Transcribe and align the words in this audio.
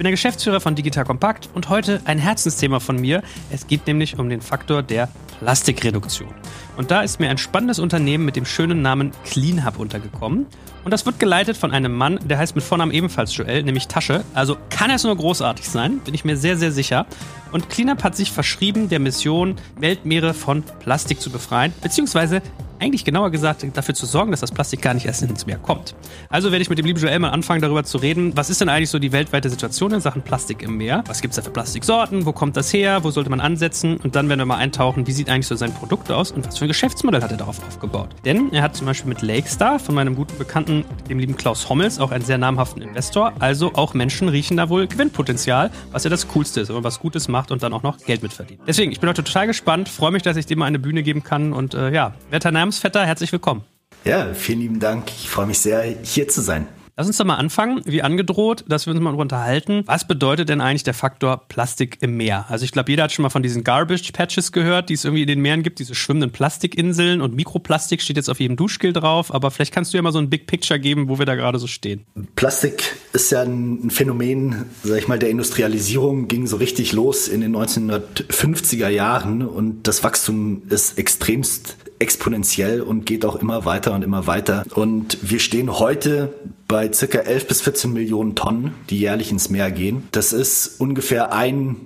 Ich 0.00 0.02
bin 0.02 0.06
der 0.06 0.12
Geschäftsführer 0.12 0.60
von 0.62 0.74
Digital 0.74 1.04
Kompakt 1.04 1.50
und 1.52 1.68
heute 1.68 2.00
ein 2.06 2.18
Herzensthema 2.18 2.80
von 2.80 2.98
mir. 2.98 3.22
Es 3.50 3.66
geht 3.66 3.86
nämlich 3.86 4.18
um 4.18 4.30
den 4.30 4.40
Faktor 4.40 4.82
der 4.82 5.10
Plastikreduktion. 5.40 6.30
Und 6.78 6.90
da 6.90 7.02
ist 7.02 7.20
mir 7.20 7.28
ein 7.28 7.36
spannendes 7.36 7.78
Unternehmen 7.78 8.24
mit 8.24 8.34
dem 8.34 8.46
schönen 8.46 8.80
Namen 8.80 9.12
CleanHub 9.26 9.78
untergekommen. 9.78 10.46
Und 10.86 10.90
das 10.90 11.04
wird 11.04 11.18
geleitet 11.18 11.58
von 11.58 11.70
einem 11.72 11.94
Mann, 11.94 12.18
der 12.24 12.38
heißt 12.38 12.54
mit 12.54 12.64
Vornamen 12.64 12.92
ebenfalls 12.92 13.36
Joel, 13.36 13.62
nämlich 13.62 13.88
Tasche. 13.88 14.24
Also 14.32 14.56
kann 14.70 14.88
es 14.88 15.04
nur 15.04 15.14
großartig 15.14 15.68
sein, 15.68 15.98
bin 15.98 16.14
ich 16.14 16.24
mir 16.24 16.38
sehr, 16.38 16.56
sehr 16.56 16.72
sicher. 16.72 17.04
Und 17.52 17.68
CleanUp 17.68 18.02
hat 18.02 18.16
sich 18.16 18.32
verschrieben, 18.32 18.88
der 18.88 19.00
Mission, 19.00 19.56
Weltmeere 19.76 20.32
von 20.32 20.62
Plastik 20.62 21.20
zu 21.20 21.28
befreien, 21.28 21.74
beziehungsweise 21.82 22.40
eigentlich 22.80 23.04
genauer 23.04 23.30
gesagt 23.30 23.64
dafür 23.74 23.94
zu 23.94 24.06
sorgen, 24.06 24.30
dass 24.30 24.40
das 24.40 24.52
Plastik 24.52 24.82
gar 24.82 24.94
nicht 24.94 25.06
erst 25.06 25.22
ins 25.22 25.46
Meer 25.46 25.58
kommt. 25.58 25.94
Also 26.28 26.50
werde 26.50 26.62
ich 26.62 26.70
mit 26.70 26.78
dem 26.78 26.86
lieben 26.86 26.98
Joel 26.98 27.18
mal 27.18 27.30
anfangen, 27.30 27.60
darüber 27.60 27.84
zu 27.84 27.98
reden, 27.98 28.36
was 28.36 28.50
ist 28.50 28.60
denn 28.60 28.68
eigentlich 28.68 28.90
so 28.90 28.98
die 28.98 29.12
weltweite 29.12 29.50
Situation 29.50 29.92
in 29.92 30.00
Sachen 30.00 30.22
Plastik 30.22 30.62
im 30.62 30.76
Meer? 30.76 31.04
Was 31.06 31.20
gibt 31.20 31.32
es 31.32 31.36
da 31.36 31.42
für 31.42 31.50
Plastiksorten? 31.50 32.26
Wo 32.26 32.32
kommt 32.32 32.56
das 32.56 32.72
her? 32.72 33.04
Wo 33.04 33.10
sollte 33.10 33.30
man 33.30 33.40
ansetzen? 33.40 33.98
Und 33.98 34.16
dann 34.16 34.28
werden 34.28 34.40
wir 34.40 34.46
mal 34.46 34.56
eintauchen, 34.56 35.06
wie 35.06 35.12
sieht 35.12 35.28
eigentlich 35.28 35.46
so 35.46 35.56
sein 35.56 35.72
Produkt 35.74 36.10
aus 36.10 36.32
und 36.32 36.46
was 36.46 36.58
für 36.58 36.64
ein 36.64 36.68
Geschäftsmodell 36.68 37.22
hat 37.22 37.30
er 37.30 37.36
darauf 37.36 37.64
aufgebaut? 37.66 38.10
Denn 38.24 38.52
er 38.52 38.62
hat 38.62 38.76
zum 38.76 38.86
Beispiel 38.86 39.08
mit 39.08 39.22
Lakestar 39.22 39.78
von 39.78 39.94
meinem 39.94 40.14
guten 40.14 40.38
Bekannten, 40.38 40.84
dem 41.08 41.18
lieben 41.18 41.36
Klaus 41.36 41.68
Hommels, 41.68 41.98
auch 41.98 42.10
einen 42.10 42.24
sehr 42.24 42.38
namhaften 42.38 42.82
Investor. 42.82 43.32
Also 43.38 43.72
auch 43.74 43.94
Menschen 43.94 44.28
riechen 44.28 44.56
da 44.56 44.68
wohl 44.68 44.86
Gewinnpotenzial, 44.86 45.70
was 45.92 46.04
ja 46.04 46.10
das 46.10 46.28
Coolste 46.28 46.60
ist, 46.60 46.68
wenn 46.68 46.76
man 46.76 46.84
was 46.84 47.00
Gutes 47.00 47.28
macht 47.28 47.50
und 47.50 47.62
dann 47.62 47.72
auch 47.72 47.82
noch 47.82 47.98
Geld 47.98 48.22
mitverdient. 48.22 48.60
Deswegen, 48.66 48.92
ich 48.92 49.00
bin 49.00 49.08
heute 49.08 49.22
total 49.22 49.46
gespannt, 49.46 49.88
freue 49.88 50.10
mich, 50.10 50.22
dass 50.22 50.36
ich 50.36 50.46
dem 50.46 50.60
mal 50.60 50.66
eine 50.66 50.78
Bühne 50.78 51.02
geben 51.02 51.22
kann 51.22 51.52
und 51.52 51.74
äh, 51.74 51.92
ja, 51.92 52.14
werter 52.30 52.50
Namensvetter, 52.70 53.04
herzlich 53.04 53.32
willkommen. 53.32 53.64
Ja, 54.04 54.32
vielen 54.32 54.60
lieben 54.60 54.78
Dank. 54.78 55.10
Ich 55.10 55.28
freue 55.28 55.46
mich 55.46 55.58
sehr, 55.58 55.82
hier 56.04 56.28
zu 56.28 56.40
sein. 56.40 56.68
Lass 56.96 57.08
uns 57.08 57.16
doch 57.16 57.24
mal 57.24 57.34
anfangen, 57.34 57.82
wie 57.84 58.00
angedroht, 58.02 58.64
dass 58.68 58.86
wir 58.86 58.92
uns 58.92 59.02
mal 59.02 59.12
unterhalten. 59.12 59.82
Was 59.86 60.06
bedeutet 60.06 60.48
denn 60.48 60.60
eigentlich 60.60 60.84
der 60.84 60.94
Faktor 60.94 61.48
Plastik 61.48 61.98
im 62.00 62.16
Meer? 62.16 62.46
Also 62.48 62.64
ich 62.64 62.70
glaube, 62.70 62.92
jeder 62.92 63.02
hat 63.04 63.12
schon 63.12 63.24
mal 63.24 63.30
von 63.30 63.42
diesen 63.42 63.64
Garbage 63.64 64.12
Patches 64.12 64.52
gehört, 64.52 64.88
die 64.88 64.94
es 64.94 65.04
irgendwie 65.04 65.22
in 65.22 65.26
den 65.26 65.40
Meeren 65.40 65.64
gibt, 65.64 65.80
diese 65.80 65.96
schwimmenden 65.96 66.30
Plastikinseln 66.30 67.20
und 67.20 67.34
Mikroplastik 67.34 68.02
steht 68.02 68.16
jetzt 68.16 68.30
auf 68.30 68.38
jedem 68.38 68.56
Duschgel 68.56 68.92
drauf. 68.92 69.34
Aber 69.34 69.50
vielleicht 69.50 69.74
kannst 69.74 69.92
du 69.92 69.98
ja 69.98 70.02
mal 70.02 70.12
so 70.12 70.20
ein 70.20 70.30
Big 70.30 70.46
Picture 70.46 70.78
geben, 70.78 71.08
wo 71.08 71.18
wir 71.18 71.26
da 71.26 71.34
gerade 71.34 71.58
so 71.58 71.66
stehen. 71.66 72.06
Plastik 72.36 72.94
ist 73.12 73.32
ja 73.32 73.42
ein 73.42 73.90
Phänomen, 73.90 74.66
sag 74.84 74.98
ich 74.98 75.08
mal, 75.08 75.18
der 75.18 75.30
Industrialisierung 75.30 76.28
ging 76.28 76.46
so 76.46 76.58
richtig 76.58 76.92
los 76.92 77.26
in 77.26 77.40
den 77.40 77.56
1950er 77.56 78.88
Jahren 78.88 79.42
und 79.42 79.88
das 79.88 80.04
Wachstum 80.04 80.62
ist 80.68 80.98
extremst 80.98 81.76
exponentiell 82.00 82.80
und 82.80 83.06
geht 83.06 83.24
auch 83.24 83.36
immer 83.36 83.64
weiter 83.64 83.92
und 83.92 84.02
immer 84.02 84.26
weiter. 84.26 84.64
Und 84.74 85.18
wir 85.22 85.38
stehen 85.38 85.78
heute 85.78 86.34
bei 86.66 86.92
circa 86.92 87.18
11 87.18 87.46
bis 87.46 87.60
14 87.60 87.92
Millionen 87.92 88.34
Tonnen, 88.34 88.74
die 88.88 88.98
jährlich 88.98 89.30
ins 89.30 89.50
Meer 89.50 89.70
gehen. 89.70 90.08
Das 90.12 90.32
ist 90.32 90.80
ungefähr 90.80 91.32
ein 91.32 91.76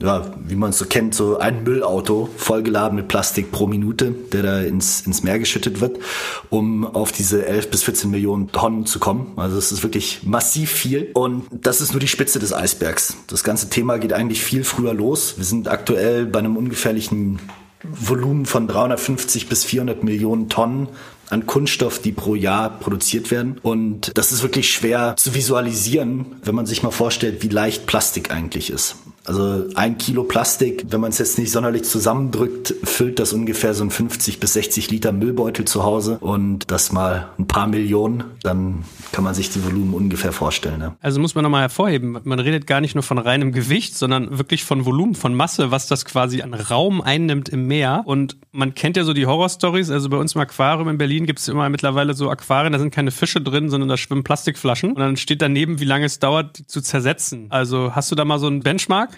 ja, 0.00 0.32
wie 0.46 0.54
man 0.54 0.70
es 0.70 0.78
so 0.78 0.84
kennt, 0.84 1.14
so 1.14 1.38
ein 1.38 1.64
Müllauto 1.64 2.28
vollgeladen 2.36 2.96
mit 2.96 3.08
Plastik 3.08 3.50
pro 3.50 3.66
Minute, 3.66 4.12
der 4.32 4.42
da 4.42 4.60
ins, 4.60 5.00
ins 5.00 5.24
Meer 5.24 5.38
geschüttet 5.38 5.80
wird, 5.80 5.98
um 6.50 6.86
auf 6.86 7.10
diese 7.10 7.44
11 7.46 7.70
bis 7.70 7.82
14 7.82 8.10
Millionen 8.10 8.52
Tonnen 8.52 8.86
zu 8.86 9.00
kommen. 9.00 9.32
Also 9.36 9.58
es 9.58 9.72
ist 9.72 9.82
wirklich 9.82 10.20
massiv 10.22 10.70
viel. 10.70 11.10
Und 11.14 11.46
das 11.50 11.80
ist 11.80 11.92
nur 11.92 12.00
die 12.00 12.08
Spitze 12.08 12.38
des 12.38 12.52
Eisbergs. 12.52 13.16
Das 13.26 13.42
ganze 13.42 13.70
Thema 13.70 13.98
geht 13.98 14.12
eigentlich 14.12 14.42
viel 14.42 14.62
früher 14.62 14.94
los. 14.94 15.34
Wir 15.36 15.44
sind 15.44 15.66
aktuell 15.68 16.26
bei 16.26 16.38
einem 16.38 16.56
ungefährlichen 16.56 17.40
Volumen 17.82 18.46
von 18.46 18.66
350 18.66 19.48
bis 19.48 19.64
400 19.64 20.02
Millionen 20.04 20.48
Tonnen 20.48 20.88
an 21.30 21.46
Kunststoff, 21.46 22.00
die 22.00 22.12
pro 22.12 22.34
Jahr 22.34 22.70
produziert 22.70 23.30
werden. 23.30 23.58
Und 23.62 24.16
das 24.16 24.32
ist 24.32 24.42
wirklich 24.42 24.70
schwer 24.72 25.14
zu 25.16 25.34
visualisieren, 25.34 26.26
wenn 26.42 26.54
man 26.54 26.66
sich 26.66 26.82
mal 26.82 26.90
vorstellt, 26.90 27.42
wie 27.42 27.48
leicht 27.48 27.86
Plastik 27.86 28.30
eigentlich 28.30 28.70
ist. 28.70 28.96
Also 29.28 29.66
ein 29.74 29.98
Kilo 29.98 30.24
Plastik, 30.24 30.86
wenn 30.88 31.02
man 31.02 31.10
es 31.10 31.18
jetzt 31.18 31.38
nicht 31.38 31.52
sonderlich 31.52 31.84
zusammendrückt, 31.84 32.74
füllt 32.82 33.18
das 33.18 33.34
ungefähr 33.34 33.74
so 33.74 33.84
ein 33.84 33.90
50 33.90 34.40
bis 34.40 34.54
60 34.54 34.90
Liter 34.90 35.12
Müllbeutel 35.12 35.66
zu 35.66 35.84
Hause 35.84 36.16
und 36.20 36.70
das 36.70 36.92
mal 36.92 37.28
ein 37.38 37.46
paar 37.46 37.66
Millionen, 37.66 38.24
dann 38.42 38.84
kann 39.12 39.24
man 39.24 39.34
sich 39.34 39.50
die 39.50 39.62
Volumen 39.62 39.92
ungefähr 39.92 40.32
vorstellen. 40.32 40.78
Ne? 40.78 40.96
Also 41.02 41.20
muss 41.20 41.34
man 41.34 41.44
nochmal 41.44 41.60
hervorheben, 41.60 42.18
man 42.24 42.40
redet 42.40 42.66
gar 42.66 42.80
nicht 42.80 42.94
nur 42.94 43.02
von 43.02 43.18
reinem 43.18 43.52
Gewicht, 43.52 43.98
sondern 43.98 44.38
wirklich 44.38 44.64
von 44.64 44.86
Volumen, 44.86 45.14
von 45.14 45.34
Masse, 45.34 45.70
was 45.70 45.88
das 45.88 46.06
quasi 46.06 46.40
an 46.40 46.54
Raum 46.54 47.02
einnimmt 47.02 47.50
im 47.50 47.66
Meer. 47.66 48.04
Und 48.06 48.38
man 48.52 48.74
kennt 48.74 48.96
ja 48.96 49.04
so 49.04 49.12
die 49.12 49.26
Horrorstories, 49.26 49.90
also 49.90 50.08
bei 50.08 50.16
uns 50.16 50.36
im 50.36 50.40
Aquarium 50.40 50.88
in 50.88 50.96
Berlin 50.96 51.26
gibt 51.26 51.40
es 51.40 51.48
immer 51.48 51.68
mittlerweile 51.68 52.14
so 52.14 52.30
Aquarien, 52.30 52.72
da 52.72 52.78
sind 52.78 52.94
keine 52.94 53.10
Fische 53.10 53.42
drin, 53.42 53.68
sondern 53.68 53.90
da 53.90 53.98
schwimmen 53.98 54.24
Plastikflaschen 54.24 54.92
und 54.92 54.98
dann 54.98 55.18
steht 55.18 55.42
daneben, 55.42 55.80
wie 55.80 55.84
lange 55.84 56.06
es 56.06 56.18
dauert, 56.18 56.60
die 56.60 56.66
zu 56.66 56.80
zersetzen. 56.80 57.48
Also 57.50 57.94
hast 57.94 58.10
du 58.10 58.14
da 58.14 58.24
mal 58.24 58.38
so 58.38 58.46
einen 58.46 58.60
Benchmark? 58.60 59.17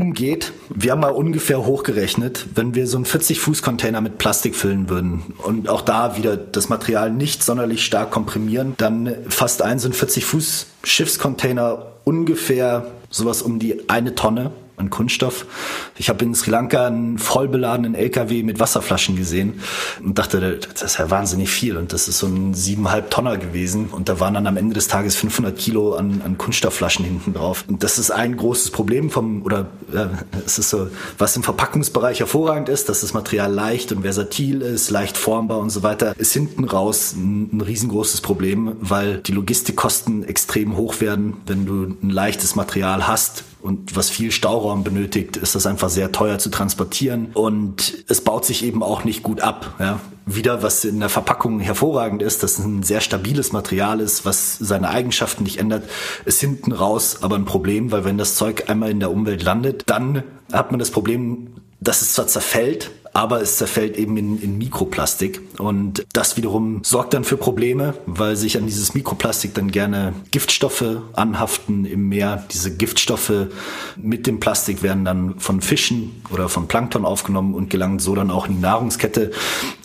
umgeht. 0.00 0.52
Wir 0.74 0.92
haben 0.92 1.00
mal 1.00 1.10
ungefähr 1.10 1.64
hochgerechnet, 1.64 2.46
wenn 2.54 2.74
wir 2.74 2.86
so 2.86 2.96
einen 2.96 3.06
40-Fuß-Container 3.06 4.00
mit 4.00 4.18
Plastik 4.18 4.56
füllen 4.56 4.88
würden 4.88 5.34
und 5.42 5.68
auch 5.68 5.82
da 5.82 6.16
wieder 6.16 6.36
das 6.36 6.68
Material 6.68 7.10
nicht 7.10 7.42
sonderlich 7.42 7.84
stark 7.84 8.10
komprimieren, 8.10 8.74
dann 8.76 9.14
fast 9.28 9.62
ein 9.62 9.78
so 9.78 9.88
ein 9.88 9.94
40-Fuß-Schiffscontainer 9.94 11.86
ungefähr 12.04 12.86
sowas 13.10 13.42
um 13.42 13.58
die 13.58 13.88
eine 13.88 14.14
Tonne 14.14 14.50
an 14.76 14.90
Kunststoff. 14.90 15.46
Ich 15.96 16.08
habe 16.08 16.24
in 16.24 16.34
Sri 16.34 16.50
Lanka 16.50 16.86
einen 16.86 17.18
vollbeladenen 17.18 17.94
LKW 17.94 18.42
mit 18.42 18.58
Wasserflaschen 18.58 19.16
gesehen 19.16 19.60
und 20.02 20.18
dachte, 20.18 20.58
das 20.58 20.82
ist 20.82 20.98
ja 20.98 21.10
wahnsinnig 21.10 21.50
viel. 21.50 21.76
Und 21.76 21.92
das 21.92 22.08
ist 22.08 22.18
so 22.18 22.26
ein 22.26 22.54
siebeneinhalb 22.54 23.10
Tonner 23.10 23.36
gewesen. 23.36 23.86
Und 23.86 24.08
da 24.08 24.20
waren 24.20 24.34
dann 24.34 24.46
am 24.46 24.56
Ende 24.56 24.74
des 24.74 24.88
Tages 24.88 25.16
500 25.16 25.56
Kilo 25.56 25.94
an, 25.94 26.22
an 26.24 26.38
Kunststoffflaschen 26.38 27.04
hinten 27.04 27.34
drauf. 27.34 27.64
Und 27.68 27.82
das 27.82 27.98
ist 27.98 28.10
ein 28.10 28.36
großes 28.36 28.70
Problem 28.70 29.10
vom, 29.10 29.42
oder 29.42 29.66
ja, 29.92 30.10
es 30.44 30.58
ist 30.58 30.70
so, 30.70 30.88
was 31.18 31.36
im 31.36 31.42
Verpackungsbereich 31.42 32.20
hervorragend 32.20 32.68
ist, 32.68 32.88
dass 32.88 33.02
das 33.02 33.14
Material 33.14 33.52
leicht 33.52 33.92
und 33.92 34.02
versatil 34.02 34.62
ist, 34.62 34.90
leicht 34.90 35.16
formbar 35.16 35.58
und 35.58 35.70
so 35.70 35.82
weiter, 35.82 36.14
ist 36.18 36.32
hinten 36.32 36.64
raus 36.64 37.14
ein, 37.16 37.50
ein 37.52 37.60
riesengroßes 37.60 38.20
Problem, 38.20 38.76
weil 38.80 39.18
die 39.18 39.32
Logistikkosten 39.32 40.24
extrem 40.24 40.76
hoch 40.76 41.00
werden, 41.00 41.36
wenn 41.46 41.66
du 41.66 41.96
ein 42.02 42.10
leichtes 42.10 42.56
Material 42.56 43.06
hast 43.06 43.44
und 43.64 43.96
was 43.96 44.10
viel 44.10 44.30
Stauraum 44.30 44.84
benötigt, 44.84 45.38
ist 45.38 45.54
das 45.54 45.66
einfach 45.66 45.88
sehr 45.88 46.12
teuer 46.12 46.38
zu 46.38 46.50
transportieren 46.50 47.28
und 47.32 48.04
es 48.08 48.20
baut 48.20 48.44
sich 48.44 48.62
eben 48.62 48.82
auch 48.82 49.04
nicht 49.04 49.22
gut 49.22 49.40
ab. 49.40 49.74
Ja. 49.80 50.00
Wieder, 50.26 50.62
was 50.62 50.84
in 50.84 51.00
der 51.00 51.08
Verpackung 51.08 51.60
hervorragend 51.60 52.20
ist, 52.20 52.42
dass 52.42 52.58
es 52.58 52.64
ein 52.66 52.82
sehr 52.82 53.00
stabiles 53.00 53.52
Material 53.52 54.00
ist, 54.00 54.26
was 54.26 54.58
seine 54.58 54.90
Eigenschaften 54.90 55.44
nicht 55.44 55.56
ändert, 55.56 55.88
ist 56.26 56.40
hinten 56.40 56.72
raus 56.72 57.18
aber 57.22 57.36
ein 57.36 57.46
Problem, 57.46 57.90
weil 57.90 58.04
wenn 58.04 58.18
das 58.18 58.34
Zeug 58.34 58.68
einmal 58.68 58.90
in 58.90 59.00
der 59.00 59.10
Umwelt 59.10 59.42
landet, 59.42 59.84
dann 59.86 60.24
hat 60.52 60.70
man 60.70 60.78
das 60.78 60.90
Problem, 60.90 61.54
dass 61.80 62.02
es 62.02 62.12
zwar 62.12 62.26
zerfällt, 62.26 62.90
aber 63.14 63.40
es 63.40 63.56
zerfällt 63.56 63.96
eben 63.96 64.16
in, 64.16 64.42
in 64.42 64.58
Mikroplastik. 64.58 65.40
Und 65.58 66.04
das 66.12 66.36
wiederum 66.36 66.82
sorgt 66.82 67.14
dann 67.14 67.22
für 67.22 67.36
Probleme, 67.36 67.94
weil 68.06 68.34
sich 68.34 68.58
an 68.58 68.66
dieses 68.66 68.92
Mikroplastik 68.94 69.54
dann 69.54 69.70
gerne 69.70 70.14
Giftstoffe 70.32 70.84
anhaften 71.14 71.84
im 71.84 72.08
Meer. 72.08 72.44
Diese 72.52 72.76
Giftstoffe 72.76 73.32
mit 73.96 74.26
dem 74.26 74.40
Plastik 74.40 74.82
werden 74.82 75.04
dann 75.04 75.38
von 75.38 75.60
Fischen 75.60 76.22
oder 76.32 76.48
von 76.48 76.66
Plankton 76.66 77.04
aufgenommen 77.04 77.54
und 77.54 77.70
gelangen 77.70 78.00
so 78.00 78.16
dann 78.16 78.32
auch 78.32 78.46
in 78.48 78.56
die 78.56 78.60
Nahrungskette. 78.60 79.30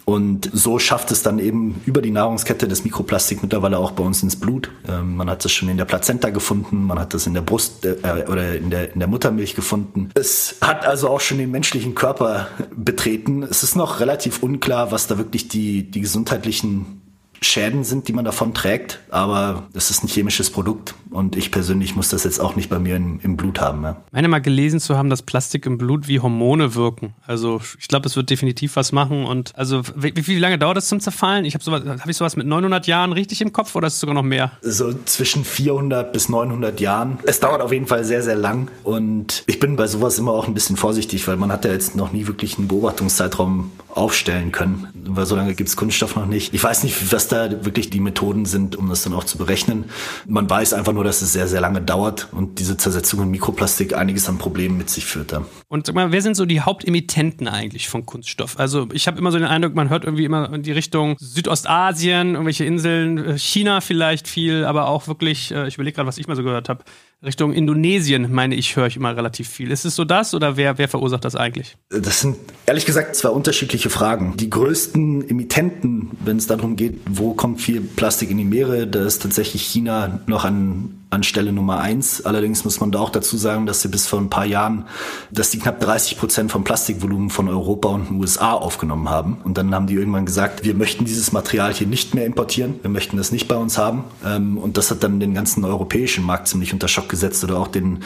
Und 0.10 0.50
so 0.52 0.80
schafft 0.80 1.12
es 1.12 1.22
dann 1.22 1.38
eben 1.38 1.84
über 1.86 2.02
die 2.02 2.10
Nahrungskette 2.10 2.68
das 2.68 2.84
Mikroplastik 2.84 3.44
mittlerweile 3.44 3.78
auch 3.78 3.92
bei 3.92 4.04
uns 4.04 4.24
ins 4.24 4.36
Blut. 4.36 4.72
Ähm, 4.88 5.16
man 5.16 5.30
hat 5.30 5.46
es 5.46 5.52
schon 5.52 5.70
in 5.70 5.78
der 5.78 5.86
Plazenta 5.86 6.32
gefunden, 6.32 6.88
man 6.88 6.98
hat 6.98 7.14
es 7.14 7.28
in 7.28 7.36
der 7.36 7.42
Brust 7.42 7.86
äh, 7.86 7.96
oder 8.28 8.56
in 8.56 8.72
der, 8.72 8.92
in 8.92 8.98
der 8.98 9.08
Muttermilch 9.08 9.54
gefunden. 9.54 10.10
Es 10.16 10.56
hat 10.62 10.84
also 10.84 11.10
auch 11.10 11.22
schon 11.22 11.38
den 11.38 11.52
menschlichen 11.52 11.94
Körper 11.94 12.48
betreten. 12.76 13.44
Es 13.44 13.62
ist 13.62 13.76
noch 13.76 14.00
relativ 14.00 14.42
unklar, 14.42 14.92
was 14.92 15.06
da 15.06 15.20
wirklich 15.20 15.48
die, 15.48 15.92
die 15.92 16.02
gesundheitlichen 16.02 16.99
Schäden 17.42 17.84
sind, 17.84 18.08
die 18.08 18.14
man 18.14 18.26
davon 18.26 18.54
trägt, 18.54 19.00
aber 19.10 19.64
es 19.74 19.90
ist 19.90 20.04
ein 20.04 20.08
chemisches 20.08 20.50
Produkt 20.50 20.96
und 21.10 21.36
ich 21.36 21.52
persönlich 21.52 21.96
muss 21.96 22.10
das 22.10 22.24
jetzt 22.24 22.40
auch 22.40 22.56
nicht 22.56 22.70
bei 22.70 22.80
mir 22.80 22.96
im, 22.96 23.20
im 23.22 23.38
Blut 23.38 23.60
haben. 23.60 23.84
Ja. 23.84 23.98
Ich 24.08 24.14
meine 24.14 24.28
mal 24.28 24.40
gelesen 24.40 24.80
zu 24.80 24.98
haben, 24.98 25.10
dass 25.10 25.22
Plastik 25.22 25.66
im 25.66 25.78
Blut 25.78 26.08
wie 26.08 26.20
Hormone 26.20 26.76
wirken. 26.76 27.14
Also 27.26 27.62
ich 27.80 27.88
glaube, 27.88 28.08
es 28.08 28.16
wird 28.16 28.30
definitiv 28.30 28.76
was 28.76 28.92
machen 28.92 29.26
und 29.26 29.56
also 29.56 29.82
wie, 29.96 30.14
wie 30.16 30.38
lange 30.38 30.58
dauert 30.58 30.78
das 30.78 30.88
zum 30.88 31.00
Zerfallen? 31.00 31.46
Ich 31.46 31.54
habe 31.54 31.64
sowas, 31.64 31.84
habe 31.86 32.12
ich 32.12 32.18
sowas 32.18 32.36
mit 32.36 32.46
900 32.46 32.88
Jahren 32.88 33.14
richtig 33.14 33.42
im 33.42 33.54
Kopf 33.54 33.76
oder 33.76 33.88
ist 33.88 33.94
es 33.94 34.00
sogar 34.02 34.16
noch 34.16 34.24
mehr? 34.24 34.52
So 34.62 34.94
zwischen 35.06 35.46
400 35.46 36.12
bis 36.12 36.30
900 36.30 36.80
Jahren. 36.80 37.20
Es 37.24 37.40
dauert 37.40 37.62
auf 37.62 37.72
jeden 37.72 37.88
Fall 37.88 38.04
sehr, 38.04 38.22
sehr 38.22 38.36
lang 38.36 38.70
und 38.84 39.44
ich 39.48 39.60
bin 39.60 39.76
bei 39.76 39.88
sowas 39.88 40.20
immer 40.20 40.32
auch 40.32 40.48
ein 40.48 40.54
bisschen 40.54 40.76
vorsichtig, 40.76 41.28
weil 41.28 41.38
man 41.38 41.52
hat 41.52 41.66
ja 41.66 41.72
jetzt 41.72 41.96
noch 41.96 42.12
nie 42.12 42.28
wirklich 42.28 42.58
einen 42.58 42.68
Beobachtungszeitraum 42.68 43.72
aufstellen 43.90 44.52
können, 44.52 44.88
weil 44.94 45.26
so 45.26 45.36
lange 45.36 45.56
gibt 45.56 45.70
es 45.70 45.76
Kunststoff 45.76 46.16
noch 46.16 46.26
nicht. 46.26 46.54
Ich 46.54 46.64
weiß 46.64 46.84
nicht, 46.84 47.12
was 47.12 47.28
da 47.30 47.50
wirklich 47.66 47.90
die 47.90 48.00
Methoden 48.00 48.46
sind, 48.46 48.76
um 48.76 48.90
das 48.90 49.04
dann 49.04 49.14
auch 49.14 49.24
zu 49.24 49.38
berechnen. 49.38 49.86
Man 50.28 50.50
weiß 50.50 50.74
einfach 50.74 50.94
nur, 50.94 51.04
dass 51.04 51.22
es 51.22 51.32
sehr, 51.34 51.48
sehr 51.48 51.62
lange 51.62 51.82
dauert 51.82 52.28
und 52.32 52.60
diese 52.60 52.78
Zersetzung 52.78 53.22
in 53.22 53.32
Mikroplastik 53.32 53.96
einiges 53.96 54.28
an 54.28 54.38
Problemen 54.38 54.78
mit 54.78 54.90
sich 54.90 55.06
führt. 55.06 55.30
Und 55.68 55.86
sag 55.86 55.96
mal, 55.96 56.12
wer 56.12 56.22
sind 56.22 56.36
so 56.36 56.46
die 56.46 56.62
Hauptemittenten 56.62 57.48
eigentlich 57.48 57.88
von 57.88 58.06
Kunststoff? 58.06 58.60
Also 58.60 58.88
ich 58.94 59.08
habe 59.08 59.18
immer 59.18 59.32
so 59.32 59.38
den 59.38 59.48
Eindruck, 59.48 59.76
man 59.76 59.90
hört 59.90 60.04
irgendwie 60.04 60.26
immer 60.26 60.52
in 60.54 60.64
die 60.64 60.72
Richtung 60.72 61.16
Südostasien, 61.20 62.32
irgendwelche 62.32 62.66
Inseln, 62.66 63.18
äh, 63.18 63.38
China 63.38 63.82
vielleicht 63.82 64.28
viel, 64.28 64.66
aber 64.66 64.88
auch 64.88 65.08
wirklich, 65.08 65.52
äh, 65.52 65.68
ich 65.68 65.76
überlege 65.76 65.96
gerade, 65.96 66.08
was 66.08 66.18
ich 66.18 66.28
mal 66.28 66.36
so 66.36 66.44
gehört 66.44 66.70
habe, 66.70 66.84
Richtung 67.22 67.52
Indonesien, 67.52 68.32
meine 68.32 68.56
ich, 68.56 68.78
höre 68.78 68.88
ich 68.88 68.96
immer 68.96 69.16
relativ 69.16 69.50
viel. 69.50 69.72
Ist 69.72 69.84
es 69.84 69.96
so 69.96 70.06
das 70.06 70.34
oder 70.34 70.56
wer, 70.56 70.78
wer 70.78 70.88
verursacht 70.88 71.26
das 71.26 71.36
eigentlich? 71.36 71.76
Das 71.90 72.22
sind 72.22 72.38
ehrlich 72.66 72.86
gesagt 72.86 73.16
zwei 73.16 73.30
unterschiedliche 73.30 73.90
Fragen. 73.90 74.38
Die 74.38 74.50
größten 74.50 75.30
Emittenten, 75.30 76.12
wenn 76.24 76.38
es 76.38 76.48
darum 76.48 76.78
geht, 76.78 77.02
wo 77.10 77.34
kommt 77.34 77.60
viel 77.60 77.82
Plastik 77.82 78.32
in 78.32 78.38
die 78.38 78.46
Meere, 78.46 78.88
da 78.88 79.06
ist 79.06 79.22
tatsächlich 79.22 79.64
China 79.64 80.22
noch 80.28 80.46
an 80.46 80.99
an 81.12 81.24
Stelle 81.24 81.52
Nummer 81.52 81.80
eins. 81.80 82.26
Allerdings 82.26 82.64
muss 82.66 82.80
man 82.80 82.92
da 82.92 83.00
auch 83.00 83.10
dazu 83.10 83.36
sagen, 83.36 83.66
dass 83.66 83.82
sie 83.82 83.88
bis 83.88 84.06
vor 84.06 84.20
ein 84.20 84.30
paar 84.30 84.46
Jahren, 84.46 84.86
dass 85.32 85.50
die 85.50 85.58
knapp 85.58 85.80
30 85.80 86.20
Prozent 86.20 86.52
vom 86.52 86.64
Plastikvolumen 86.64 87.32
von 87.32 87.48
Europa 87.50 87.90
und 87.90 88.10
den 88.10 88.20
USA 88.20 88.54
aufgenommen 88.54 89.10
haben. 89.10 89.38
Und 89.44 89.58
dann 89.58 89.74
haben 89.74 89.88
die 89.88 89.96
irgendwann 89.96 90.26
gesagt, 90.26 90.64
wir 90.64 90.76
möchten 90.76 91.06
dieses 91.06 91.32
Material 91.32 91.74
hier 91.74 91.88
nicht 91.88 92.14
mehr 92.14 92.28
importieren. 92.28 92.76
Wir 92.84 92.92
möchten 92.92 93.18
das 93.18 93.32
nicht 93.32 93.48
bei 93.48 93.56
uns 93.56 93.80
haben. 93.80 94.04
Ähm, 94.24 94.60
und 94.60 94.78
das 94.78 94.92
hat 94.92 95.04
dann 95.04 95.20
den 95.20 95.34
ganzen 95.34 95.66
europäischen 95.66 96.24
Markt 96.24 96.48
ziemlich 96.48 96.74
unter 96.74 96.88
Schock 96.88 97.10
gesetzt 97.10 97.44
oder 97.44 97.58
auch 97.58 97.68
den, 97.68 98.04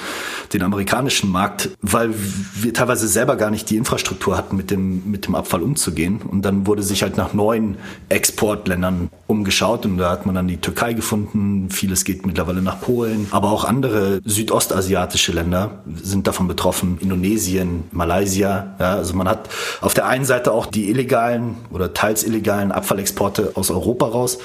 den 0.53 0.63
amerikanischen 0.63 1.29
Markt, 1.29 1.71
weil 1.81 2.13
wir 2.55 2.73
teilweise 2.73 3.09
selber 3.09 3.35
gar 3.35 3.51
nicht 3.51 3.69
die 3.69 3.75
Infrastruktur 3.75 4.37
hatten, 4.37 4.55
mit 4.55 4.71
dem, 4.71 5.11
mit 5.11 5.27
dem 5.27 5.35
Abfall 5.35 5.61
umzugehen. 5.61 6.21
Und 6.21 6.43
dann 6.43 6.67
wurde 6.67 6.83
sich 6.83 7.03
halt 7.03 7.17
nach 7.17 7.33
neuen 7.33 7.77
Exportländern 8.07 9.09
umgeschaut 9.27 9.85
und 9.85 9.97
da 9.97 10.09
hat 10.09 10.25
man 10.25 10.35
dann 10.35 10.47
die 10.47 10.57
Türkei 10.57 10.93
gefunden. 10.93 11.69
Vieles 11.69 12.05
geht 12.05 12.25
mittlerweile 12.25 12.61
nach 12.61 12.79
Polen. 12.79 12.92
Polen, 12.93 13.27
aber 13.31 13.51
auch 13.51 13.63
andere 13.63 14.21
südostasiatische 14.23 15.31
Länder 15.31 15.83
sind 16.01 16.27
davon 16.27 16.47
betroffen. 16.47 16.97
Indonesien, 16.99 17.85
Malaysia. 17.91 18.75
Ja, 18.79 18.95
also 18.95 19.15
man 19.15 19.27
hat 19.27 19.49
auf 19.81 19.93
der 19.93 20.07
einen 20.07 20.25
Seite 20.25 20.51
auch 20.51 20.65
die 20.65 20.89
illegalen 20.89 21.55
oder 21.71 21.93
teils 21.93 22.23
illegalen 22.23 22.71
Abfallexporte 22.71 23.53
aus 23.55 23.71
Europa 23.71 24.07
raus 24.07 24.37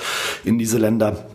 in 0.44 0.58
diese 0.58 0.78
Länder. 0.78 1.26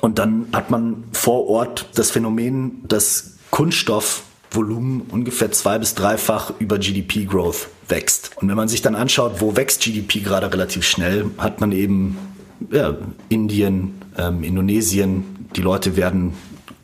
Und 0.00 0.18
dann 0.18 0.46
hat 0.52 0.70
man 0.70 1.04
vor 1.12 1.48
Ort 1.48 1.88
das 1.94 2.10
Phänomen, 2.10 2.82
dass 2.86 3.34
Kunststoffvolumen 3.50 5.02
ungefähr 5.10 5.50
zwei 5.52 5.78
bis 5.78 5.94
dreifach 5.94 6.52
über 6.58 6.78
GDP-Growth 6.78 7.68
wächst. 7.88 8.32
Und 8.36 8.48
wenn 8.48 8.56
man 8.56 8.68
sich 8.68 8.82
dann 8.82 8.94
anschaut, 8.94 9.40
wo 9.40 9.56
wächst 9.56 9.82
GDP 9.82 10.20
gerade 10.20 10.52
relativ 10.52 10.84
schnell, 10.84 11.26
hat 11.38 11.60
man 11.60 11.72
eben 11.72 12.18
ja, 12.70 12.96
Indien, 13.28 13.94
ähm, 14.18 14.42
Indonesien, 14.42 15.46
die 15.56 15.62
Leute 15.62 15.96
werden 15.96 16.32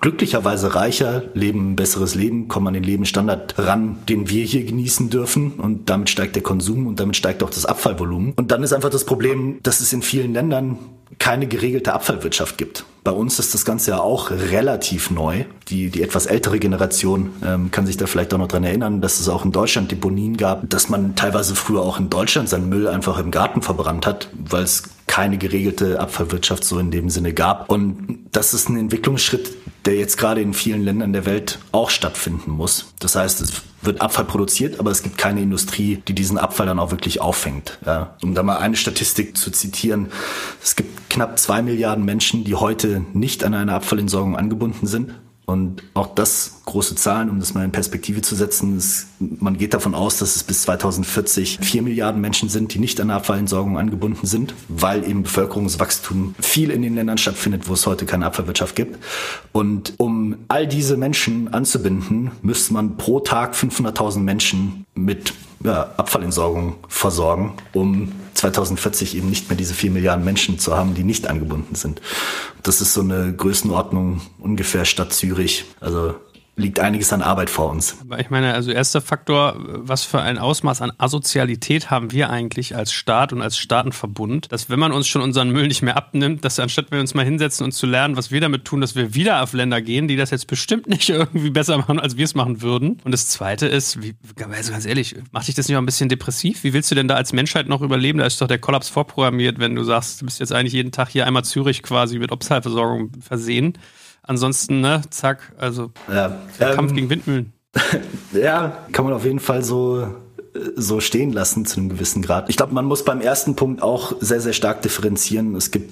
glücklicherweise 0.05 0.75
reicher, 0.75 1.23
leben 1.33 1.71
ein 1.71 1.77
besseres 1.77 2.15
Leben, 2.15 2.47
kommen 2.47 2.67
an 2.67 2.75
den 2.75 2.83
Lebensstandard 2.83 3.55
ran, 3.59 3.97
den 4.07 4.29
wir 4.29 4.45
hier 4.45 4.63
genießen 4.65 5.09
dürfen. 5.09 5.53
Und 5.53 5.89
damit 5.89 6.11
steigt 6.11 6.37
der 6.37 6.43
Konsum 6.43 6.87
und 6.87 7.01
damit 7.01 7.17
steigt 7.17 7.43
auch 7.43 7.49
das 7.49 7.65
Abfallvolumen. 7.65 8.35
Und 8.37 8.51
dann 8.51 8.63
ist 8.63 8.75
einfach 8.75 8.91
das 8.91 9.05
Problem, 9.07 9.61
dass 9.63 9.81
es 9.81 9.95
in 9.95 10.03
vielen 10.03 10.35
Ländern 10.35 10.79
keine 11.19 11.47
geregelte 11.47 11.95
Abfallwirtschaft 11.95 12.59
gibt. 12.59 12.85
Bei 13.03 13.13
uns 13.13 13.39
ist 13.39 13.55
das 13.55 13.65
Ganze 13.65 13.93
ja 13.93 14.01
auch 14.01 14.31
relativ 14.31 15.11
neu. 15.11 15.45
Die, 15.69 15.89
die 15.89 16.03
etwas 16.03 16.27
ältere 16.27 16.59
Generation 16.59 17.31
ähm, 17.43 17.71
kann 17.71 17.87
sich 17.87 17.97
da 17.97 18.07
vielleicht 18.07 18.35
auch 18.35 18.39
noch 18.39 18.49
dran 18.49 18.65
erinnern, 18.65 19.01
dass 19.01 19.21
es 19.21 19.31
auch 19.31 19.47
in 19.47 19.53
Deutschland 19.53 19.91
Deponien 19.91 20.37
gab, 20.37 20.69
dass 20.69 20.91
man 20.91 21.17
teilweise 21.17 21.55
früher 21.55 21.81
auch 21.81 21.99
in 21.99 22.11
Deutschland 22.11 22.51
seinen 22.51 22.69
Müll 22.69 22.89
einfach 22.89 23.19
im 23.19 23.31
Garten 23.31 23.63
verbrannt 23.63 24.07
hat, 24.07 24.29
weil 24.35 24.65
es 24.65 24.83
keine 25.06 25.39
geregelte 25.39 26.01
Abfallwirtschaft 26.01 26.65
so 26.65 26.79
in 26.79 26.91
dem 26.91 27.11
Sinne 27.11 27.33
gab. 27.33 27.71
Und 27.71 28.27
das 28.33 28.55
ist 28.55 28.69
ein 28.69 28.77
Entwicklungsschritt, 28.77 29.53
der 29.85 29.97
jetzt 29.97 30.17
gerade 30.17 30.41
in 30.41 30.55
vielen 30.55 30.83
Ländern 30.83 31.12
der 31.12 31.27
Welt 31.27 31.59
auch 31.73 31.91
stattfinden 31.91 32.53
muss. 32.53 32.93
Das 33.01 33.17
heißt, 33.17 33.41
es 33.43 33.62
wird 33.83 34.01
Abfall 34.01 34.25
produziert, 34.25 34.81
aber 34.81 34.91
es 34.91 35.03
gibt 35.03 35.19
keine 35.19 35.43
Industrie, 35.43 36.03
die 36.09 36.15
diesen 36.15 36.39
Abfall 36.39 36.67
dann 36.67 36.79
auch 36.79 36.91
wirklich 36.91 37.21
auffängt. 37.21 37.79
Ja, 37.85 38.17
um 38.23 38.35
da 38.35 38.43
mal 38.43 38.56
eine 38.56 38.77
Statistik 38.77 39.37
zu 39.37 39.51
zitieren. 39.51 40.09
Es 40.62 40.75
gibt 40.75 41.11
knapp 41.11 41.39
zwei 41.39 41.62
Milliarden 41.62 42.05
Menschen, 42.05 42.45
die 42.45 42.55
heute 42.55 43.05
nicht 43.12 43.45
an 43.45 43.55
eine 43.55 43.75
Abfallentsorgung 43.75 44.37
angebunden 44.37 44.87
sind. 44.87 45.14
Und 45.47 45.83
auch 45.93 46.15
das 46.15 46.63
große 46.65 46.95
Zahlen, 46.95 47.29
um 47.29 47.39
das 47.39 47.53
mal 47.53 47.65
in 47.65 47.73
Perspektive 47.73 48.23
zu 48.23 48.35
setzen, 48.35 48.79
ist, 48.79 49.09
man 49.19 49.59
geht 49.59 49.75
davon 49.75 49.95
aus, 49.95 50.19
dass 50.19 50.37
es 50.37 50.43
bis 50.43 50.63
2040 50.63 51.59
vier 51.61 51.83
Milliarden 51.83 52.21
Menschen 52.21 52.49
sind, 52.49 52.73
die 52.73 52.79
nicht 52.79 52.99
an 53.01 53.11
Abfallentsorgung 53.11 53.77
angebunden 53.79 54.27
sind, 54.27 54.55
weil 54.69 55.07
eben 55.07 55.23
Bevölkerungswachstum 55.23 56.35
viel 56.41 56.71
in 56.71 56.81
den 56.81 56.95
Ländern 56.95 57.19
stattfindet, 57.19 57.69
wo 57.69 57.75
es 57.75 57.87
heute 57.87 58.07
keine 58.07 58.25
Abfallwirtschaft 58.27 58.75
gibt. 58.75 58.99
Und 59.53 59.93
um 59.99 60.37
all 60.49 60.67
diese 60.67 60.97
Menschen 60.97 61.53
anzubinden, 61.53 62.31
müsste 62.41 62.73
man 62.73 62.97
pro 62.97 63.21
Tag 63.21 63.55
500.000 63.55 64.21
Menschen 64.21 64.87
mit 64.95 65.35
Abfallentsorgung 65.73 66.76
versorgen, 66.88 67.54
um 67.73 68.12
2040 68.35 69.16
eben 69.16 69.30
nicht 69.30 69.49
mehr 69.49 69.56
diese 69.56 69.75
vier 69.75 69.90
Milliarden 69.90 70.25
Menschen 70.25 70.59
zu 70.59 70.76
haben, 70.76 70.94
die 70.94 71.04
nicht 71.04 71.26
angebunden 71.26 71.75
sind. 71.75 72.02
Das 72.62 72.80
ist 72.80 72.94
so 72.94 73.00
eine 73.00 73.33
Größenordnung 73.33 74.21
ungefähr 74.38 74.85
Stadt 74.85 75.12
Zürich. 75.12 75.64
Also 75.80 76.14
liegt 76.56 76.78
einiges 76.78 77.12
an 77.12 77.23
Arbeit 77.23 77.50
vor 77.50 77.70
uns. 77.70 77.96
Ich 78.18 78.30
meine, 78.30 78.54
also 78.54 78.70
erster 78.70 79.00
Faktor, 79.00 79.56
was 79.58 80.04
für 80.04 80.20
ein 80.20 80.38
Ausmaß 80.38 80.82
an 80.82 80.92
Asozialität 80.99 81.90
haben 81.90 82.12
wir 82.12 82.30
eigentlich 82.30 82.76
als 82.76 82.92
Staat 82.92 83.32
und 83.32 83.42
als 83.42 83.58
Staatenverbund, 83.58 84.52
dass 84.52 84.70
wenn 84.70 84.78
man 84.78 84.92
uns 84.92 85.08
schon 85.08 85.23
unseren 85.23 85.50
Müll 85.50 85.66
nicht 85.66 85.82
mehr 85.82 85.96
abnimmt, 85.96 86.44
dass 86.44 86.61
anstatt 86.61 86.92
wir 86.92 87.00
uns 87.00 87.14
mal 87.14 87.25
hinsetzen 87.25 87.64
und 87.64 87.73
zu 87.73 87.87
lernen, 87.87 88.16
was 88.16 88.30
wir 88.30 88.40
damit 88.40 88.64
tun, 88.64 88.80
dass 88.80 88.94
wir 88.94 89.14
wieder 89.14 89.42
auf 89.42 89.52
Länder 89.52 89.82
gehen, 89.82 90.06
die 90.06 90.16
das 90.16 90.30
jetzt 90.30 90.46
bestimmt 90.46 90.87
nicht 90.87 91.08
irgendwie 91.08 91.50
besser 91.50 91.76
machen, 91.76 91.99
als 91.99 92.16
wir 92.16 92.25
es 92.25 92.34
machen 92.34 92.62
würden. 92.62 93.00
Und 93.04 93.11
das 93.11 93.28
zweite 93.28 93.66
ist, 93.66 94.00
wie, 94.02 94.14
also 94.38 94.73
ganz 94.73 94.87
ehrlich, 94.87 95.16
macht 95.32 95.49
dich 95.49 95.56
das 95.56 95.66
nicht 95.66 95.76
auch 95.76 95.82
ein 95.82 95.87
bisschen 95.87 96.08
depressiv? 96.08 96.62
Wie 96.62 96.73
willst 96.73 96.90
du 96.90 96.94
denn 96.94 97.08
da 97.08 97.16
als 97.16 97.32
Menschheit 97.32 97.68
noch 97.68 97.82
überleben? 97.82 98.18
Da 98.18 98.26
ist 98.26 98.40
doch 98.40 98.49
der 98.49 98.58
Kollaps 98.58 98.88
vorprogrammiert, 98.88 99.58
wenn 99.58 99.75
du 99.75 99.82
sagst, 99.82 100.20
du 100.20 100.26
bist 100.26 100.38
jetzt 100.38 100.52
eigentlich 100.52 100.75
jeden 100.75 100.92
Tag 100.92 101.08
hier 101.08 101.26
einmal 101.26 101.44
Zürich 101.44 101.82
quasi 101.82 102.18
mit 102.18 102.30
Obsthalversorgung 102.30 103.11
versehen. 103.20 103.76
Ansonsten, 104.25 104.81
ne, 104.81 105.02
zack, 105.11 105.52
also 105.59 105.90
ja, 106.09 106.38
ähm, 106.61 106.75
Kampf 106.75 106.95
gegen 106.95 107.11
Windmühlen. 107.11 107.52
ja, 108.33 108.78
kann 108.93 109.04
man 109.04 109.14
auf 109.14 109.25
jeden 109.25 109.40
Fall 109.40 109.62
so 109.62 110.07
so 110.76 111.00
stehen 111.00 111.33
lassen 111.33 111.66
zu 111.66 111.81
einem 111.81 111.88
gewissen 111.88 112.23
Grad. 112.23 112.49
Ich 112.49 112.57
glaube, 112.57 112.75
man 112.75 112.85
muss 112.85 113.04
beim 113.04 113.21
ersten 113.21 113.57
Punkt 113.57 113.83
auch 113.83 114.14
sehr, 114.21 114.40
sehr 114.40 114.52
stark 114.52 114.83
differenzieren. 114.83 115.57
Es 115.57 115.71
gibt 115.71 115.90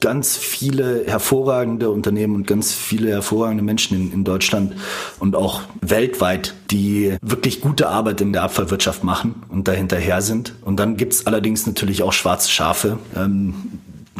ganz 0.00 0.36
viele 0.36 1.04
hervorragende 1.06 1.90
Unternehmen 1.90 2.34
und 2.34 2.46
ganz 2.46 2.72
viele 2.72 3.10
hervorragende 3.10 3.62
Menschen 3.62 3.96
in, 3.96 4.12
in, 4.12 4.24
Deutschland 4.24 4.74
und 5.18 5.36
auch 5.36 5.60
weltweit, 5.82 6.54
die 6.70 7.16
wirklich 7.20 7.60
gute 7.60 7.88
Arbeit 7.88 8.20
in 8.22 8.32
der 8.32 8.42
Abfallwirtschaft 8.42 9.04
machen 9.04 9.42
und 9.50 9.68
dahinterher 9.68 10.22
sind. 10.22 10.54
Und 10.62 10.80
dann 10.80 10.96
gibt's 10.96 11.26
allerdings 11.26 11.66
natürlich 11.66 12.02
auch 12.02 12.14
schwarze 12.14 12.50
Schafe. 12.50 12.98
Ähm, 13.14 13.54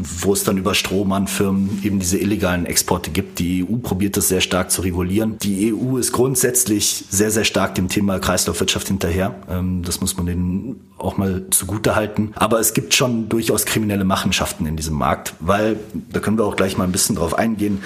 wo 0.02 0.33
es 0.33 0.45
dann 0.45 0.59
über 0.59 0.75
Strohmann-Firmen 0.75 1.80
eben 1.83 1.99
diese 1.99 2.19
illegalen 2.19 2.66
Exporte 2.66 3.11
gibt. 3.11 3.38
Die 3.38 3.64
EU 3.64 3.76
probiert 3.76 4.16
das 4.16 4.28
sehr 4.28 4.40
stark 4.40 4.71
zu 4.71 4.83
regulieren. 4.83 5.38
Die 5.38 5.73
EU 5.73 5.97
ist 5.97 6.12
grundsätzlich 6.12 7.04
sehr, 7.11 7.30
sehr 7.30 7.45
stark 7.45 7.75
dem 7.75 7.88
Thema 7.88 8.19
Kreislaufwirtschaft 8.19 8.88
hinterher. 8.88 9.35
Ähm, 9.49 9.83
das 9.83 10.00
muss 10.00 10.16
man 10.16 10.26
denen 10.26 10.80
auch 10.99 11.16
mal 11.16 11.45
zugute 11.50 11.97
halten. 11.97 12.33
Aber 12.35 12.61
es 12.61 12.75
gibt 12.75 12.95
schon 12.95 13.28
durchaus 13.28 13.64
kriminelle 13.64 14.04
Machenschaften 14.04 14.66
in 14.66 14.76
diesem 14.76 14.95
Markt, 14.95 15.35
weil, 15.40 15.78
da 16.12 16.21
können 16.21 16.38
wir 16.38 16.45
auch 16.45 16.57
gleich 16.57 16.76
mal 16.76 16.85
ein 16.85 16.92
bisschen 16.92 17.16
drauf 17.16 17.35
eingehen, 17.35 17.83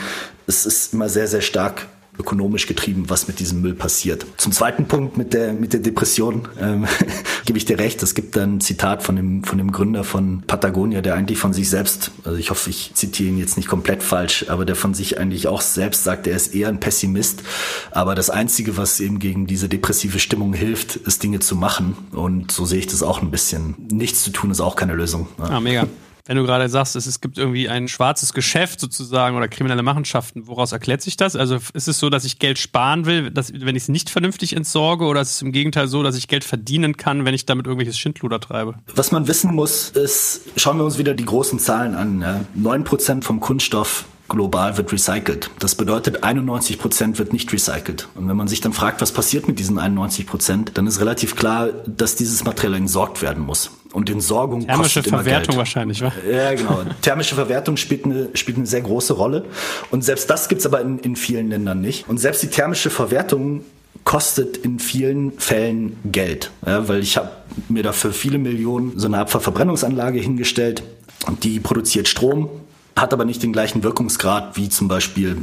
es 0.46 0.66
ist 0.66 0.92
immer 0.92 1.08
sehr, 1.08 1.26
sehr 1.26 1.40
stark 1.40 1.86
ökonomisch 2.18 2.66
getrieben, 2.66 3.04
was 3.08 3.28
mit 3.28 3.40
diesem 3.40 3.60
Müll 3.60 3.74
passiert. 3.74 4.26
Zum 4.36 4.52
zweiten 4.52 4.86
Punkt 4.86 5.16
mit 5.16 5.34
der, 5.34 5.52
mit 5.52 5.72
der 5.72 5.80
Depression 5.80 6.48
ähm, 6.60 6.86
gebe 7.44 7.58
ich 7.58 7.64
dir 7.64 7.78
recht. 7.78 8.02
Es 8.02 8.14
gibt 8.14 8.36
ein 8.38 8.60
Zitat 8.60 9.02
von 9.02 9.16
dem, 9.16 9.44
von 9.44 9.58
dem 9.58 9.72
Gründer 9.72 10.04
von 10.04 10.42
Patagonia, 10.46 11.00
der 11.00 11.14
eigentlich 11.14 11.38
von 11.38 11.52
sich 11.52 11.68
selbst, 11.68 12.12
also 12.24 12.38
ich 12.38 12.50
hoffe, 12.50 12.70
ich 12.70 12.92
zitiere 12.94 13.30
ihn 13.30 13.38
jetzt 13.38 13.56
nicht 13.56 13.68
komplett 13.68 14.02
falsch, 14.02 14.46
aber 14.48 14.64
der 14.64 14.76
von 14.76 14.94
sich 14.94 15.18
eigentlich 15.18 15.48
auch 15.48 15.60
selbst 15.60 16.04
sagt, 16.04 16.26
er 16.26 16.36
ist 16.36 16.54
eher 16.54 16.68
ein 16.68 16.80
Pessimist. 16.80 17.42
Aber 17.90 18.14
das 18.14 18.30
Einzige, 18.30 18.76
was 18.76 19.00
eben 19.00 19.18
gegen 19.18 19.46
diese 19.46 19.68
depressive 19.68 20.18
Stimmung 20.18 20.54
hilft, 20.54 20.96
ist 20.96 21.22
Dinge 21.22 21.40
zu 21.40 21.56
machen. 21.56 21.96
Und 22.12 22.52
so 22.52 22.64
sehe 22.64 22.78
ich 22.78 22.86
das 22.86 23.02
auch 23.02 23.22
ein 23.22 23.30
bisschen. 23.30 23.74
Nichts 23.90 24.22
zu 24.22 24.30
tun 24.30 24.50
ist 24.50 24.60
auch 24.60 24.76
keine 24.76 24.94
Lösung. 24.94 25.28
Ah, 25.38 25.60
mega. 25.60 25.86
Wenn 26.26 26.38
du 26.38 26.44
gerade 26.44 26.68
sagst, 26.70 26.96
es, 26.96 27.20
gibt 27.20 27.36
irgendwie 27.36 27.68
ein 27.68 27.86
schwarzes 27.86 28.32
Geschäft 28.32 28.80
sozusagen 28.80 29.36
oder 29.36 29.46
kriminelle 29.46 29.82
Machenschaften, 29.82 30.46
woraus 30.46 30.72
erklärt 30.72 31.02
sich 31.02 31.18
das? 31.18 31.36
Also 31.36 31.58
ist 31.74 31.86
es 31.86 31.98
so, 31.98 32.08
dass 32.08 32.24
ich 32.24 32.38
Geld 32.38 32.58
sparen 32.58 33.04
will, 33.04 33.30
dass, 33.30 33.52
wenn 33.52 33.76
ich 33.76 33.82
es 33.84 33.88
nicht 33.90 34.08
vernünftig 34.08 34.56
entsorge 34.56 35.04
oder 35.04 35.20
ist 35.20 35.32
es 35.32 35.42
im 35.42 35.52
Gegenteil 35.52 35.86
so, 35.86 36.02
dass 36.02 36.16
ich 36.16 36.26
Geld 36.26 36.44
verdienen 36.44 36.96
kann, 36.96 37.26
wenn 37.26 37.34
ich 37.34 37.44
damit 37.44 37.66
irgendwelches 37.66 37.98
Schindluder 37.98 38.40
treibe? 38.40 38.76
Was 38.94 39.12
man 39.12 39.28
wissen 39.28 39.54
muss, 39.54 39.90
ist, 39.90 40.42
schauen 40.56 40.78
wir 40.78 40.84
uns 40.84 40.96
wieder 40.96 41.12
die 41.12 41.26
großen 41.26 41.58
Zahlen 41.58 41.94
an. 41.94 42.46
Neun 42.54 42.84
Prozent 42.84 43.26
vom 43.26 43.40
Kunststoff 43.40 44.06
global 44.28 44.78
wird 44.78 44.92
recycelt. 44.92 45.50
Das 45.58 45.74
bedeutet, 45.74 46.24
91 46.24 46.78
Prozent 46.78 47.18
wird 47.18 47.34
nicht 47.34 47.52
recycelt. 47.52 48.08
Und 48.14 48.28
wenn 48.28 48.36
man 48.36 48.48
sich 48.48 48.62
dann 48.62 48.72
fragt, 48.72 49.02
was 49.02 49.12
passiert 49.12 49.46
mit 49.46 49.58
diesen 49.58 49.78
91 49.78 50.26
Prozent, 50.26 50.72
dann 50.74 50.86
ist 50.86 51.00
relativ 51.00 51.36
klar, 51.36 51.68
dass 51.86 52.16
dieses 52.16 52.44
Material 52.44 52.74
entsorgt 52.74 53.20
werden 53.20 53.44
muss. 53.44 53.70
Und 53.94 54.10
Entsorgung 54.10 54.66
Thermische 54.66 55.00
kostet 55.00 55.06
Verwertung 55.06 55.32
immer 55.34 55.44
Geld. 55.44 55.56
wahrscheinlich, 55.56 56.02
wa? 56.02 56.12
Ja, 56.30 56.52
genau. 56.54 56.82
Thermische 57.00 57.36
Verwertung 57.36 57.76
spielt 57.76 58.04
eine, 58.04 58.28
spielt 58.34 58.58
eine 58.58 58.66
sehr 58.66 58.80
große 58.80 59.12
Rolle. 59.14 59.44
Und 59.90 60.04
selbst 60.04 60.28
das 60.28 60.48
gibt's 60.48 60.66
aber 60.66 60.80
in, 60.80 60.98
in 60.98 61.14
vielen 61.14 61.48
Ländern 61.48 61.80
nicht. 61.80 62.08
Und 62.08 62.18
selbst 62.18 62.42
die 62.42 62.48
thermische 62.48 62.90
Verwertung 62.90 63.64
kostet 64.02 64.56
in 64.58 64.80
vielen 64.80 65.38
Fällen 65.38 65.96
Geld, 66.04 66.50
ja, 66.66 66.88
weil 66.88 67.00
ich 67.00 67.16
habe 67.16 67.30
mir 67.68 67.82
dafür 67.82 68.12
viele 68.12 68.38
Millionen 68.38 68.98
so 68.98 69.06
eine 69.06 69.18
Abfallverbrennungsanlage 69.18 70.18
hingestellt 70.18 70.82
und 71.26 71.44
die 71.44 71.60
produziert 71.60 72.08
Strom, 72.08 72.50
hat 72.96 73.12
aber 73.12 73.24
nicht 73.24 73.42
den 73.42 73.52
gleichen 73.52 73.82
Wirkungsgrad 73.82 74.56
wie 74.56 74.68
zum 74.68 74.88
Beispiel 74.88 75.38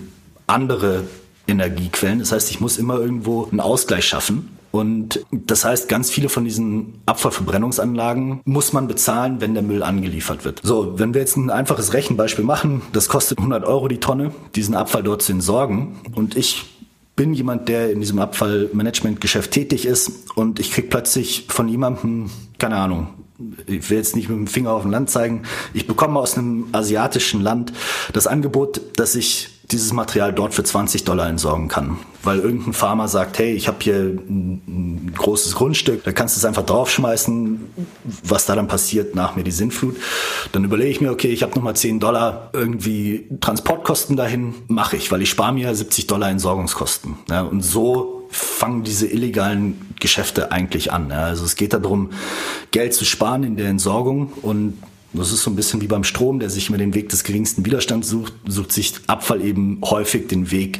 andere 0.45 1.05
Energiequellen. 1.47 2.19
Das 2.19 2.31
heißt, 2.31 2.51
ich 2.51 2.59
muss 2.59 2.77
immer 2.77 2.99
irgendwo 2.99 3.47
einen 3.49 3.59
Ausgleich 3.59 4.05
schaffen. 4.05 4.57
Und 4.71 5.25
das 5.31 5.65
heißt, 5.65 5.89
ganz 5.89 6.09
viele 6.09 6.29
von 6.29 6.45
diesen 6.45 7.01
Abfallverbrennungsanlagen 7.05 8.41
muss 8.45 8.73
man 8.73 8.87
bezahlen, 8.87 9.41
wenn 9.41 9.53
der 9.53 9.63
Müll 9.63 9.83
angeliefert 9.83 10.45
wird. 10.45 10.61
So, 10.63 10.97
wenn 10.97 11.13
wir 11.13 11.21
jetzt 11.21 11.35
ein 11.35 11.49
einfaches 11.49 11.93
Rechenbeispiel 11.93 12.45
machen, 12.45 12.81
das 12.93 13.09
kostet 13.09 13.39
100 13.39 13.65
Euro 13.65 13.87
die 13.87 13.99
Tonne, 13.99 14.31
diesen 14.55 14.75
Abfall 14.75 15.03
dort 15.03 15.21
zu 15.21 15.33
entsorgen. 15.33 15.99
Und 16.15 16.37
ich 16.37 16.65
bin 17.15 17.33
jemand, 17.33 17.67
der 17.67 17.91
in 17.91 17.99
diesem 17.99 18.19
Abfallmanagementgeschäft 18.19 19.51
tätig 19.51 19.85
ist 19.85 20.31
und 20.35 20.59
ich 20.59 20.71
krieg 20.71 20.89
plötzlich 20.89 21.45
von 21.49 21.67
jemandem, 21.67 22.29
keine 22.57 22.77
Ahnung, 22.77 23.07
ich 23.67 23.89
will 23.89 23.97
jetzt 23.97 24.15
nicht 24.15 24.29
mit 24.29 24.37
dem 24.37 24.47
Finger 24.47 24.71
auf 24.71 24.85
ein 24.85 24.91
Land 24.91 25.09
zeigen, 25.09 25.43
ich 25.73 25.87
bekomme 25.87 26.19
aus 26.19 26.37
einem 26.37 26.67
asiatischen 26.71 27.41
Land 27.41 27.73
das 28.13 28.27
Angebot, 28.27 28.81
dass 28.95 29.15
ich 29.15 29.49
dieses 29.71 29.93
Material 29.93 30.33
dort 30.33 30.53
für 30.53 30.63
20 30.63 31.03
Dollar 31.03 31.27
entsorgen 31.27 31.67
kann. 31.67 31.97
Weil 32.23 32.39
irgendein 32.39 32.73
Farmer 32.73 33.07
sagt, 33.07 33.39
hey, 33.39 33.53
ich 33.53 33.67
habe 33.67 33.77
hier 33.81 33.95
ein, 33.95 35.11
großes 35.15 35.55
Grundstück, 35.55 36.03
da 36.03 36.11
kannst 36.11 36.35
du 36.35 36.39
es 36.39 36.45
einfach 36.45 36.65
draufschmeißen, 36.65 37.59
was 38.23 38.45
da 38.45 38.55
dann 38.55 38.67
passiert 38.67 39.15
nach 39.15 39.35
mir 39.35 39.43
die 39.43 39.51
Sintflut. 39.51 39.97
Dann 40.51 40.63
überlege 40.63 40.89
ich 40.89 41.01
mir, 41.01 41.11
okay, 41.11 41.29
ich 41.29 41.43
habe 41.43 41.55
nochmal 41.55 41.75
10 41.75 41.99
Dollar 41.99 42.49
irgendwie 42.53 43.27
Transportkosten 43.39 44.15
dahin, 44.15 44.53
mache 44.67 44.97
ich, 44.97 45.11
weil 45.11 45.21
ich 45.21 45.29
spare 45.29 45.53
mir 45.53 45.73
70 45.73 46.07
Dollar 46.07 46.29
Entsorgungskosten. 46.29 47.17
Ja, 47.29 47.41
und 47.41 47.61
so 47.61 48.27
fangen 48.29 48.83
diese 48.83 49.07
illegalen 49.07 49.93
Geschäfte 49.99 50.51
eigentlich 50.51 50.91
an. 50.91 51.11
Also 51.11 51.43
es 51.43 51.55
geht 51.55 51.73
darum, 51.73 52.11
Geld 52.71 52.93
zu 52.93 53.03
sparen 53.03 53.43
in 53.43 53.57
der 53.57 53.67
Entsorgung 53.67 54.31
und 54.41 54.77
das 55.13 55.31
ist 55.31 55.43
so 55.43 55.49
ein 55.49 55.55
bisschen 55.55 55.81
wie 55.81 55.87
beim 55.87 56.03
Strom, 56.03 56.39
der 56.39 56.49
sich 56.49 56.69
immer 56.69 56.77
den 56.77 56.93
Weg 56.93 57.09
des 57.09 57.23
geringsten 57.23 57.65
Widerstands 57.65 58.07
sucht, 58.07 58.33
sucht 58.47 58.71
sich 58.71 58.93
Abfall 59.07 59.41
eben 59.41 59.81
häufig 59.83 60.27
den 60.27 60.51
Weg 60.51 60.79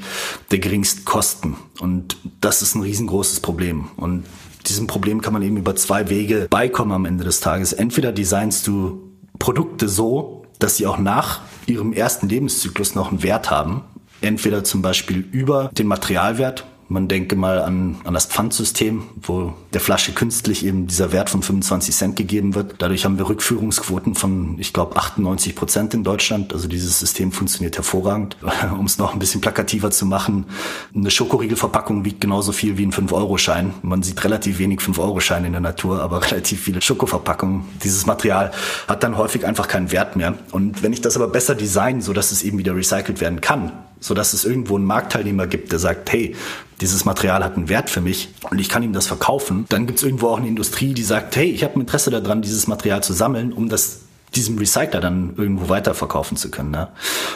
der 0.52 0.60
geringsten 0.60 1.06
Kosten. 1.06 1.58
Und 1.80 2.18
das 2.40 2.62
ist 2.62 2.76
ein 2.76 2.82
riesengroßes 2.82 3.42
Problem. 3.42 3.90
Und 3.98 4.24
diesem 4.68 4.88
Problem 4.88 5.22
kann 5.22 5.34
man 5.34 5.42
eben 5.42 5.58
über 5.58 5.76
zwei 5.76 6.10
Wege 6.10 6.48
beikommen 6.50 6.92
am 6.92 7.06
Ende 7.06 7.24
des 7.24 7.40
Tages. 7.40 7.74
Entweder 7.74 8.12
designst 8.12 8.68
du 8.68 9.02
Produkte 9.40 9.90
so, 9.90 10.46
dass 10.60 10.78
sie 10.78 10.88
auch 10.88 10.98
nach 10.98 11.42
ihrem 11.66 11.94
ersten 11.94 12.30
Lebenszyklus 12.30 12.96
noch 12.96 13.10
einen 13.10 13.24
Wert 13.24 13.50
haben. 13.50 13.82
Entweder 14.22 14.64
zum 14.64 14.82
Beispiel 14.82 15.26
über 15.32 15.72
den 15.78 15.88
Materialwert, 15.88 16.66
man 16.92 17.08
denke 17.08 17.38
mal 17.38 17.62
an, 17.62 17.96
an 18.04 18.14
das 18.14 18.26
Pfandsystem, 18.26 19.04
wo 19.22 19.54
der 19.74 19.80
Flasche 19.80 20.12
künstlich 20.12 20.66
eben 20.66 20.88
dieser 20.88 21.14
Wert 21.14 21.30
von 21.30 21.42
25 21.42 21.96
Cent 21.96 22.16
gegeben 22.18 22.54
wird. 22.54 22.76
Dadurch 22.80 23.06
haben 23.06 23.18
wir 23.18 23.30
Rückführungsquoten 23.30 24.14
von, 24.14 24.58
ich 24.60 24.74
glaube, 24.74 24.98
98 24.98 25.56
Prozent 25.56 25.94
in 25.94 26.04
Deutschland. 26.04 26.54
Also 26.54 26.68
dieses 26.68 27.00
System 27.00 27.32
funktioniert 27.32 27.78
hervorragend. 27.78 28.36
um 28.78 28.86
es 28.86 28.98
noch 28.98 29.14
ein 29.14 29.20
bisschen 29.20 29.40
plakativer 29.40 29.90
zu 29.90 30.06
machen, 30.06 30.46
eine 30.94 31.10
Schokoriegelverpackung 31.10 32.04
wiegt 32.04 32.20
genauso 32.20 32.52
viel 32.52 32.78
wie 32.78 32.86
ein 32.86 32.92
5-Euro-Schein. 32.92 33.74
Man 33.84 34.04
sieht 34.04 34.22
relativ 34.26 34.60
wenig 34.60 34.82
5-Euro-Scheine 34.82 35.48
in 35.48 35.54
der 35.54 35.62
Natur, 35.62 36.02
aber 36.02 36.22
relativ 36.30 36.62
viele 36.62 36.82
Schokoverpackungen. 36.82 37.64
Dieses 37.84 38.06
Material 38.06 38.52
hat 38.90 39.04
dann 39.04 39.18
häufig 39.18 39.46
einfach 39.46 39.70
keinen 39.70 39.92
Wert 39.94 40.18
mehr. 40.18 40.36
Und 40.52 40.84
wenn 40.84 40.92
ich 40.92 41.00
das 41.00 41.16
aber 41.16 41.30
besser 41.30 41.56
design, 41.56 42.02
so 42.02 42.12
dass 42.12 42.34
es 42.34 42.44
eben 42.44 42.58
wieder 42.58 42.76
recycelt 42.76 43.22
werden 43.22 43.40
kann, 43.40 43.72
so 44.02 44.14
dass 44.14 44.34
es 44.34 44.44
irgendwo 44.44 44.76
einen 44.76 44.86
Marktteilnehmer 44.86 45.48
gibt, 45.48 45.72
der 45.72 45.80
sagt, 45.80 46.12
hey, 46.12 46.36
dieses 46.82 47.06
Material 47.06 47.44
hat 47.44 47.56
einen 47.56 47.70
Wert 47.70 47.90
für 47.90 48.02
mich 48.02 48.30
und 48.50 48.60
ich 48.60 48.68
kann 48.68 48.84
ihm 48.84 48.92
das 48.92 49.08
verkaufen, 49.08 49.66
dann 49.70 49.86
gibt 49.86 50.00
es 50.00 50.04
irgendwo 50.04 50.28
auch 50.28 50.38
eine 50.38 50.48
Industrie, 50.48 50.94
die 50.94 51.04
sagt, 51.04 51.36
hey, 51.36 51.50
ich 51.50 51.64
habe 51.64 51.76
ein 51.76 51.82
Interesse 51.82 52.10
daran, 52.10 52.42
dieses 52.42 52.68
Material 52.68 53.04
zu 53.04 53.14
sammeln, 53.14 53.54
um 53.54 53.70
das 53.70 54.02
diesem 54.36 54.58
Recycler 54.58 55.00
dann 55.00 55.36
irgendwo 55.38 55.70
weiterverkaufen 55.70 56.38
zu 56.38 56.50
können. 56.50 56.72
Ne? 56.72 56.88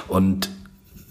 Und 0.07 0.49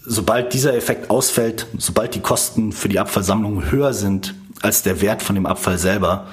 sobald 0.05 0.53
dieser 0.53 0.75
Effekt 0.75 1.09
ausfällt, 1.09 1.67
sobald 1.77 2.15
die 2.15 2.21
Kosten 2.21 2.71
für 2.71 2.89
die 2.89 2.99
Abfallsammlung 2.99 3.71
höher 3.71 3.93
sind 3.93 4.35
als 4.61 4.83
der 4.83 5.01
Wert 5.01 5.21
von 5.21 5.35
dem 5.35 5.45
Abfall 5.45 5.77
selber, 5.77 6.27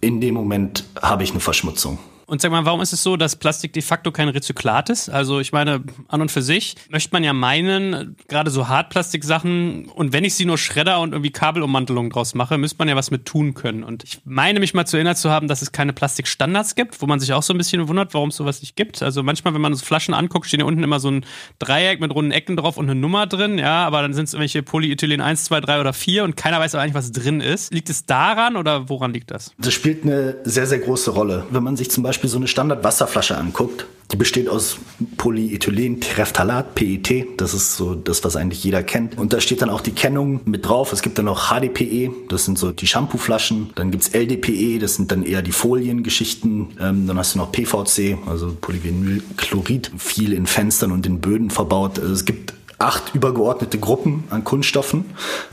in 0.00 0.20
dem 0.20 0.34
Moment 0.34 0.84
habe 1.00 1.24
ich 1.24 1.30
eine 1.30 1.40
Verschmutzung. 1.40 1.98
Und 2.26 2.40
sag 2.40 2.50
mal, 2.50 2.64
warum 2.64 2.80
ist 2.80 2.92
es 2.92 3.02
so, 3.02 3.16
dass 3.16 3.36
Plastik 3.36 3.72
de 3.72 3.82
facto 3.82 4.12
kein 4.12 4.28
Rezyklat 4.28 4.90
ist? 4.90 5.08
Also 5.08 5.40
ich 5.40 5.52
meine, 5.52 5.82
an 6.08 6.20
und 6.20 6.30
für 6.30 6.42
sich 6.42 6.74
möchte 6.88 7.10
man 7.12 7.24
ja 7.24 7.32
meinen, 7.32 8.16
gerade 8.28 8.50
so 8.50 8.68
Hartplastiksachen 8.68 9.86
und 9.86 10.12
wenn 10.12 10.24
ich 10.24 10.34
sie 10.34 10.44
nur 10.44 10.58
Schredder 10.58 11.00
und 11.00 11.12
irgendwie 11.12 11.30
Kabelummantelung 11.30 12.10
draus 12.10 12.34
mache, 12.34 12.58
müsste 12.58 12.78
man 12.78 12.88
ja 12.88 12.96
was 12.96 13.10
mit 13.10 13.26
tun 13.26 13.54
können. 13.54 13.84
Und 13.84 14.04
ich 14.04 14.20
meine 14.24 14.60
mich 14.60 14.74
mal 14.74 14.86
zu 14.86 14.96
erinnern 14.96 15.16
zu 15.16 15.30
haben, 15.30 15.48
dass 15.48 15.62
es 15.62 15.72
keine 15.72 15.92
Plastikstandards 15.92 16.74
gibt, 16.74 17.00
wo 17.02 17.06
man 17.06 17.20
sich 17.20 17.32
auch 17.32 17.42
so 17.42 17.52
ein 17.52 17.58
bisschen 17.58 17.86
wundert, 17.88 18.14
warum 18.14 18.30
es 18.30 18.36
sowas 18.36 18.60
nicht 18.60 18.76
gibt. 18.76 19.02
Also 19.02 19.22
manchmal, 19.22 19.54
wenn 19.54 19.60
man 19.60 19.74
so 19.74 19.84
Flaschen 19.84 20.14
anguckt, 20.14 20.46
stehen 20.46 20.60
ja 20.60 20.66
unten 20.66 20.82
immer 20.82 21.00
so 21.00 21.10
ein 21.10 21.24
Dreieck 21.58 22.00
mit 22.00 22.14
runden 22.14 22.30
Ecken 22.30 22.56
drauf 22.56 22.76
und 22.76 22.88
eine 22.88 22.98
Nummer 22.98 23.26
drin, 23.26 23.58
ja, 23.58 23.84
aber 23.86 24.02
dann 24.02 24.14
sind 24.14 24.24
es 24.24 24.34
irgendwelche 24.34 24.62
Polyethylen 24.62 25.20
1, 25.20 25.44
2, 25.44 25.60
3 25.60 25.80
oder 25.80 25.92
4 25.92 26.24
und 26.24 26.36
keiner 26.36 26.60
weiß 26.60 26.74
aber 26.74 26.82
eigentlich, 26.82 26.94
was 26.94 27.12
drin 27.12 27.40
ist. 27.40 27.72
Liegt 27.72 27.90
es 27.90 28.06
daran 28.06 28.56
oder 28.56 28.88
woran 28.88 29.12
liegt 29.12 29.30
das? 29.30 29.52
Das 29.58 29.74
spielt 29.74 30.04
eine 30.04 30.36
sehr, 30.44 30.66
sehr 30.66 30.78
große 30.78 31.10
Rolle. 31.10 31.46
Wenn 31.50 31.62
man 31.62 31.76
sich 31.76 31.90
zum 31.90 32.02
Beispiel 32.02 32.23
Beispiel 32.24 32.30
so 32.30 32.38
eine 32.38 32.48
Standard-Wasserflasche 32.48 33.36
anguckt, 33.36 33.86
die 34.10 34.16
besteht 34.16 34.48
aus 34.48 34.78
Polyethylen, 35.18 36.00
Terephthalat, 36.00 36.74
PET, 36.74 37.38
das 37.38 37.52
ist 37.52 37.76
so 37.76 37.94
das, 37.94 38.24
was 38.24 38.36
eigentlich 38.36 38.64
jeder 38.64 38.82
kennt. 38.82 39.18
Und 39.18 39.34
da 39.34 39.40
steht 39.40 39.60
dann 39.60 39.68
auch 39.68 39.82
die 39.82 39.92
Kennung 39.92 40.40
mit 40.46 40.66
drauf. 40.66 40.92
Es 40.92 41.02
gibt 41.02 41.18
dann 41.18 41.26
noch 41.26 41.50
HDPE, 41.50 42.10
das 42.28 42.46
sind 42.46 42.58
so 42.58 42.72
die 42.72 42.86
Shampoo-Flaschen. 42.86 43.70
Dann 43.74 43.90
gibt's 43.90 44.08
LDPE, 44.08 44.78
das 44.78 44.94
sind 44.94 45.10
dann 45.10 45.22
eher 45.22 45.42
die 45.42 45.52
Foliengeschichten. 45.52 46.78
Ähm, 46.80 47.06
dann 47.06 47.18
hast 47.18 47.34
du 47.34 47.38
noch 47.38 47.52
PVC, 47.52 48.16
also 48.26 48.56
Polyvinylchlorid, 48.58 49.90
viel 49.98 50.32
in 50.32 50.46
Fenstern 50.46 50.92
und 50.92 51.04
in 51.06 51.20
Böden 51.20 51.50
verbaut. 51.50 51.98
Also 51.98 52.12
es 52.12 52.24
gibt 52.24 52.54
acht 52.78 53.14
übergeordnete 53.14 53.78
Gruppen 53.78 54.24
an 54.30 54.44
Kunststoffen, 54.44 55.04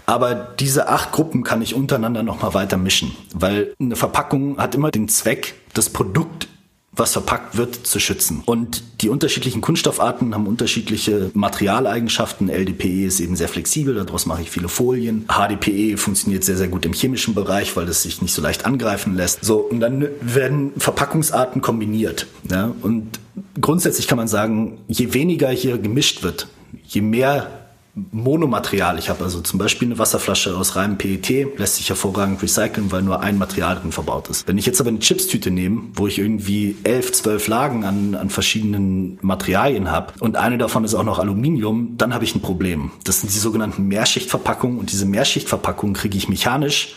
aber 0.05 0.35
diese 0.35 0.87
acht 0.87 1.11
Gruppen 1.11 1.43
kann 1.43 1.61
ich 1.61 1.75
untereinander 1.75 2.23
noch 2.23 2.41
mal 2.41 2.53
weiter 2.53 2.77
mischen, 2.77 3.15
weil 3.33 3.73
eine 3.79 3.95
Verpackung 3.95 4.57
hat 4.57 4.75
immer 4.75 4.91
den 4.91 5.07
Zweck, 5.07 5.55
das 5.73 5.89
Produkt 5.89 6.47
was 6.93 7.13
verpackt 7.13 7.55
wird, 7.55 7.75
zu 7.75 7.99
schützen. 7.99 8.43
Und 8.45 8.83
die 9.01 9.07
unterschiedlichen 9.07 9.61
Kunststoffarten 9.61 10.35
haben 10.35 10.45
unterschiedliche 10.45 11.31
Materialeigenschaften. 11.33 12.49
LDPE 12.49 13.05
ist 13.05 13.21
eben 13.21 13.37
sehr 13.37 13.47
flexibel, 13.47 13.95
daraus 13.95 14.25
mache 14.25 14.41
ich 14.41 14.51
viele 14.51 14.67
Folien. 14.67 15.25
HDPE 15.27 15.97
funktioniert 15.97 16.43
sehr, 16.43 16.57
sehr 16.57 16.67
gut 16.67 16.85
im 16.85 16.91
chemischen 16.91 17.33
Bereich, 17.33 17.75
weil 17.77 17.87
es 17.87 18.03
sich 18.03 18.21
nicht 18.21 18.33
so 18.33 18.41
leicht 18.41 18.65
angreifen 18.65 19.15
lässt. 19.15 19.43
So, 19.43 19.57
und 19.59 19.79
dann 19.79 20.07
werden 20.19 20.73
Verpackungsarten 20.77 21.61
kombiniert. 21.61 22.27
Ja? 22.49 22.75
Und 22.81 23.19
grundsätzlich 23.59 24.07
kann 24.07 24.17
man 24.17 24.27
sagen, 24.27 24.79
je 24.87 25.13
weniger 25.13 25.49
hier 25.49 25.77
gemischt 25.77 26.23
wird, 26.23 26.47
je 26.85 27.01
mehr 27.01 27.60
Monomaterial 27.93 28.97
ich 28.99 29.09
habe, 29.09 29.23
also 29.23 29.41
zum 29.41 29.59
Beispiel 29.59 29.87
eine 29.87 29.99
Wasserflasche 29.99 30.55
aus 30.55 30.75
reinem 30.75 30.97
PET, 30.97 31.57
lässt 31.57 31.75
sich 31.75 31.89
hervorragend 31.89 32.41
recyceln, 32.41 32.91
weil 32.91 33.01
nur 33.01 33.19
ein 33.19 33.37
Material 33.37 33.75
drin 33.75 33.91
verbaut 33.91 34.29
ist. 34.29 34.47
Wenn 34.47 34.57
ich 34.57 34.65
jetzt 34.65 34.79
aber 34.79 34.89
eine 34.89 34.99
Chipstüte 34.99 35.51
nehme, 35.51 35.83
wo 35.93 36.07
ich 36.07 36.17
irgendwie 36.17 36.77
elf, 36.83 37.11
zwölf 37.11 37.47
Lagen 37.47 37.83
an, 37.83 38.15
an 38.15 38.29
verschiedenen 38.29 39.19
Materialien 39.21 39.91
habe 39.91 40.13
und 40.19 40.37
eine 40.37 40.57
davon 40.57 40.85
ist 40.85 40.93
auch 40.93 41.03
noch 41.03 41.19
Aluminium, 41.19 41.97
dann 41.97 42.13
habe 42.13 42.23
ich 42.23 42.33
ein 42.33 42.41
Problem. 42.41 42.91
Das 43.03 43.21
sind 43.21 43.33
die 43.33 43.39
sogenannten 43.39 43.87
Mehrschichtverpackungen 43.87 44.79
und 44.79 44.91
diese 44.91 45.05
Mehrschichtverpackungen 45.05 45.93
kriege 45.93 46.17
ich 46.17 46.29
mechanisch 46.29 46.95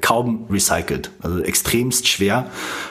kaum 0.00 0.46
recycelt. 0.50 1.10
Also 1.20 1.40
extremst 1.40 2.08
schwer. 2.08 2.46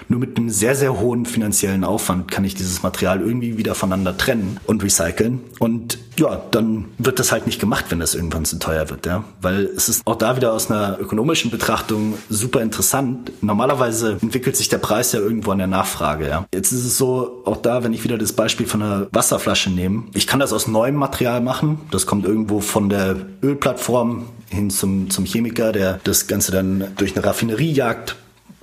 Nur 0.07 0.19
mit 0.19 0.37
einem 0.37 0.49
sehr, 0.49 0.75
sehr 0.75 0.99
hohen 0.99 1.25
finanziellen 1.25 1.83
Aufwand 1.83 2.31
kann 2.31 2.43
ich 2.43 2.55
dieses 2.55 2.83
Material 2.83 3.21
irgendwie 3.21 3.57
wieder 3.57 3.75
voneinander 3.75 4.17
trennen 4.17 4.59
und 4.65 4.83
recyceln. 4.83 5.41
Und 5.59 5.97
ja, 6.17 6.41
dann 6.51 6.85
wird 6.97 7.19
das 7.19 7.31
halt 7.31 7.45
nicht 7.45 7.59
gemacht, 7.59 7.85
wenn 7.89 7.99
das 7.99 8.15
irgendwann 8.15 8.45
zu 8.45 8.57
teuer 8.57 8.89
wird, 8.89 9.05
ja. 9.05 9.23
Weil 9.41 9.65
es 9.65 9.89
ist 9.89 10.01
auch 10.05 10.15
da 10.15 10.35
wieder 10.35 10.53
aus 10.53 10.71
einer 10.71 10.99
ökonomischen 10.99 11.51
Betrachtung 11.51 12.15
super 12.29 12.61
interessant. 12.61 13.31
Normalerweise 13.41 14.17
entwickelt 14.21 14.55
sich 14.55 14.69
der 14.69 14.79
Preis 14.79 15.11
ja 15.11 15.19
irgendwo 15.19 15.51
an 15.51 15.59
der 15.59 15.67
Nachfrage, 15.67 16.27
ja. 16.27 16.45
Jetzt 16.53 16.71
ist 16.71 16.85
es 16.85 16.97
so, 16.97 17.43
auch 17.45 17.57
da, 17.57 17.83
wenn 17.83 17.93
ich 17.93 18.03
wieder 18.03 18.17
das 18.17 18.33
Beispiel 18.33 18.65
von 18.65 18.81
einer 18.81 19.07
Wasserflasche 19.11 19.69
nehme, 19.69 20.05
ich 20.13 20.27
kann 20.27 20.39
das 20.39 20.53
aus 20.53 20.67
neuem 20.67 20.95
Material 20.95 21.41
machen. 21.41 21.79
Das 21.91 22.05
kommt 22.05 22.25
irgendwo 22.25 22.59
von 22.59 22.89
der 22.89 23.15
Ölplattform 23.43 24.25
hin 24.49 24.69
zum, 24.69 25.09
zum 25.09 25.25
Chemiker, 25.25 25.71
der 25.71 25.99
das 26.03 26.27
Ganze 26.27 26.51
dann 26.51 26.93
durch 26.97 27.15
eine 27.15 27.25
Raffinerie 27.25 27.71
jagt, 27.71 28.15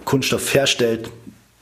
Kunststoff 0.05 0.55
herstellt, 0.55 1.11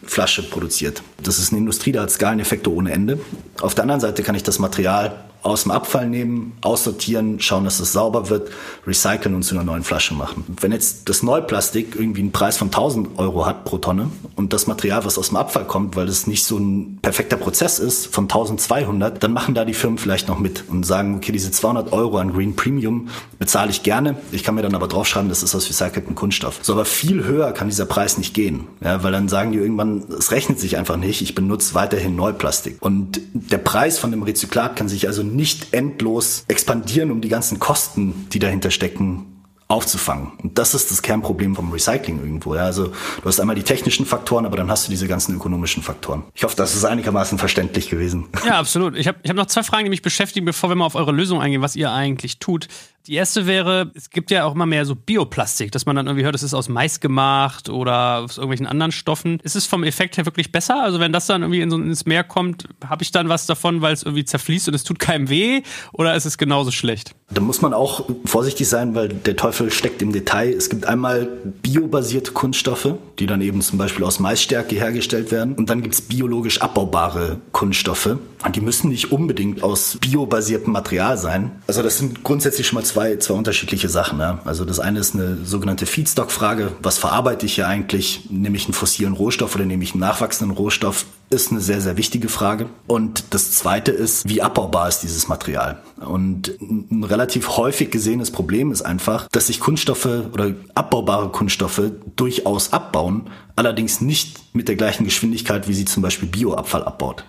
Flasche 0.05 0.43
produziert. 0.43 1.03
Das 1.23 1.39
ist 1.39 1.53
eine 1.53 1.61
Industrie, 1.61 1.93
da 1.93 2.03
hat 2.03 2.11
Skaleneffekte 2.11 2.73
ohne 2.73 2.93
Ende. 2.93 3.21
Auf 3.61 3.75
der 3.75 3.83
anderen 3.83 4.01
Seite 4.01 4.23
kann 4.23 4.35
ich 4.35 4.43
das 4.43 4.59
Material 4.59 5.25
aus 5.43 5.65
dem 5.65 5.73
Abfall 5.73 6.09
nehmen, 6.09 6.53
aussortieren, 6.61 7.41
schauen, 7.41 7.65
dass 7.65 7.81
es 7.81 7.93
sauber 7.93 8.31
wird, 8.31 8.51
recyceln 8.87 9.35
und 9.35 9.43
zu 9.43 9.55
einer 9.55 9.65
neuen 9.65 9.83
Flasche 9.83 10.15
machen. 10.15 10.45
Wenn 10.61 10.73
jetzt 10.73 11.09
das 11.09 11.23
Neuplastik 11.23 11.97
irgendwie 11.97 12.21
einen 12.21 12.33
Preis 12.33 12.57
von 12.57 12.69
1000 12.69 13.19
Euro 13.19 13.45
hat 13.45 13.65
pro 13.65 13.79
Tonne 13.79 14.11
und 14.37 14.53
das 14.53 14.67
Material, 14.67 15.05
was 15.05 15.19
aus 15.19 15.29
dem 15.29 15.37
Abfall 15.37 15.67
kommt, 15.67 15.97
weil 15.97 16.07
das 16.07 16.27
nicht 16.27 16.45
so 16.45 16.59
ein 16.59 16.99
perfekter 17.03 17.37
Prozess 17.37 17.79
ist, 17.79 18.07
von 18.07 18.25
1200, 18.25 19.23
dann 19.23 19.33
machen 19.33 19.55
da 19.55 19.65
die 19.65 19.75
Firmen 19.75 19.99
vielleicht 19.99 20.29
noch 20.29 20.39
mit 20.39 20.65
und 20.69 20.85
sagen, 20.85 21.17
okay, 21.17 21.33
diese 21.33 21.51
200 21.51 21.93
Euro 21.93 22.19
an 22.19 22.33
Green 22.33 22.55
Premium 22.55 23.09
bezahle 23.39 23.71
ich 23.71 23.83
gerne. 23.83 24.17
Ich 24.31 24.45
kann 24.45 24.55
mir 24.55 24.63
dann 24.63 24.75
aber 24.75 24.87
draufschreiben, 24.87 25.29
das 25.29 25.43
ist 25.43 25.55
aus 25.55 25.69
recyceltem 25.69 26.15
Kunststoff. 26.15 26.61
So, 26.63 26.75
aber 26.75 26.85
viel 26.85 27.25
höher 27.25 27.53
kann 27.53 27.69
dieser 27.69 27.87
Preis 27.87 28.17
nicht 28.17 28.33
gehen, 28.33 28.69
ja, 28.81 29.03
weil 29.03 29.13
dann 29.13 29.29
sagen 29.29 29.53
die 29.53 29.59
irgendwann, 29.59 30.05
es 30.17 30.31
rechnet 30.31 30.61
sich 30.61 30.77
einfach 30.77 30.97
nicht, 30.97 31.21
ich 31.21 31.35
benutze 31.35 31.75
weiterhin 31.75 32.15
Neuplastik. 32.15 32.77
Und 32.81 33.21
der 33.35 33.59
Preis 33.59 33.99
von 33.99 34.13
dem 34.13 34.23
Rezyklat 34.23 34.77
kann 34.77 34.89
sich 34.89 35.09
also 35.09 35.32
nicht 35.35 35.73
endlos 35.73 36.45
expandieren, 36.49 37.11
um 37.11 37.21
die 37.21 37.29
ganzen 37.29 37.59
Kosten, 37.59 38.29
die 38.33 38.39
dahinter 38.39 38.71
stecken, 38.71 39.33
aufzufangen. 39.73 40.33
Und 40.43 40.59
das 40.59 40.75
ist 40.75 40.91
das 40.91 41.01
Kernproblem 41.01 41.57
vom 41.57 41.73
Recycling 41.73 42.19
irgendwo. 42.19 42.55
Ja. 42.55 42.65
Also 42.65 42.89
du 42.89 43.25
hast 43.25 43.41
einmal 43.41 43.57
die 43.57 43.63
technischen 43.63 44.05
Faktoren, 44.05 44.45
aber 44.45 44.57
dann 44.59 44.71
hast 44.71 44.87
du 44.87 44.91
diese 44.91 45.09
ganzen 45.09 45.35
ökonomischen 45.35 45.83
Faktoren. 45.83 46.25
Ich 46.35 46.45
hoffe, 46.45 46.55
das 46.57 46.75
ist 46.75 46.85
einigermaßen 46.85 47.39
verständlich 47.39 47.89
gewesen. 47.89 48.29
Ja, 48.45 48.59
absolut. 48.59 48.97
Ich 48.97 49.09
habe 49.09 49.19
ich 49.23 49.31
hab 49.31 49.37
noch 49.37 49.47
zwei 49.47 49.63
Fragen, 49.63 49.85
die 49.85 49.91
mich 49.91 50.03
beschäftigen, 50.03 50.45
bevor 50.45 50.69
wir 50.69 50.77
mal 50.77 50.85
auf 50.85 50.95
eure 50.95 51.13
Lösung 51.13 51.41
eingehen, 51.41 51.63
was 51.63 51.75
ihr 51.75 51.91
eigentlich 51.91 52.39
tut. 52.39 52.69
Die 53.09 53.15
erste 53.15 53.49
wäre, 53.49 53.91
es 53.97 54.11
gibt 54.11 54.31
ja 54.31 54.45
auch 54.45 54.55
immer 54.55 54.65
mehr 54.65 54.87
so 54.87 54.95
Bioplastik, 54.95 55.73
dass 55.73 55.87
man 55.87 55.97
dann 55.97 56.07
irgendwie 56.07 56.25
hört, 56.25 56.37
es 56.37 56.45
ist 56.45 56.55
aus 56.55 56.69
Mais 56.69 57.01
gemacht 57.01 57.69
oder 57.69 58.19
aus 58.19 58.37
irgendwelchen 58.37 58.69
anderen 58.69 58.93
Stoffen. 58.93 59.41
Ist 59.43 59.57
es 59.57 59.67
vom 59.67 59.83
Effekt 59.83 60.19
her 60.19 60.25
wirklich 60.25 60.53
besser? 60.53 60.81
Also 60.81 61.01
wenn 61.01 61.13
das 61.13 61.27
dann 61.27 61.43
irgendwie 61.43 61.63
in 61.63 61.71
so, 61.71 61.79
ins 61.79 62.07
Meer 62.07 62.23
kommt, 62.23 62.69
habe 62.87 63.03
ich 63.03 63.11
dann 63.11 63.29
was 63.29 63.47
davon, 63.47 63.83
weil 63.83 63.93
es 63.93 64.05
irgendwie 64.05 64.25
zerfließt 64.25 64.69
und 64.69 64.75
es 64.75 64.85
tut 64.85 65.01
keinem 65.01 65.29
weh? 65.29 65.63
Oder 65.93 66.15
ist 66.15 66.27
es 66.27 66.39
genauso 66.39 66.71
schlecht? 66.71 67.17
Da 67.31 67.41
muss 67.41 67.61
man 67.61 67.75
auch 67.75 68.09
vorsichtig 68.25 68.69
sein, 68.69 68.95
weil 68.95 69.09
der 69.09 69.35
Teufel 69.35 69.73
steckt 69.73 70.01
im 70.01 70.13
Detail. 70.13 70.53
Es 70.53 70.71
gibt 70.71 70.87
einmal 70.87 71.27
biobasierte 71.63 72.31
Kunststoffe, 72.31 72.95
die 73.19 73.27
dann 73.27 73.41
eben 73.41 73.63
zum 73.63 73.79
Beispiel 73.79 74.05
aus 74.05 74.21
Maisstärke 74.21 74.77
hergestellt 74.77 75.33
werden. 75.33 75.57
Und 75.57 75.71
dann 75.71 75.83
gibt 75.83 75.95
es 75.95 76.03
biologisch 76.03 76.61
abbaubare 76.61 77.39
Kunststoffe. 77.51 78.17
Und 78.45 78.57
die 78.57 78.61
müssen 78.61 78.91
nicht 78.91 79.13
unbedingt 79.13 79.63
aus 79.63 79.99
biobasiertem 80.01 80.73
Material 80.73 81.17
sein. 81.17 81.53
Also 81.67 81.83
das 81.83 81.99
sind 81.99 82.23
grundsätzlich 82.23 82.67
schon 82.67 82.77
mal 82.77 82.85
zwei, 82.93 83.17
zwei 83.17 83.35
unterschiedliche 83.35 83.89
Sachen. 83.89 84.21
Ja. 84.21 84.41
Also 84.45 84.65
das 84.65 84.79
eine 84.79 84.99
ist 85.01 85.15
eine 85.15 85.39
sogenannte 85.45 85.87
Feedstock-Frage. 85.87 86.73
Was 86.83 86.99
verarbeite 86.99 87.47
ich 87.47 87.55
hier 87.55 87.67
eigentlich? 87.67 88.29
Nehme 88.29 88.57
ich 88.57 88.67
einen 88.67 88.75
fossilen 88.75 89.15
Rohstoff 89.15 89.55
oder 89.55 89.65
nehme 89.65 89.83
ich 89.83 89.93
einen 89.93 90.01
nachwachsenden 90.01 90.57
Rohstoff? 90.57 91.07
Ist 91.33 91.51
eine 91.51 91.61
sehr, 91.61 91.81
sehr 91.81 91.97
wichtige 91.97 92.29
Frage. 92.29 92.67
Und 92.87 93.25
das 93.31 93.53
zweite 93.53 93.91
ist, 93.91 94.29
wie 94.29 94.43
abbaubar 94.43 94.87
ist 94.89 94.99
dieses 94.99 95.29
Material? 95.29 95.81
Und 95.99 96.61
ein 96.61 97.05
relativ 97.05 97.57
häufig 97.57 97.91
gesehenes 97.91 98.31
Problem 98.31 98.71
ist 98.71 98.83
einfach, 98.83 99.29
dass 99.33 99.47
sich 99.47 99.59
Kunststoffe 99.59 100.05
oder 100.05 100.53
abbaubare 100.75 101.31
Kunststoffe 101.31 101.91
durchaus 102.17 102.75
abbauen, 102.75 103.31
allerdings 103.57 104.03
nicht 104.03 104.55
mit 104.55 104.69
der 104.69 104.77
gleichen 104.77 105.05
Geschwindigkeit, 105.05 105.69
wie 105.69 105.73
sie 105.73 105.87
zum 105.87 106.03
Beispiel 106.03 106.29
Bioabfall 106.29 106.85
abbaut. 106.85 107.25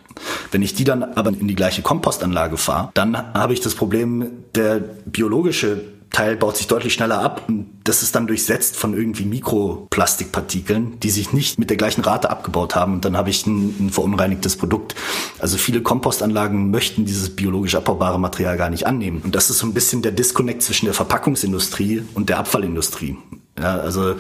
Wenn 0.52 0.64
ich 0.64 0.74
die 0.74 0.84
dann 0.84 1.04
aber 1.04 1.30
in 1.30 1.48
die 1.48 1.56
gleiche 1.56 1.82
Kompostanlage 1.82 2.58
fahre, 2.58 2.90
dann 2.96 3.16
habe 3.34 3.54
ich 3.54 3.62
das 3.62 3.74
Problem, 3.74 4.32
der 4.54 4.80
biologische 5.06 5.93
Teil 6.14 6.38
baut 6.38 6.56
sich 6.56 6.68
deutlich 6.68 6.94
schneller 6.94 7.20
ab 7.20 7.44
und 7.48 7.66
das 7.84 8.04
ist 8.04 8.16
dann 8.16 8.28
durchsetzt 8.28 8.78
von 8.78 8.94
irgendwie 8.94 9.26
Mikroplastikpartikeln, 9.26 11.00
die 11.02 11.10
sich 11.10 11.34
nicht 11.34 11.60
mit 11.60 11.70
der 11.70 11.76
gleichen 11.76 12.02
Rate 12.02 12.30
abgebaut 12.30 12.76
haben 12.76 12.94
und 12.94 13.06
dann 13.06 13.18
habe 13.18 13.32
ich 13.32 13.46
ein, 13.46 13.88
ein 13.88 13.90
verunreinigtes 13.90 14.56
Produkt. 14.56 14.96
Also 15.40 15.58
viele 15.58 15.82
Kompostanlagen 15.82 16.72
möchten 16.72 17.06
dieses 17.06 17.36
biologisch 17.36 17.76
abbaubare 17.76 18.20
Material 18.20 18.58
gar 18.58 18.70
nicht 18.70 18.88
annehmen 18.88 19.22
und 19.24 19.36
das 19.36 19.50
ist 19.50 19.58
so 19.58 19.68
ein 19.68 19.74
bisschen 19.74 20.04
der 20.04 20.12
Disconnect 20.12 20.62
zwischen 20.62 20.86
der 20.86 20.94
Verpackungsindustrie 20.94 22.04
und 22.14 22.30
der 22.30 22.38
Abfallindustrie. 22.38 23.18
Ja, 23.60 23.78
also 23.80 24.16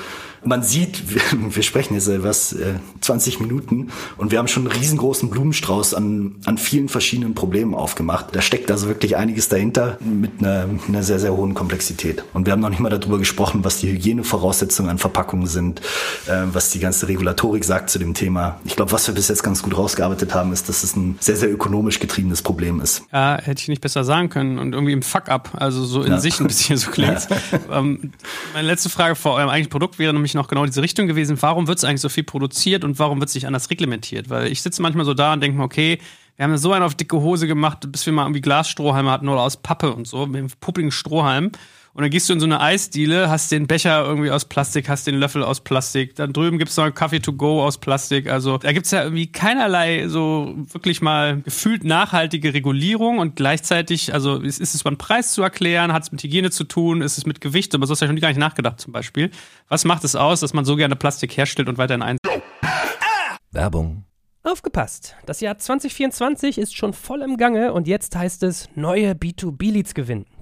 man 0.45 0.63
sieht, 0.63 1.13
wir, 1.13 1.21
wir 1.55 1.63
sprechen 1.63 1.93
jetzt 1.95 2.09
was 2.23 2.53
äh, 2.53 2.75
20 3.01 3.39
Minuten 3.39 3.89
und 4.17 4.31
wir 4.31 4.39
haben 4.39 4.47
schon 4.47 4.67
einen 4.67 4.77
riesengroßen 4.77 5.29
Blumenstrauß 5.29 5.93
an, 5.93 6.35
an 6.45 6.57
vielen 6.57 6.89
verschiedenen 6.89 7.33
Problemen 7.33 7.73
aufgemacht. 7.73 8.27
Da 8.33 8.41
steckt 8.41 8.71
also 8.71 8.87
wirklich 8.87 9.15
einiges 9.17 9.49
dahinter 9.49 9.97
mit 10.01 10.31
einer, 10.39 10.67
einer 10.87 11.03
sehr, 11.03 11.19
sehr 11.19 11.35
hohen 11.35 11.53
Komplexität. 11.53 12.23
Und 12.33 12.45
wir 12.45 12.53
haben 12.53 12.59
noch 12.59 12.69
nicht 12.69 12.79
mal 12.79 12.89
darüber 12.89 13.17
gesprochen, 13.17 13.63
was 13.63 13.77
die 13.77 13.91
Hygienevoraussetzungen 13.91 14.89
an 14.91 14.97
Verpackungen 14.97 15.47
sind, 15.47 15.81
äh, 16.27 16.43
was 16.51 16.71
die 16.71 16.79
ganze 16.79 17.07
Regulatorik 17.07 17.63
sagt 17.63 17.89
zu 17.89 17.99
dem 17.99 18.13
Thema. 18.13 18.59
Ich 18.65 18.75
glaube, 18.75 18.91
was 18.91 19.07
wir 19.07 19.13
bis 19.13 19.27
jetzt 19.27 19.43
ganz 19.43 19.63
gut 19.63 19.77
rausgearbeitet 19.77 20.33
haben, 20.33 20.53
ist, 20.53 20.69
dass 20.69 20.83
es 20.83 20.95
ein 20.95 21.17
sehr, 21.19 21.35
sehr 21.35 21.51
ökonomisch 21.51 21.99
getriebenes 21.99 22.41
Problem 22.41 22.81
ist. 22.81 23.03
Ja, 23.11 23.37
hätte 23.41 23.61
ich 23.61 23.67
nicht 23.67 23.81
besser 23.81 24.03
sagen 24.03 24.29
können 24.29 24.59
und 24.59 24.73
irgendwie 24.73 24.93
im 24.93 25.01
Fuck-up, 25.01 25.51
also 25.53 25.85
so 25.85 26.03
in 26.03 26.13
ja. 26.13 26.19
sich 26.19 26.39
ein 26.39 26.47
bisschen 26.47 26.77
so 26.77 26.91
klingt. 26.91 27.29
Ja. 27.29 27.37
Ähm, 27.71 28.11
meine 28.53 28.67
letzte 28.67 28.89
Frage 28.89 29.15
vor 29.15 29.33
eurem 29.33 29.49
eigentlichen 29.49 29.71
Produkt 29.71 29.97
wäre 29.97 30.13
nämlich 30.13 30.32
noch 30.33 30.47
genau 30.47 30.65
diese 30.65 30.81
Richtung 30.81 31.07
gewesen. 31.07 31.41
Warum 31.41 31.67
wird 31.67 31.77
es 31.77 31.83
eigentlich 31.83 32.01
so 32.01 32.09
viel 32.09 32.23
produziert 32.23 32.83
und 32.83 32.99
warum 32.99 33.19
wird 33.19 33.29
es 33.29 33.35
nicht 33.35 33.47
anders 33.47 33.69
reglementiert? 33.69 34.29
Weil 34.29 34.51
ich 34.51 34.61
sitze 34.61 34.81
manchmal 34.81 35.05
so 35.05 35.13
da 35.13 35.33
und 35.33 35.41
denke 35.41 35.57
mir, 35.57 35.63
okay, 35.63 35.99
wir 36.35 36.45
haben 36.45 36.57
so 36.57 36.71
einen 36.71 36.83
auf 36.83 36.95
dicke 36.95 37.17
Hose 37.17 37.47
gemacht, 37.47 37.91
bis 37.91 38.05
wir 38.05 38.13
mal 38.13 38.23
irgendwie 38.23 38.41
Glasstrohhalme 38.41 39.11
hatten 39.11 39.29
oder 39.29 39.41
aus 39.41 39.57
Pappe 39.57 39.93
und 39.93 40.07
so, 40.07 40.25
mit 40.25 40.39
dem 40.41 40.47
puppigen 40.59 40.91
Strohhalm. 40.91 41.51
Und 41.95 42.01
dann 42.01 42.09
gehst 42.09 42.27
du 42.27 42.33
in 42.33 42.39
so 42.39 42.47
eine 42.47 42.59
Eisdiele, 42.59 43.29
hast 43.29 43.51
den 43.51 43.67
Becher 43.67 44.03
irgendwie 44.03 44.31
aus 44.31 44.45
Plastik, 44.45 44.89
hast 44.89 45.05
den 45.05 45.13
Löffel 45.13 45.43
aus 45.43 45.61
Plastik. 45.61 46.15
Dann 46.15 46.33
drüben 46.33 46.57
gibt's 46.57 46.75
noch 46.75 46.89
Kaffee 46.89 47.19
to 47.19 47.33
go 47.33 47.63
aus 47.63 47.77
Plastik. 47.77 48.31
Also 48.31 48.57
da 48.57 48.71
gibt's 48.71 48.89
ja 48.89 49.03
irgendwie 49.03 49.31
keinerlei 49.31 50.07
so 50.07 50.55
wirklich 50.71 51.03
mal 51.03 51.41
gefühlt 51.41 51.83
nachhaltige 51.83 52.55
Regulierung 52.55 53.19
und 53.19 53.35
gleichzeitig, 53.35 54.11
also 54.11 54.37
ist, 54.37 54.59
ist 54.59 54.73
es 54.73 54.81
beim 54.81 54.97
Preis 54.97 55.33
zu 55.33 55.43
erklären, 55.43 55.93
hat 55.93 56.01
es 56.01 56.11
mit 56.11 56.23
Hygiene 56.23 56.49
zu 56.49 56.63
tun, 56.63 57.03
ist 57.03 57.19
es 57.19 57.27
mit 57.27 57.41
Gewicht, 57.41 57.75
aber 57.75 57.85
so 57.85 57.91
hast 57.91 58.01
du 58.01 58.05
ja 58.05 58.09
schon 58.09 58.19
gar 58.19 58.29
nicht 58.29 58.39
nachgedacht 58.39 58.79
zum 58.79 58.91
Beispiel. 58.91 59.29
Was 59.69 59.85
macht 59.85 60.03
es 60.03 60.15
aus, 60.15 60.39
dass 60.39 60.53
man 60.53 60.65
so 60.65 60.75
gerne 60.75 60.95
Plastik 60.95 61.37
herstellt 61.37 61.69
und 61.69 61.77
weiterhin 61.77 62.01
ein... 62.01 62.17
Werbung 63.51 64.03
Aufgepasst! 64.45 65.15
Das 65.25 65.39
Jahr 65.39 65.57
2024 65.57 66.57
ist 66.57 66.75
schon 66.75 66.91
voll 66.91 67.21
im 67.21 67.37
Gange 67.37 67.71
und 67.71 67.87
jetzt 67.87 68.13
heißt 68.13 68.43
es 68.43 68.67
neue 68.75 69.13
B2B-Leads 69.13 69.93
gewinnen. 69.93 70.25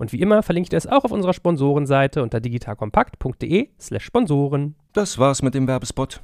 Und 0.00 0.12
wie 0.12 0.20
immer 0.20 0.42
verlinke 0.42 0.64
ich 0.64 0.70
dir 0.70 0.78
es 0.78 0.86
auch 0.86 1.04
auf 1.04 1.12
unserer 1.12 1.34
Sponsorenseite 1.34 2.22
unter 2.22 2.40
digitalkompakt.de 2.40 3.68
slash 3.78 4.04
Sponsoren. 4.04 4.74
Das 4.94 5.18
war's 5.18 5.42
mit 5.42 5.54
dem 5.54 5.68
Werbespot 5.68 6.22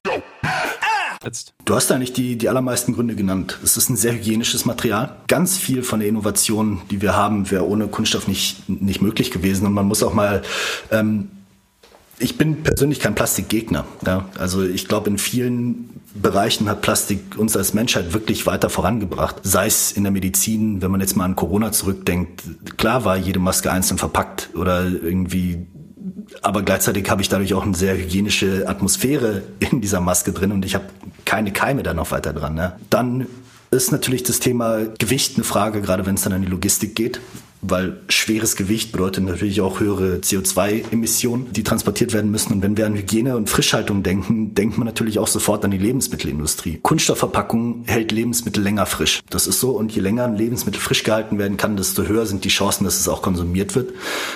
jetzt? 1.27 1.55
Du 1.65 1.75
hast 1.75 1.93
eigentlich 1.93 2.13
die, 2.13 2.37
die 2.37 2.49
allermeisten 2.49 2.95
Gründe 2.95 3.15
genannt. 3.15 3.59
Es 3.63 3.77
ist 3.77 3.91
ein 3.91 3.97
sehr 3.97 4.15
hygienisches 4.15 4.65
Material. 4.65 5.17
Ganz 5.27 5.59
viel 5.59 5.83
von 5.83 6.01
der 6.01 6.09
Innovation, 6.09 6.81
die 6.91 7.03
wir 7.03 7.15
haben, 7.15 7.51
wäre 7.51 7.69
ohne 7.69 7.89
Kunststoff 7.89 8.29
nicht, 8.29 8.69
nicht 8.69 9.03
möglich 9.03 9.31
gewesen. 9.31 9.67
Und 9.67 9.75
man 9.75 9.87
muss 9.87 10.03
auch 10.03 10.15
mal 10.15 10.43
ähm, 10.91 11.29
ich 12.19 12.39
bin 12.39 12.63
persönlich 12.63 13.01
kein 13.01 13.15
Plastikgegner. 13.15 13.85
Ja. 14.07 14.29
Also 14.39 14.65
ich 14.65 14.89
glaube, 14.89 15.11
in 15.11 15.19
vielen 15.19 16.01
Bereichen 16.21 16.69
hat 16.69 16.83
Plastik 16.83 17.37
uns 17.37 17.57
als 17.57 17.75
Menschheit 17.75 18.13
wirklich 18.13 18.47
weiter 18.47 18.71
vorangebracht. 18.71 19.37
Sei 19.43 19.67
es 19.67 19.93
in 19.93 20.05
der 20.05 20.13
Medizin, 20.13 20.83
wenn 20.83 20.91
man 20.91 21.01
jetzt 21.01 21.17
mal 21.17 21.25
an 21.25 21.37
Corona 21.37 21.73
zurückdenkt. 21.73 22.43
Klar 22.77 23.05
war 23.05 23.17
jede 23.17 23.39
Maske 23.39 23.71
einzeln 23.71 23.99
verpackt 23.99 24.51
oder 24.55 24.85
irgendwie 24.85 25.67
aber 26.43 26.63
gleichzeitig 26.63 27.09
habe 27.09 27.23
ich 27.23 27.29
dadurch 27.29 27.55
auch 27.55 27.63
eine 27.63 27.77
sehr 27.77 27.97
hygienische 27.97 28.69
Atmosphäre 28.69 29.43
in 29.59 29.81
dieser 29.81 30.01
Maske 30.01 30.33
drin 30.33 30.53
und 30.53 30.65
ich 30.65 30.75
habe 30.75 30.87
keine 31.25 31.53
Keime 31.53 31.83
da 31.83 31.95
noch 31.95 32.11
weiter 32.11 32.33
dran. 32.33 32.55
Ne? 32.55 32.73
Dann 32.91 33.27
ist 33.71 33.93
natürlich 33.93 34.23
das 34.23 34.41
Thema 34.41 34.87
Gewicht 34.99 35.37
eine 35.37 35.45
Frage, 35.45 35.83
gerade 35.83 36.07
wenn 36.07 36.15
es 36.15 36.23
dann 36.23 36.33
an 36.33 36.43
die 36.43 36.49
Logistik 36.49 36.95
geht 36.95 37.21
weil 37.63 38.01
schweres 38.09 38.57
Gewicht 38.57 38.93
bedeutet 38.93 39.25
natürlich 39.25 39.61
auch 39.61 39.81
höhere 39.81 40.17
CO2-Emissionen, 40.17 41.53
die 41.53 41.63
transportiert 41.63 42.13
werden 42.13 42.31
müssen. 42.31 42.53
Und 42.53 42.63
wenn 42.63 42.77
wir 42.77 42.87
an 42.87 42.95
Hygiene 42.95 43.37
und 43.37 43.51
Frischhaltung 43.51 44.03
denken, 44.03 44.55
denkt 44.55 44.79
man 44.79 44.87
natürlich 44.87 45.19
auch 45.19 45.27
sofort 45.27 45.65
an 45.65 45.71
die 45.71 45.79
Lebensmittelindustrie. 45.79 46.79
Kunststoffverpackung 46.83 47.85
hält 47.87 48.13
Lebensmittel 48.13 48.63
länger 48.63 48.87
frisch. 48.87 49.21
Das 49.31 49.47
ist 49.47 49.61
so. 49.61 49.71
Und 49.71 49.93
je 49.93 50.01
länger 50.01 50.25
ein 50.25 50.37
Lebensmittel 50.37 50.81
frisch 50.81 51.03
gehalten 51.03 51.39
werden 51.39 51.57
kann, 51.57 51.77
desto 51.77 52.05
höher 52.05 52.27
sind 52.27 52.45
die 52.45 52.49
Chancen, 52.49 52.85
dass 52.85 53.01
es 53.01 53.09
auch 53.09 53.23
konsumiert 53.23 53.75
wird. 53.75 53.93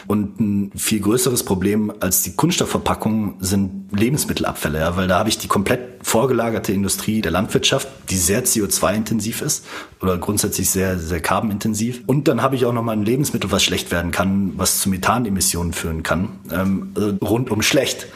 Und 0.06 0.40
ein 0.40 0.72
viel 0.74 1.00
größeres 1.00 1.44
Problem 1.44 1.92
als 2.00 2.22
die 2.22 2.34
Kunststoffverpackung 2.34 3.36
sind 3.40 3.92
Lebensmittelabfälle, 3.92 4.78
ja, 4.78 4.96
weil 4.96 5.08
da 5.08 5.18
habe 5.18 5.28
ich 5.28 5.38
die 5.38 5.48
komplett 5.48 5.80
vorgelagerte 6.02 6.72
Industrie 6.72 7.20
der 7.20 7.32
Landwirtschaft, 7.32 7.88
die 8.08 8.16
sehr 8.16 8.44
CO2-intensiv 8.44 9.42
ist 9.42 9.66
oder 10.00 10.16
grundsätzlich 10.18 10.70
sehr, 10.70 10.98
sehr 10.98 11.20
carbonintensiv. 11.20 12.02
Und 12.06 12.28
dann 12.28 12.42
habe 12.42 12.56
ich 12.56 12.64
auch 12.64 12.72
nochmal 12.72 12.96
ein 12.96 13.04
Lebensmittel, 13.10 13.50
was 13.50 13.62
schlecht 13.64 13.90
werden 13.90 14.12
kann, 14.12 14.52
was 14.56 14.80
zu 14.80 14.88
Methanemissionen 14.88 15.72
führen 15.72 16.02
kann. 16.02 16.28
Ähm, 16.50 16.92
also 16.94 17.16
rundum 17.22 17.62
schlecht. 17.62 18.06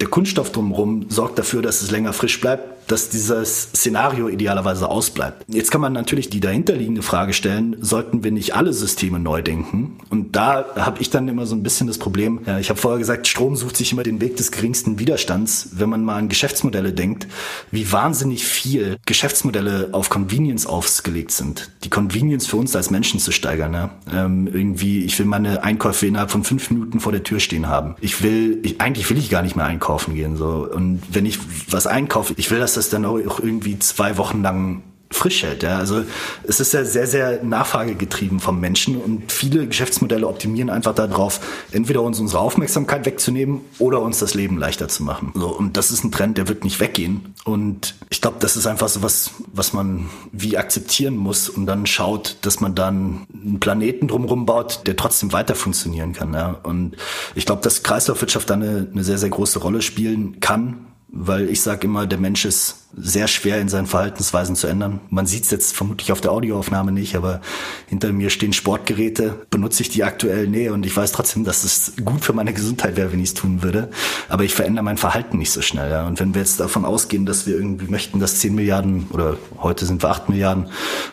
Der 0.00 0.08
Kunststoff 0.08 0.52
drumherum 0.52 1.06
sorgt 1.08 1.38
dafür, 1.38 1.62
dass 1.62 1.80
es 1.80 1.90
länger 1.90 2.12
frisch 2.12 2.40
bleibt, 2.40 2.75
dass 2.86 3.08
dieses 3.08 3.68
Szenario 3.74 4.28
idealerweise 4.28 4.88
ausbleibt. 4.88 5.44
Jetzt 5.48 5.70
kann 5.70 5.80
man 5.80 5.92
natürlich 5.92 6.30
die 6.30 6.40
dahinterliegende 6.40 7.02
Frage 7.02 7.32
stellen, 7.32 7.76
sollten 7.80 8.24
wir 8.24 8.32
nicht 8.32 8.54
alle 8.54 8.72
Systeme 8.72 9.18
neu 9.18 9.42
denken? 9.42 9.98
Und 10.10 10.36
da 10.36 10.66
habe 10.76 11.00
ich 11.00 11.10
dann 11.10 11.28
immer 11.28 11.46
so 11.46 11.54
ein 11.54 11.62
bisschen 11.62 11.86
das 11.86 11.98
Problem, 11.98 12.40
ich 12.60 12.70
habe 12.70 12.80
vorher 12.80 12.98
gesagt, 12.98 13.26
Strom 13.26 13.56
sucht 13.56 13.76
sich 13.76 13.92
immer 13.92 14.02
den 14.02 14.20
Weg 14.20 14.36
des 14.36 14.52
geringsten 14.52 14.98
Widerstands. 14.98 15.70
Wenn 15.72 15.88
man 15.88 16.04
mal 16.04 16.16
an 16.16 16.28
Geschäftsmodelle 16.28 16.92
denkt, 16.92 17.26
wie 17.70 17.90
wahnsinnig 17.90 18.44
viel 18.44 18.96
Geschäftsmodelle 19.06 19.90
auf 19.92 20.08
Convenience 20.10 20.66
aufgelegt 20.66 21.32
sind. 21.32 21.70
Die 21.84 21.90
Convenience 21.90 22.46
für 22.46 22.56
uns 22.56 22.74
als 22.76 22.90
Menschen 22.90 23.20
zu 23.20 23.32
steigern. 23.32 23.72
Ja? 23.74 23.90
Ähm, 24.12 24.46
irgendwie, 24.46 25.04
ich 25.04 25.18
will 25.18 25.26
meine 25.26 25.64
Einkäufe 25.64 26.06
innerhalb 26.06 26.30
von 26.30 26.44
fünf 26.44 26.70
Minuten 26.70 27.00
vor 27.00 27.12
der 27.12 27.22
Tür 27.22 27.40
stehen 27.40 27.68
haben. 27.68 27.96
Ich 28.00 28.22
will, 28.22 28.60
ich, 28.62 28.80
eigentlich 28.80 29.08
will 29.10 29.18
ich 29.18 29.30
gar 29.30 29.42
nicht 29.42 29.56
mehr 29.56 29.66
einkaufen 29.66 30.14
gehen. 30.14 30.36
So. 30.36 30.68
Und 30.72 31.02
wenn 31.10 31.26
ich 31.26 31.38
was 31.70 31.86
einkaufe, 31.86 32.34
ich 32.36 32.50
will, 32.50 32.58
dass 32.58 32.75
das 32.76 32.88
dann 32.90 33.04
auch 33.04 33.40
irgendwie 33.40 33.78
zwei 33.78 34.16
Wochen 34.18 34.42
lang 34.42 34.82
frisch 35.10 35.42
hält. 35.42 35.62
Ja. 35.62 35.78
Also 35.78 36.04
es 36.42 36.60
ist 36.60 36.72
ja 36.72 36.84
sehr, 36.84 37.06
sehr 37.06 37.42
nachfragegetrieben 37.42 38.40
vom 38.40 38.60
Menschen 38.60 39.00
und 39.00 39.30
viele 39.30 39.66
Geschäftsmodelle 39.66 40.26
optimieren 40.26 40.68
einfach 40.68 40.94
darauf, 40.94 41.40
entweder 41.72 42.02
uns 42.02 42.18
unsere 42.18 42.40
Aufmerksamkeit 42.40 43.06
wegzunehmen 43.06 43.60
oder 43.78 44.02
uns 44.02 44.18
das 44.18 44.34
Leben 44.34 44.58
leichter 44.58 44.88
zu 44.88 45.04
machen. 45.04 45.32
So, 45.34 45.48
und 45.48 45.76
das 45.76 45.90
ist 45.90 46.04
ein 46.04 46.10
Trend, 46.10 46.38
der 46.38 46.48
wird 46.48 46.64
nicht 46.64 46.80
weggehen. 46.80 47.34
Und 47.44 47.94
ich 48.10 48.20
glaube, 48.20 48.38
das 48.40 48.56
ist 48.56 48.66
einfach 48.66 48.88
so 48.88 49.02
was, 49.02 49.30
was 49.52 49.72
man 49.72 50.06
wie 50.32 50.58
akzeptieren 50.58 51.16
muss 51.16 51.48
und 51.48 51.66
dann 51.66 51.86
schaut, 51.86 52.36
dass 52.42 52.60
man 52.60 52.74
dann 52.74 53.26
einen 53.32 53.60
Planeten 53.60 54.08
drumherum 54.08 54.44
baut, 54.44 54.86
der 54.86 54.96
trotzdem 54.96 55.32
weiter 55.32 55.54
funktionieren 55.54 56.14
kann. 56.14 56.34
Ja. 56.34 56.58
Und 56.62 56.96
ich 57.34 57.46
glaube, 57.46 57.62
dass 57.62 57.82
Kreislaufwirtschaft 57.82 58.50
da 58.50 58.54
eine, 58.54 58.88
eine 58.92 59.04
sehr, 59.04 59.18
sehr 59.18 59.30
große 59.30 59.60
Rolle 59.60 59.82
spielen 59.82 60.40
kann, 60.40 60.85
weil 61.08 61.48
ich 61.48 61.60
sage 61.60 61.86
immer, 61.86 62.06
der 62.06 62.18
Mensch 62.18 62.44
ist 62.44 62.85
sehr 62.96 63.28
schwer 63.28 63.60
in 63.60 63.68
seinen 63.68 63.86
Verhaltensweisen 63.86 64.56
zu 64.56 64.66
ändern. 64.66 65.00
Man 65.10 65.26
sieht 65.26 65.44
es 65.44 65.50
jetzt 65.50 65.76
vermutlich 65.76 66.12
auf 66.12 66.20
der 66.20 66.32
Audioaufnahme 66.32 66.92
nicht, 66.92 67.14
aber 67.14 67.40
hinter 67.86 68.12
mir 68.12 68.30
stehen 68.30 68.52
Sportgeräte, 68.52 69.46
benutze 69.50 69.82
ich 69.82 69.90
die 69.90 70.04
aktuell 70.04 70.48
näher 70.48 70.72
und 70.72 70.86
ich 70.86 70.96
weiß 70.96 71.12
trotzdem, 71.12 71.44
dass 71.44 71.64
es 71.64 71.92
gut 72.04 72.24
für 72.24 72.32
meine 72.32 72.52
Gesundheit 72.52 72.96
wäre, 72.96 73.12
wenn 73.12 73.20
ich 73.20 73.30
es 73.30 73.34
tun 73.34 73.62
würde. 73.62 73.90
Aber 74.28 74.44
ich 74.44 74.54
verändere 74.54 74.84
mein 74.84 74.96
Verhalten 74.96 75.38
nicht 75.38 75.50
so 75.50 75.62
schnell. 75.62 75.90
Ja. 75.90 76.06
Und 76.06 76.18
wenn 76.20 76.34
wir 76.34 76.40
jetzt 76.40 76.60
davon 76.60 76.84
ausgehen, 76.84 77.26
dass 77.26 77.46
wir 77.46 77.54
irgendwie 77.54 77.86
möchten, 77.86 78.18
dass 78.18 78.40
10 78.40 78.54
Milliarden 78.54 79.06
oder 79.10 79.36
heute 79.58 79.84
sind 79.84 80.02
wir 80.02 80.10
8 80.10 80.28
Milliarden, 80.28 80.66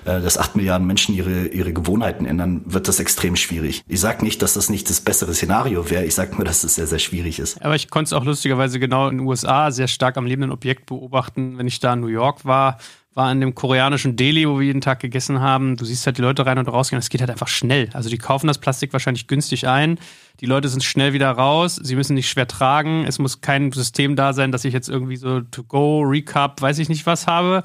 äh, 0.05 0.21
dass 0.21 0.37
8 0.37 0.55
Milliarden 0.55 0.87
Menschen 0.87 1.15
ihre, 1.15 1.47
ihre 1.47 1.73
Gewohnheiten 1.73 2.25
ändern, 2.25 2.61
wird 2.65 2.87
das 2.87 2.99
extrem 2.99 3.35
schwierig. 3.35 3.83
Ich 3.87 3.99
sage 3.99 4.23
nicht, 4.23 4.41
dass 4.41 4.53
das 4.53 4.69
nicht 4.69 4.89
das 4.89 5.01
bessere 5.01 5.33
Szenario 5.33 5.89
wäre, 5.89 6.05
ich 6.05 6.15
sage 6.15 6.35
nur, 6.35 6.45
dass 6.45 6.57
es 6.57 6.61
das 6.63 6.75
sehr, 6.75 6.87
sehr 6.87 6.99
schwierig 6.99 7.39
ist. 7.39 7.61
Aber 7.61 7.75
ich 7.75 7.89
konnte 7.89 8.07
es 8.07 8.13
auch 8.13 8.23
lustigerweise 8.23 8.79
genau 8.79 9.09
in 9.09 9.17
den 9.17 9.27
USA 9.27 9.71
sehr 9.71 9.87
stark 9.87 10.17
am 10.17 10.25
lebenden 10.25 10.51
Objekt 10.51 10.85
beobachten, 10.85 11.57
wenn 11.57 11.67
ich 11.67 11.72
da 11.79 11.93
in 11.93 11.99
New 11.99 12.07
York 12.07 12.45
war, 12.45 12.77
war 13.13 13.31
in 13.31 13.41
dem 13.41 13.53
koreanischen 13.53 14.15
Deli, 14.15 14.47
wo 14.47 14.59
wir 14.59 14.65
jeden 14.65 14.81
Tag 14.81 14.99
gegessen 14.99 15.39
haben. 15.39 15.75
Du 15.75 15.85
siehst 15.85 16.05
halt 16.05 16.17
die 16.17 16.21
Leute 16.21 16.45
rein 16.45 16.57
und 16.57 16.67
rausgehen. 16.67 16.99
Es 16.99 17.09
geht 17.09 17.21
halt 17.21 17.29
einfach 17.29 17.47
schnell. 17.47 17.89
Also 17.93 18.09
die 18.09 18.17
kaufen 18.17 18.47
das 18.47 18.57
Plastik 18.57 18.91
wahrscheinlich 18.93 19.27
günstig 19.27 19.67
ein. 19.67 19.99
Die 20.39 20.47
Leute 20.47 20.67
sind 20.67 20.83
schnell 20.83 21.13
wieder 21.13 21.29
raus. 21.29 21.75
Sie 21.75 21.95
müssen 21.95 22.15
nicht 22.15 22.29
schwer 22.29 22.47
tragen. 22.47 23.05
Es 23.05 23.19
muss 23.19 23.41
kein 23.41 23.71
System 23.71 24.15
da 24.15 24.33
sein, 24.33 24.51
dass 24.51 24.65
ich 24.65 24.73
jetzt 24.73 24.89
irgendwie 24.89 25.17
so 25.17 25.41
To-Go, 25.41 26.01
Recap, 26.01 26.61
weiß 26.61 26.79
ich 26.79 26.89
nicht 26.89 27.05
was 27.05 27.27
habe. 27.27 27.61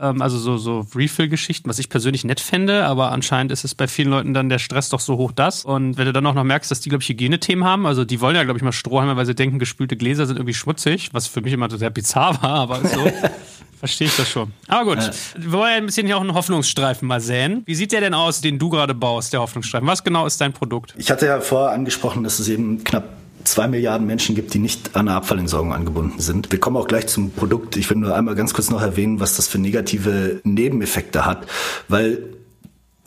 Ähm, 0.00 0.22
also 0.22 0.38
so, 0.38 0.56
so 0.56 0.86
Refill-Geschichten, 0.94 1.68
was 1.68 1.78
ich 1.78 1.88
persönlich 1.88 2.24
nett 2.24 2.40
fände. 2.40 2.84
Aber 2.86 3.12
anscheinend 3.12 3.52
ist 3.52 3.64
es 3.64 3.74
bei 3.74 3.86
vielen 3.86 4.10
Leuten 4.10 4.34
dann 4.34 4.48
der 4.48 4.58
Stress 4.58 4.88
doch 4.88 5.00
so 5.00 5.16
hoch 5.16 5.32
das. 5.32 5.64
Und 5.64 5.98
wenn 5.98 6.06
du 6.06 6.12
dann 6.12 6.26
auch 6.26 6.34
noch 6.34 6.44
merkst, 6.44 6.70
dass 6.70 6.80
die, 6.80 6.88
glaube 6.88 7.02
ich, 7.02 7.08
Hygienethemen 7.08 7.64
haben. 7.64 7.86
Also 7.86 8.04
die 8.04 8.20
wollen 8.20 8.36
ja, 8.36 8.44
glaube 8.44 8.58
ich, 8.58 8.64
mal 8.64 8.72
Strohhalme, 8.72 9.16
weil 9.16 9.26
sie 9.26 9.34
denken, 9.34 9.58
gespülte 9.58 9.96
Gläser 9.96 10.26
sind 10.26 10.36
irgendwie 10.36 10.54
schmutzig. 10.54 11.10
Was 11.12 11.26
für 11.26 11.40
mich 11.40 11.52
immer 11.52 11.70
sehr 11.70 11.90
bizarr 11.90 12.42
war, 12.42 12.54
aber 12.54 12.86
so. 12.86 13.12
Verstehe 13.80 14.08
ich 14.08 14.16
das 14.16 14.28
schon. 14.28 14.52
Aber 14.68 14.94
gut, 14.94 15.10
wir 15.38 15.52
wollen 15.52 15.70
ja 15.70 15.76
ein 15.78 15.86
bisschen 15.86 16.06
hier 16.06 16.18
auch 16.18 16.20
einen 16.20 16.34
Hoffnungsstreifen 16.34 17.08
mal 17.08 17.22
säen. 17.22 17.62
Wie 17.64 17.74
sieht 17.74 17.92
der 17.92 18.02
denn 18.02 18.12
aus, 18.12 18.42
den 18.42 18.58
du 18.58 18.68
gerade 18.68 18.92
baust, 18.92 19.32
der 19.32 19.40
Hoffnungsstreifen? 19.40 19.88
Was 19.88 20.04
genau 20.04 20.26
ist 20.26 20.38
dein 20.38 20.52
Produkt? 20.52 20.94
Ich 20.98 21.10
hatte 21.10 21.24
ja 21.24 21.40
vorher 21.40 21.70
angesprochen, 21.70 22.22
dass 22.22 22.38
es 22.40 22.48
eben 22.50 22.84
knapp 22.84 23.04
zwei 23.44 23.68
Milliarden 23.68 24.06
Menschen 24.06 24.34
gibt, 24.34 24.54
die 24.54 24.58
nicht 24.58 24.96
an 24.96 25.08
eine 25.08 25.16
Abfallentsorgung 25.16 25.72
angebunden 25.72 26.20
sind. 26.20 26.52
Wir 26.52 26.60
kommen 26.60 26.76
auch 26.76 26.86
gleich 26.86 27.06
zum 27.06 27.30
Produkt. 27.30 27.76
Ich 27.76 27.88
will 27.90 27.96
nur 27.96 28.14
einmal 28.14 28.34
ganz 28.34 28.54
kurz 28.54 28.70
noch 28.70 28.82
erwähnen, 28.82 29.20
was 29.20 29.36
das 29.36 29.48
für 29.48 29.58
negative 29.58 30.40
Nebeneffekte 30.44 31.26
hat, 31.26 31.46
weil 31.88 32.22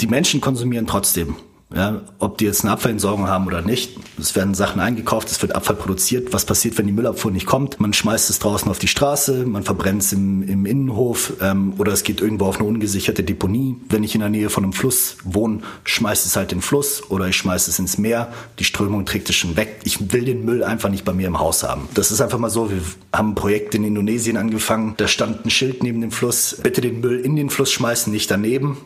die 0.01 0.07
Menschen 0.07 0.41
konsumieren 0.41 0.87
trotzdem. 0.87 1.35
Ja, 1.75 2.01
ob 2.19 2.38
die 2.38 2.45
jetzt 2.45 2.63
eine 2.63 2.71
Abfallentsorgung 2.71 3.27
haben 3.27 3.47
oder 3.47 3.63
nicht. 3.63 3.97
Es 4.19 4.36
werden 4.36 4.53
Sachen 4.53 4.79
eingekauft, 4.79 5.31
es 5.31 5.41
wird 5.41 5.55
Abfall 5.55 5.75
produziert. 5.75 6.31
Was 6.31 6.45
passiert, 6.45 6.77
wenn 6.77 6.86
die 6.86 6.93
Müllabfuhr 6.93 7.31
nicht 7.31 7.47
kommt? 7.47 7.79
Man 7.79 7.93
schmeißt 7.93 8.29
es 8.29 8.38
draußen 8.38 8.69
auf 8.69 8.77
die 8.77 8.88
Straße, 8.88 9.45
man 9.47 9.63
verbrennt 9.63 10.03
es 10.03 10.13
im, 10.13 10.43
im 10.43 10.67
Innenhof 10.67 11.33
ähm, 11.41 11.73
oder 11.79 11.91
es 11.91 12.03
geht 12.03 12.21
irgendwo 12.21 12.45
auf 12.45 12.59
eine 12.59 12.67
ungesicherte 12.67 13.23
Deponie. 13.23 13.75
Wenn 13.89 14.03
ich 14.03 14.13
in 14.13 14.21
der 14.21 14.29
Nähe 14.29 14.51
von 14.51 14.63
einem 14.63 14.73
Fluss 14.73 15.17
wohne, 15.23 15.62
schmeißt 15.83 16.27
es 16.27 16.36
halt 16.36 16.51
den 16.51 16.62
Fluss 16.62 17.09
oder 17.09 17.27
ich 17.27 17.38
schmeiße 17.38 17.71
es 17.71 17.79
ins 17.79 17.97
Meer. 17.97 18.31
Die 18.59 18.65
Strömung 18.65 19.05
trägt 19.05 19.29
es 19.29 19.36
schon 19.36 19.55
weg. 19.55 19.79
Ich 19.83 20.13
will 20.13 20.25
den 20.25 20.45
Müll 20.45 20.63
einfach 20.63 20.89
nicht 20.89 21.05
bei 21.05 21.13
mir 21.13 21.27
im 21.27 21.39
Haus 21.39 21.63
haben. 21.63 21.89
Das 21.95 22.12
ist 22.12 22.21
einfach 22.21 22.38
mal 22.38 22.51
so. 22.51 22.69
Wir 22.69 22.81
haben 23.12 23.31
ein 23.31 23.36
Projekt 23.36 23.73
in 23.73 23.83
Indonesien 23.83 24.38
angefangen. 24.38 24.93
Da 24.97 25.07
stand 25.07 25.43
ein 25.45 25.49
Schild 25.49 25.81
neben 25.81 26.01
dem 26.01 26.12
Fluss. 26.12 26.57
Bitte 26.62 26.81
den 26.81 27.01
Müll 27.01 27.19
in 27.19 27.36
den 27.36 27.49
Fluss 27.49 27.71
schmeißen, 27.71 28.13
nicht 28.13 28.29
daneben. 28.29 28.77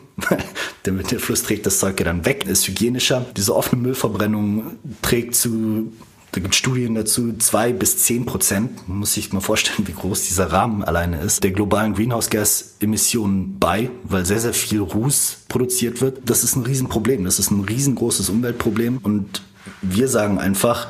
Damit 0.82 1.10
der 1.10 1.20
Fluss 1.20 1.42
trägt 1.42 1.66
das 1.66 1.78
Zeug 1.78 1.98
ja 2.00 2.04
dann 2.04 2.24
weg. 2.24 2.46
Ist 2.46 2.66
hygienischer. 2.66 3.26
Diese 3.36 3.54
offene 3.54 3.82
Müllverbrennung 3.82 4.76
trägt 5.02 5.34
zu 5.34 5.92
da 6.32 6.40
gibt 6.40 6.54
Studien 6.54 6.94
dazu, 6.94 7.32
zwei 7.38 7.72
bis 7.72 7.98
zehn 7.98 8.26
Prozent, 8.26 8.86
muss 8.86 9.14
sich 9.14 9.32
mal 9.32 9.40
vorstellen, 9.40 9.88
wie 9.88 9.92
groß 9.92 10.26
dieser 10.28 10.52
Rahmen 10.52 10.84
alleine 10.84 11.20
ist, 11.20 11.42
der 11.42 11.52
globalen 11.52 11.94
Greenhouse-Gas-Emissionen 11.94 13.58
bei, 13.58 13.90
weil 14.04 14.26
sehr, 14.26 14.40
sehr 14.40 14.52
viel 14.52 14.80
Ruß 14.80 15.38
produziert 15.48 16.02
wird. 16.02 16.20
Das 16.28 16.44
ist 16.44 16.54
ein 16.54 16.64
Riesenproblem, 16.64 17.24
das 17.24 17.38
ist 17.38 17.50
ein 17.50 17.64
riesengroßes 17.64 18.28
Umweltproblem 18.28 18.98
und 19.02 19.42
wir 19.80 20.08
sagen 20.08 20.38
einfach, 20.38 20.88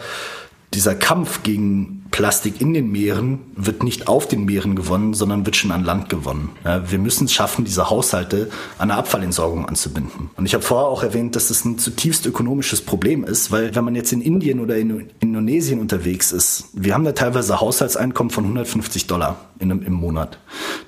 dieser 0.74 0.94
Kampf 0.94 1.42
gegen 1.44 1.97
Plastik 2.10 2.60
in 2.60 2.74
den 2.74 2.90
Meeren 2.90 3.40
wird 3.54 3.82
nicht 3.82 4.08
auf 4.08 4.26
den 4.26 4.44
Meeren 4.44 4.74
gewonnen, 4.76 5.14
sondern 5.14 5.44
wird 5.46 5.56
schon 5.56 5.70
an 5.70 5.84
Land 5.84 6.08
gewonnen. 6.08 6.50
Ja, 6.64 6.90
wir 6.90 6.98
müssen 6.98 7.26
es 7.26 7.32
schaffen, 7.32 7.64
diese 7.64 7.90
Haushalte 7.90 8.50
an 8.78 8.88
der 8.88 8.96
Abfallentsorgung 8.96 9.66
anzubinden. 9.66 10.30
Und 10.36 10.46
ich 10.46 10.54
habe 10.54 10.64
vorher 10.64 10.88
auch 10.88 11.02
erwähnt, 11.02 11.36
dass 11.36 11.48
das 11.48 11.64
ein 11.64 11.78
zutiefst 11.78 12.26
ökonomisches 12.26 12.80
Problem 12.80 13.24
ist, 13.24 13.50
weil 13.52 13.74
wenn 13.74 13.84
man 13.84 13.94
jetzt 13.94 14.12
in 14.12 14.20
Indien 14.20 14.60
oder 14.60 14.76
in 14.76 15.10
Indonesien 15.20 15.80
unterwegs 15.80 16.32
ist, 16.32 16.68
wir 16.72 16.94
haben 16.94 17.04
da 17.04 17.12
teilweise 17.12 17.60
Haushaltseinkommen 17.60 18.30
von 18.30 18.44
150 18.44 19.06
Dollar 19.06 19.36
in, 19.58 19.70
im 19.70 19.92
Monat. 19.92 20.38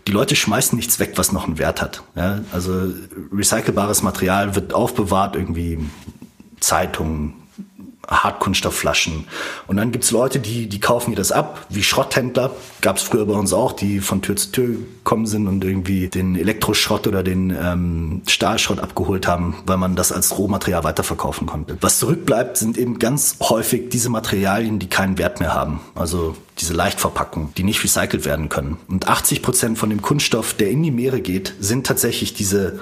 Die 0.06 0.12
Leute 0.12 0.37
schmeißen 0.37 0.76
nichts 0.76 0.98
weg, 0.98 1.12
was 1.16 1.33
noch 1.33 1.46
einen 1.46 1.59
Wert 1.59 1.83
hat. 1.83 2.02
Ja, 2.16 2.40
also 2.52 2.92
recycelbares 3.33 4.02
Material 4.02 4.54
wird 4.54 4.74
aufbewahrt, 4.74 5.37
irgendwie 5.37 5.78
Zeitungen, 6.61 7.35
Hartkunststoffflaschen. 8.11 9.27
Und 9.66 9.77
dann 9.77 9.92
gibt's 9.92 10.11
Leute, 10.11 10.40
die, 10.40 10.68
die 10.68 10.81
kaufen 10.81 11.11
mir 11.11 11.16
das 11.16 11.33
ab, 11.33 11.66
wie 11.68 11.83
Schrotthändler. 11.83 12.51
Gab's 12.81 13.03
früher 13.03 13.25
bei 13.27 13.35
uns 13.35 13.53
auch, 13.53 13.73
die 13.73 14.01
von 14.01 14.20
Tür 14.20 14.37
zu 14.37 14.51
Tür 14.51 14.68
gekommen 14.68 15.27
sind 15.27 15.46
und 15.46 15.64
irgendwie 15.64 16.09
den 16.09 16.37
Elektroschrott 16.37 17.07
oder 17.07 17.23
den 17.23 17.51
ähm, 17.51 18.23
Stahlschrott 18.27 18.81
abgeholt 18.81 19.27
haben, 19.27 19.57
weil 19.66 19.77
man 19.77 19.96
das 19.96 20.12
als 20.12 20.37
Rohmaterial 20.37 20.85
weiterverkaufen 20.85 21.46
konnte. 21.46 21.77
Was 21.81 21.99
zurückbleibt, 21.99 22.57
sind 22.57 22.77
eben 22.77 22.99
ganz 22.99 23.37
häufig 23.40 23.90
diese 23.90 24.11
Materialien, 24.11 24.79
die 24.79 24.88
keinen 24.88 25.18
Wert 25.18 25.40
mehr 25.40 25.55
haben. 25.55 25.81
Also 25.94 26.35
diese 26.59 26.75
Leichtverpackungen, 26.75 27.55
die 27.55 27.62
nicht 27.62 27.83
recycelt 27.83 28.25
werden 28.25 28.49
können. 28.49 28.77
Und 28.88 29.09
80 29.09 29.42
Prozent 29.42 29.79
von 29.79 29.88
dem 29.88 30.03
Kunststoff, 30.03 30.55
der 30.55 30.70
in 30.70 30.83
die 30.83 30.90
Meere 30.90 31.20
geht, 31.20 31.55
sind 31.61 31.87
tatsächlich 31.87 32.35
diese 32.35 32.81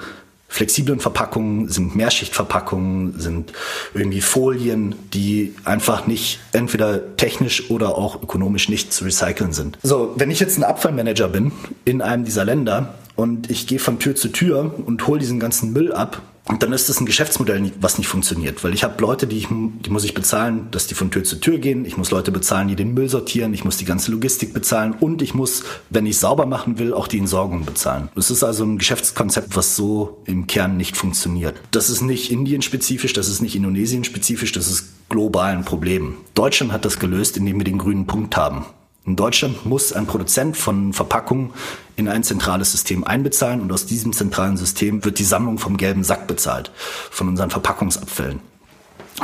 flexiblen 0.49 0.99
Verpackungen, 0.99 1.69
sind 1.69 1.95
Mehrschichtverpackungen, 1.95 3.19
sind 3.19 3.53
irgendwie 3.93 4.19
Folien, 4.19 4.95
die 5.13 5.53
einfach 5.63 6.07
nicht 6.07 6.39
entweder 6.51 7.15
technisch 7.15 7.69
oder 7.69 7.97
auch 7.97 8.21
ökonomisch 8.21 8.67
nicht 8.67 8.91
zu 8.91 9.05
recyceln 9.05 9.53
sind. 9.53 9.77
So, 9.83 10.13
wenn 10.17 10.31
ich 10.31 10.39
jetzt 10.39 10.57
ein 10.57 10.63
Abfallmanager 10.63 11.29
bin 11.29 11.51
in 11.85 12.01
einem 12.01 12.25
dieser 12.25 12.43
Länder 12.43 12.95
und 13.15 13.49
ich 13.51 13.67
gehe 13.67 13.79
von 13.79 13.99
Tür 13.99 14.15
zu 14.15 14.29
Tür 14.29 14.73
und 14.85 15.05
hole 15.07 15.19
diesen 15.19 15.39
ganzen 15.39 15.71
Müll 15.71 15.93
ab, 15.93 16.21
dann 16.57 16.73
ist 16.73 16.89
das 16.89 16.99
ein 16.99 17.05
Geschäftsmodell, 17.05 17.71
was 17.79 17.99
nicht 17.99 18.07
funktioniert, 18.07 18.63
weil 18.63 18.73
ich 18.73 18.83
habe 18.83 18.99
Leute, 19.01 19.27
die, 19.27 19.37
ich, 19.37 19.47
die 19.49 19.89
muss 19.89 20.03
ich 20.03 20.15
bezahlen, 20.15 20.67
dass 20.71 20.87
die 20.87 20.95
von 20.95 21.11
Tür 21.11 21.23
zu 21.23 21.35
Tür 21.35 21.59
gehen. 21.59 21.85
Ich 21.85 21.95
muss 21.95 22.09
Leute 22.09 22.31
bezahlen, 22.31 22.67
die 22.67 22.75
den 22.75 22.95
Müll 22.95 23.07
sortieren. 23.07 23.53
Ich 23.53 23.63
muss 23.63 23.77
die 23.77 23.85
ganze 23.85 24.11
Logistik 24.11 24.53
bezahlen 24.53 24.95
und 24.99 25.21
ich 25.21 25.35
muss, 25.35 25.63
wenn 25.91 26.07
ich 26.07 26.17
sauber 26.17 26.47
machen 26.47 26.79
will, 26.79 26.93
auch 26.93 27.07
die 27.07 27.19
Entsorgung 27.19 27.65
bezahlen. 27.65 28.09
Das 28.15 28.31
ist 28.31 28.43
also 28.43 28.63
ein 28.63 28.79
Geschäftskonzept, 28.79 29.55
was 29.55 29.75
so 29.75 30.21
im 30.25 30.47
Kern 30.47 30.75
nicht 30.75 30.97
funktioniert. 30.97 31.55
Das 31.71 31.89
ist 31.89 32.01
nicht 32.01 32.31
Indien-spezifisch, 32.31 33.13
das 33.13 33.29
ist 33.29 33.41
nicht 33.41 33.55
Indonesien-spezifisch, 33.55 34.51
das 34.51 34.67
ist 34.67 34.85
global 35.07 35.55
ein 35.55 35.65
Problem. 35.65 36.17
Deutschland 36.33 36.71
hat 36.71 36.83
das 36.83 36.97
gelöst, 36.99 37.37
indem 37.37 37.57
wir 37.57 37.63
den 37.63 37.77
grünen 37.77 38.07
Punkt 38.07 38.35
haben. 38.35 38.65
In 39.09 39.15
Deutschland 39.15 39.65
muss 39.65 39.91
ein 39.91 40.05
Produzent 40.05 40.55
von 40.55 40.93
Verpackungen 40.93 41.49
in 41.95 42.07
ein 42.07 42.21
zentrales 42.21 42.71
System 42.71 43.03
einbezahlen 43.03 43.59
und 43.59 43.71
aus 43.71 43.87
diesem 43.87 44.13
zentralen 44.13 44.55
System 44.55 45.03
wird 45.03 45.17
die 45.17 45.23
Sammlung 45.23 45.57
vom 45.57 45.77
gelben 45.77 46.03
Sack 46.03 46.27
bezahlt, 46.27 46.69
von 47.09 47.27
unseren 47.27 47.49
Verpackungsabfällen. 47.49 48.39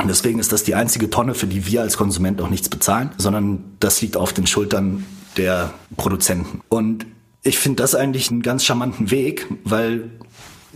Und 0.02 0.08
deswegen 0.08 0.40
ist 0.40 0.50
das 0.50 0.64
die 0.64 0.74
einzige 0.74 1.08
Tonne, 1.08 1.34
für 1.34 1.46
die 1.46 1.66
wir 1.68 1.82
als 1.82 1.96
Konsument 1.96 2.40
auch 2.40 2.50
nichts 2.50 2.68
bezahlen, 2.68 3.10
sondern 3.16 3.76
das 3.78 4.02
liegt 4.02 4.16
auf 4.16 4.32
den 4.32 4.48
Schultern 4.48 5.06
der 5.36 5.72
Produzenten. 5.96 6.62
Und 6.68 7.06
ich 7.44 7.56
finde 7.56 7.80
das 7.80 7.94
eigentlich 7.94 8.28
einen 8.28 8.42
ganz 8.42 8.64
charmanten 8.64 9.12
Weg, 9.12 9.46
weil 9.62 10.10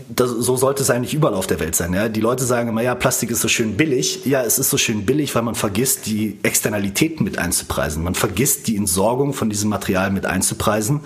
das, 0.08 0.30
so 0.30 0.56
sollte 0.56 0.82
es 0.82 0.90
eigentlich 0.90 1.14
überall 1.14 1.34
auf 1.34 1.46
der 1.46 1.60
Welt 1.60 1.74
sein. 1.74 1.92
Ja? 1.92 2.08
Die 2.08 2.20
Leute 2.20 2.44
sagen 2.44 2.68
immer, 2.68 2.82
ja, 2.82 2.94
Plastik 2.94 3.30
ist 3.30 3.40
so 3.40 3.48
schön 3.48 3.76
billig. 3.76 4.24
Ja, 4.24 4.42
es 4.42 4.58
ist 4.58 4.70
so 4.70 4.78
schön 4.78 5.06
billig, 5.06 5.34
weil 5.34 5.42
man 5.42 5.54
vergisst, 5.54 6.06
die 6.06 6.38
Externalitäten 6.42 7.24
mit 7.24 7.38
einzupreisen. 7.38 8.02
Man 8.02 8.14
vergisst, 8.14 8.68
die 8.68 8.76
Entsorgung 8.76 9.32
von 9.32 9.50
diesem 9.50 9.70
Material 9.70 10.10
mit 10.10 10.26
einzupreisen. 10.26 11.00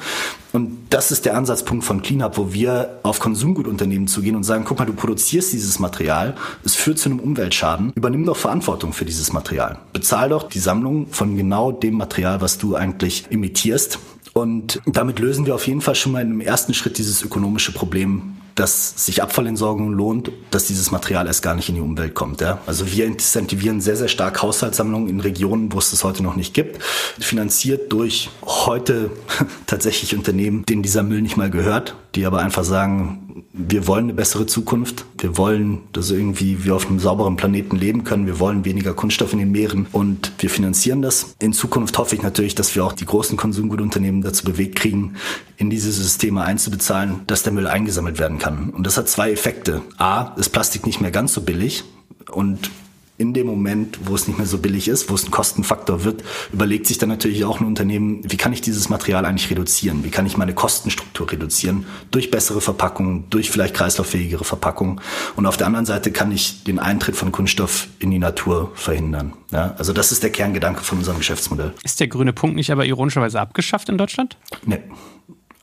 Und 0.53 0.87
das 0.91 1.11
ist 1.11 1.25
der 1.25 1.37
Ansatzpunkt 1.37 1.85
von 1.85 2.01
Cleanup, 2.01 2.39
wo 2.39 2.53
wir 2.53 3.01
auf 3.03 3.19
Konsumgutunternehmen 3.19 4.07
zugehen 4.07 4.37
und 4.37 4.45
sagen, 4.45 4.65
guck 4.65 4.79
mal, 4.79 4.85
du 4.85 4.93
produzierst 4.93 5.53
dieses 5.53 5.81
Material, 5.81 6.37
es 6.65 6.77
führt 6.77 7.01
zu 7.01 7.09
einem 7.09 7.19
Umweltschaden, 7.19 7.93
übernimm 7.97 8.25
doch 8.25 8.37
Verantwortung 8.37 8.93
für 8.93 9.05
dieses 9.05 9.33
Material. 9.33 9.79
Bezahl 9.93 10.29
doch 10.29 10.45
die 10.45 10.61
Sammlung 10.61 11.09
von 11.11 11.37
genau 11.37 11.73
dem 11.73 11.95
Material, 11.95 12.41
was 12.41 12.59
du 12.59 12.77
eigentlich 12.77 13.25
imitierst. 13.31 13.99
Und 14.33 14.81
damit 14.87 15.19
lösen 15.19 15.47
wir 15.47 15.55
auf 15.55 15.67
jeden 15.67 15.81
Fall 15.81 15.95
schon 15.95 16.13
mal 16.13 16.23
in 16.23 16.29
einem 16.29 16.41
ersten 16.41 16.75
Schritt 16.75 16.99
dieses 16.99 17.23
ökonomische 17.23 17.73
Problem 17.73 18.37
dass 18.55 19.05
sich 19.05 19.23
Abfallentsorgung 19.23 19.93
lohnt, 19.93 20.31
dass 20.51 20.67
dieses 20.67 20.91
Material 20.91 21.27
erst 21.27 21.43
gar 21.43 21.55
nicht 21.55 21.69
in 21.69 21.75
die 21.75 21.81
Umwelt 21.81 22.15
kommt. 22.15 22.41
Ja? 22.41 22.61
Also 22.67 22.91
wir 22.91 23.07
incentivieren 23.07 23.81
sehr, 23.81 23.97
sehr 23.97 24.09
stark 24.09 24.43
Haushaltssammlungen 24.43 25.09
in 25.09 25.21
Regionen, 25.21 25.73
wo 25.73 25.79
es 25.79 25.91
das 25.91 26.05
heute 26.05 26.23
noch 26.23 26.37
nicht 26.37 26.55
gibt, 26.55 26.83
finanziert 26.83 27.93
durch 27.93 28.31
heute 28.43 29.11
tatsächlich 29.67 30.15
Unternehmen, 30.17 30.65
denen 30.67 30.83
dieser 30.83 31.03
Müll 31.03 31.23
nicht 31.23 31.37
mal 31.37 31.51
gehört, 31.51 31.97
die 32.15 32.27
aber 32.27 32.41
einfach 32.41 32.65
sagen, 32.65 33.45
wir 33.53 33.87
wollen 33.87 34.05
eine 34.05 34.15
bessere 34.15 34.47
Zukunft, 34.47 35.05
wir 35.19 35.37
wollen, 35.37 35.81
dass 35.93 36.11
irgendwie 36.11 36.65
wir 36.65 36.75
auf 36.75 36.89
einem 36.89 36.99
sauberen 36.99 37.37
Planeten 37.37 37.77
leben 37.77 38.05
können, 38.05 38.27
wir 38.27 38.41
wollen 38.41 38.65
weniger 38.65 38.95
Kunststoff 38.95 39.33
in 39.33 39.39
den 39.39 39.53
Meeren 39.53 39.87
und 39.93 40.33
wir 40.39 40.51
finanzieren 40.51 41.03
das. 41.03 41.37
In 41.39 41.53
Zukunft 41.53 41.99
hoffe 41.99 42.15
ich 42.15 42.23
natürlich, 42.23 42.55
dass 42.55 42.75
wir 42.75 42.85
auch 42.85 42.93
die 42.93 43.07
großen 43.07 43.37
Konsumgutunternehmen 43.37 44.23
dazu 44.23 44.45
bewegt 44.45 44.77
kriegen, 44.77 45.15
in 45.57 45.71
diese 45.71 45.93
Systeme 45.93 46.43
einzubezahlen, 46.43 47.21
dass 47.27 47.43
der 47.43 47.53
Müll 47.53 47.67
eingesammelt 47.67 48.19
werden 48.19 48.39
kann. 48.39 48.71
Und 48.71 48.87
das 48.87 48.97
hat 48.97 49.09
zwei 49.09 49.31
Effekte. 49.31 49.83
A, 49.99 50.35
ist 50.37 50.51
Plastik 50.51 50.87
nicht 50.87 51.01
mehr 51.01 51.11
ganz 51.11 51.33
so 51.33 51.43
billig 51.43 51.85
und 52.31 52.71
in 53.17 53.33
dem 53.33 53.47
Moment, 53.47 53.99
wo 54.07 54.15
es 54.15 54.27
nicht 54.27 54.39
mehr 54.39 54.47
so 54.47 54.59
billig 54.59 54.89
ist, 54.89 55.09
wo 55.09 55.15
es 55.15 55.25
ein 55.25 55.31
Kostenfaktor 55.31 56.03
wird, 56.03 56.25
überlegt 56.53 56.87
sich 56.87 56.99
dann 56.99 57.09
natürlich 57.09 57.45
auch 57.45 57.61
ein 57.61 57.67
Unternehmen, 57.67 58.21
wie 58.25 58.37
kann 58.37 58.53
ich 58.53 58.61
dieses 58.61 58.89
Material 58.89 59.25
eigentlich 59.25 59.49
reduzieren? 59.51 60.03
Wie 60.03 60.11
kann 60.11 60.27
ich 60.27 60.37
meine 60.37 60.53
Kostenstruktur 60.53 61.31
reduzieren? 61.31 61.87
Durch 62.11 62.33
bessere 62.33 62.61
Verpackungen, 62.61 63.31
durch 63.31 63.51
vielleicht 63.51 63.75
kreislauffähigere 63.75 64.43
Verpackungen. 64.43 65.01
Und 65.37 65.47
auf 65.47 65.57
der 65.57 65.69
anderen 65.69 65.87
Seite 65.87 66.11
kann 66.11 66.33
ich 66.33 66.65
den 66.65 66.81
Eintritt 66.81 67.15
von 67.15 67.31
Kunststoff 67.31 67.87
in 68.01 68.11
die 68.11 68.19
Natur 68.19 68.73
verhindern. 68.75 69.33
Ja, 69.53 69.75
also 69.79 69.93
das 69.93 70.11
ist 70.11 70.25
der 70.25 70.31
Kerngedanke 70.31 70.83
von 70.83 70.99
unserem 70.99 71.19
Geschäftsmodell. 71.19 71.73
Ist 71.85 72.01
der 72.01 72.09
grüne 72.09 72.33
Punkt 72.33 72.57
nicht 72.57 72.73
aber 72.73 72.85
ironischerweise 72.85 73.41
abgeschafft 73.41 73.89
in 73.89 73.97
Deutschland? 73.97 74.37
Nee. 74.67 74.81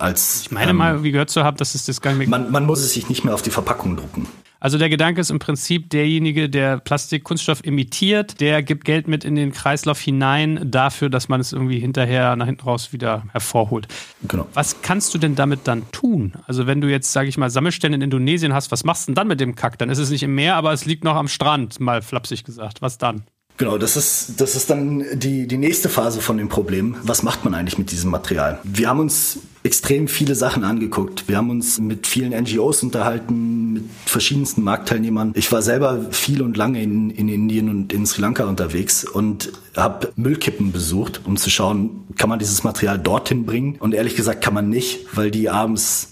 Als, 0.02 0.42
ich 0.42 0.52
meine 0.52 0.72
ähm, 0.72 0.78
mal, 0.78 1.04
wie 1.04 1.12
gehört 1.12 1.30
zu 1.30 1.44
haben, 1.44 1.58
dass 1.58 1.76
es 1.76 1.86
das 1.86 2.02
gar 2.02 2.14
nicht 2.14 2.28
man, 2.28 2.52
man 2.52 2.66
muss 2.66 2.80
es 2.80 2.94
sich 2.94 3.08
nicht 3.10 3.24
mehr 3.24 3.34
auf 3.34 3.42
die 3.42 3.52
Verpackung 3.52 3.98
drucken. 3.98 4.28
Also 4.60 4.78
der 4.78 4.90
Gedanke 4.90 5.20
ist 5.20 5.32
im 5.32 5.40
Prinzip, 5.40 5.90
derjenige, 5.90 6.48
der 6.48 6.78
Plastik, 6.78 7.24
Kunststoff 7.24 7.66
imitiert, 7.66 8.40
der 8.40 8.62
gibt 8.62 8.86
Geld 8.86 9.08
mit 9.08 9.24
in 9.24 9.36
den 9.36 9.52
Kreislauf 9.54 10.00
hinein 10.00 10.60
dafür, 10.70 11.10
dass 11.10 11.30
man 11.30 11.42
es 11.42 11.52
irgendwie 11.52 11.80
hinterher 11.80 12.36
nach 12.36 12.46
hinten 12.46 12.62
raus 12.62 12.94
wieder 12.94 13.24
hervorholt. 13.32 13.88
Genau. 14.28 14.48
Was 14.54 14.84
kannst 14.84 15.16
du 15.16 15.18
denn 15.18 15.34
damit 15.34 15.62
dann 15.64 15.92
tun? 15.92 16.34
Also 16.46 16.68
wenn 16.68 16.80
du 16.80 16.92
jetzt, 16.92 17.12
sage 17.12 17.28
ich 17.28 17.40
mal, 17.40 17.50
Sammelstände 17.50 17.96
in 17.96 18.04
Indonesien 18.04 18.54
hast, 18.54 18.72
was 18.72 18.84
machst 18.84 19.08
du 19.08 19.12
denn 19.12 19.16
dann 19.16 19.28
mit 19.28 19.40
dem 19.40 19.56
Kack? 19.56 19.80
Dann 19.80 19.90
ist 19.90 19.98
es 19.98 20.12
nicht 20.12 20.22
im 20.22 20.36
Meer, 20.36 20.58
aber 20.58 20.74
es 20.74 20.86
liegt 20.86 21.04
noch 21.04 21.16
am 21.16 21.28
Strand, 21.28 21.80
mal 21.80 22.04
flapsig 22.04 22.44
gesagt. 22.44 22.84
Was 22.84 23.00
dann? 23.00 23.24
Genau, 23.62 23.78
das 23.78 23.96
ist, 23.96 24.42
das 24.42 24.56
ist 24.56 24.72
dann 24.72 25.06
die, 25.14 25.46
die 25.46 25.58
nächste 25.58 25.88
Phase 25.88 26.20
von 26.20 26.36
dem 26.36 26.50
Problem. 26.50 26.96
Was 27.04 27.22
macht 27.22 27.46
man 27.46 27.54
eigentlich 27.54 27.78
mit 27.78 27.92
diesem 27.92 28.10
Material? 28.10 28.58
Wir 28.64 28.90
haben 28.90 29.00
uns 29.00 29.38
extrem 29.62 30.08
viele 30.08 30.34
Sachen 30.34 30.64
angeguckt. 30.64 31.28
Wir 31.28 31.38
haben 31.38 31.52
uns 31.52 31.80
mit 31.80 32.08
vielen 32.08 32.32
NGOs 32.32 32.82
unterhalten, 32.82 33.74
mit 33.74 33.84
verschiedensten 34.08 34.64
Marktteilnehmern. 34.64 35.34
Ich 35.36 35.52
war 35.52 35.62
selber 35.62 36.08
viel 36.10 36.42
und 36.42 36.58
lange 36.58 36.82
in, 36.82 37.12
in 37.12 37.30
Indien 37.30 37.70
und 37.70 37.94
in 37.94 38.08
Sri 38.08 38.22
Lanka 38.22 38.46
unterwegs 38.46 39.04
und 39.04 39.52
habe 39.78 40.12
Müllkippen 40.16 40.72
besucht, 40.72 41.22
um 41.26 41.38
zu 41.38 41.52
schauen, 41.52 42.08
kann 42.18 42.30
man 42.30 42.40
dieses 42.40 42.64
Material 42.64 42.98
dorthin 42.98 43.46
bringen? 43.46 43.76
Und 43.78 43.94
ehrlich 43.94 44.16
gesagt 44.16 44.44
kann 44.44 44.56
man 44.56 44.70
nicht, 44.70 45.16
weil 45.16 45.30
die 45.30 45.52
abends 45.52 46.11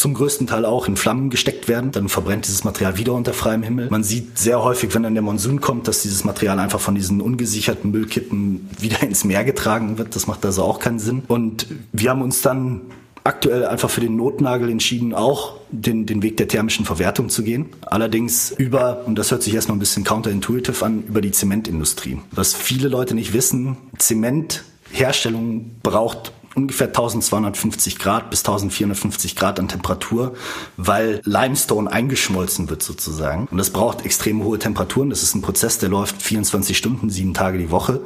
zum 0.00 0.14
größten 0.14 0.46
Teil 0.46 0.64
auch 0.64 0.88
in 0.88 0.96
Flammen 0.96 1.28
gesteckt 1.28 1.68
werden. 1.68 1.92
Dann 1.92 2.08
verbrennt 2.08 2.46
dieses 2.46 2.64
Material 2.64 2.96
wieder 2.96 3.12
unter 3.12 3.34
freiem 3.34 3.62
Himmel. 3.62 3.90
Man 3.90 4.02
sieht 4.02 4.38
sehr 4.38 4.64
häufig, 4.64 4.94
wenn 4.94 5.02
dann 5.02 5.12
der 5.12 5.22
Monsun 5.22 5.60
kommt, 5.60 5.88
dass 5.88 6.00
dieses 6.00 6.24
Material 6.24 6.58
einfach 6.58 6.80
von 6.80 6.94
diesen 6.94 7.20
ungesicherten 7.20 7.90
Müllkippen 7.90 8.70
wieder 8.78 9.02
ins 9.06 9.24
Meer 9.24 9.44
getragen 9.44 9.98
wird. 9.98 10.16
Das 10.16 10.26
macht 10.26 10.44
also 10.46 10.62
auch 10.62 10.78
keinen 10.78 10.98
Sinn. 10.98 11.22
Und 11.28 11.66
wir 11.92 12.10
haben 12.10 12.22
uns 12.22 12.40
dann 12.40 12.80
aktuell 13.24 13.66
einfach 13.66 13.90
für 13.90 14.00
den 14.00 14.16
Notnagel 14.16 14.70
entschieden, 14.70 15.12
auch 15.12 15.58
den, 15.70 16.06
den 16.06 16.22
Weg 16.22 16.38
der 16.38 16.48
thermischen 16.48 16.86
Verwertung 16.86 17.28
zu 17.28 17.42
gehen. 17.42 17.66
Allerdings 17.82 18.52
über, 18.52 19.02
und 19.04 19.16
das 19.16 19.30
hört 19.30 19.42
sich 19.42 19.54
erstmal 19.54 19.76
ein 19.76 19.80
bisschen 19.80 20.04
counterintuitive 20.04 20.82
an, 20.82 21.04
über 21.06 21.20
die 21.20 21.30
Zementindustrie. 21.30 22.18
Was 22.30 22.54
viele 22.54 22.88
Leute 22.88 23.14
nicht 23.14 23.34
wissen, 23.34 23.76
Zementherstellung 23.98 25.72
braucht 25.82 26.32
ungefähr 26.54 26.88
1250 26.88 27.98
Grad 27.98 28.30
bis 28.30 28.40
1450 28.40 29.36
Grad 29.36 29.58
an 29.60 29.68
Temperatur, 29.68 30.34
weil 30.76 31.20
Limestone 31.24 31.90
eingeschmolzen 31.90 32.70
wird 32.70 32.82
sozusagen. 32.82 33.46
Und 33.50 33.58
das 33.58 33.70
braucht 33.70 34.04
extrem 34.04 34.42
hohe 34.42 34.58
Temperaturen. 34.58 35.10
Das 35.10 35.22
ist 35.22 35.34
ein 35.34 35.42
Prozess, 35.42 35.78
der 35.78 35.88
läuft 35.88 36.20
24 36.22 36.76
Stunden, 36.76 37.10
sieben 37.10 37.34
Tage 37.34 37.58
die 37.58 37.70
Woche. 37.70 38.00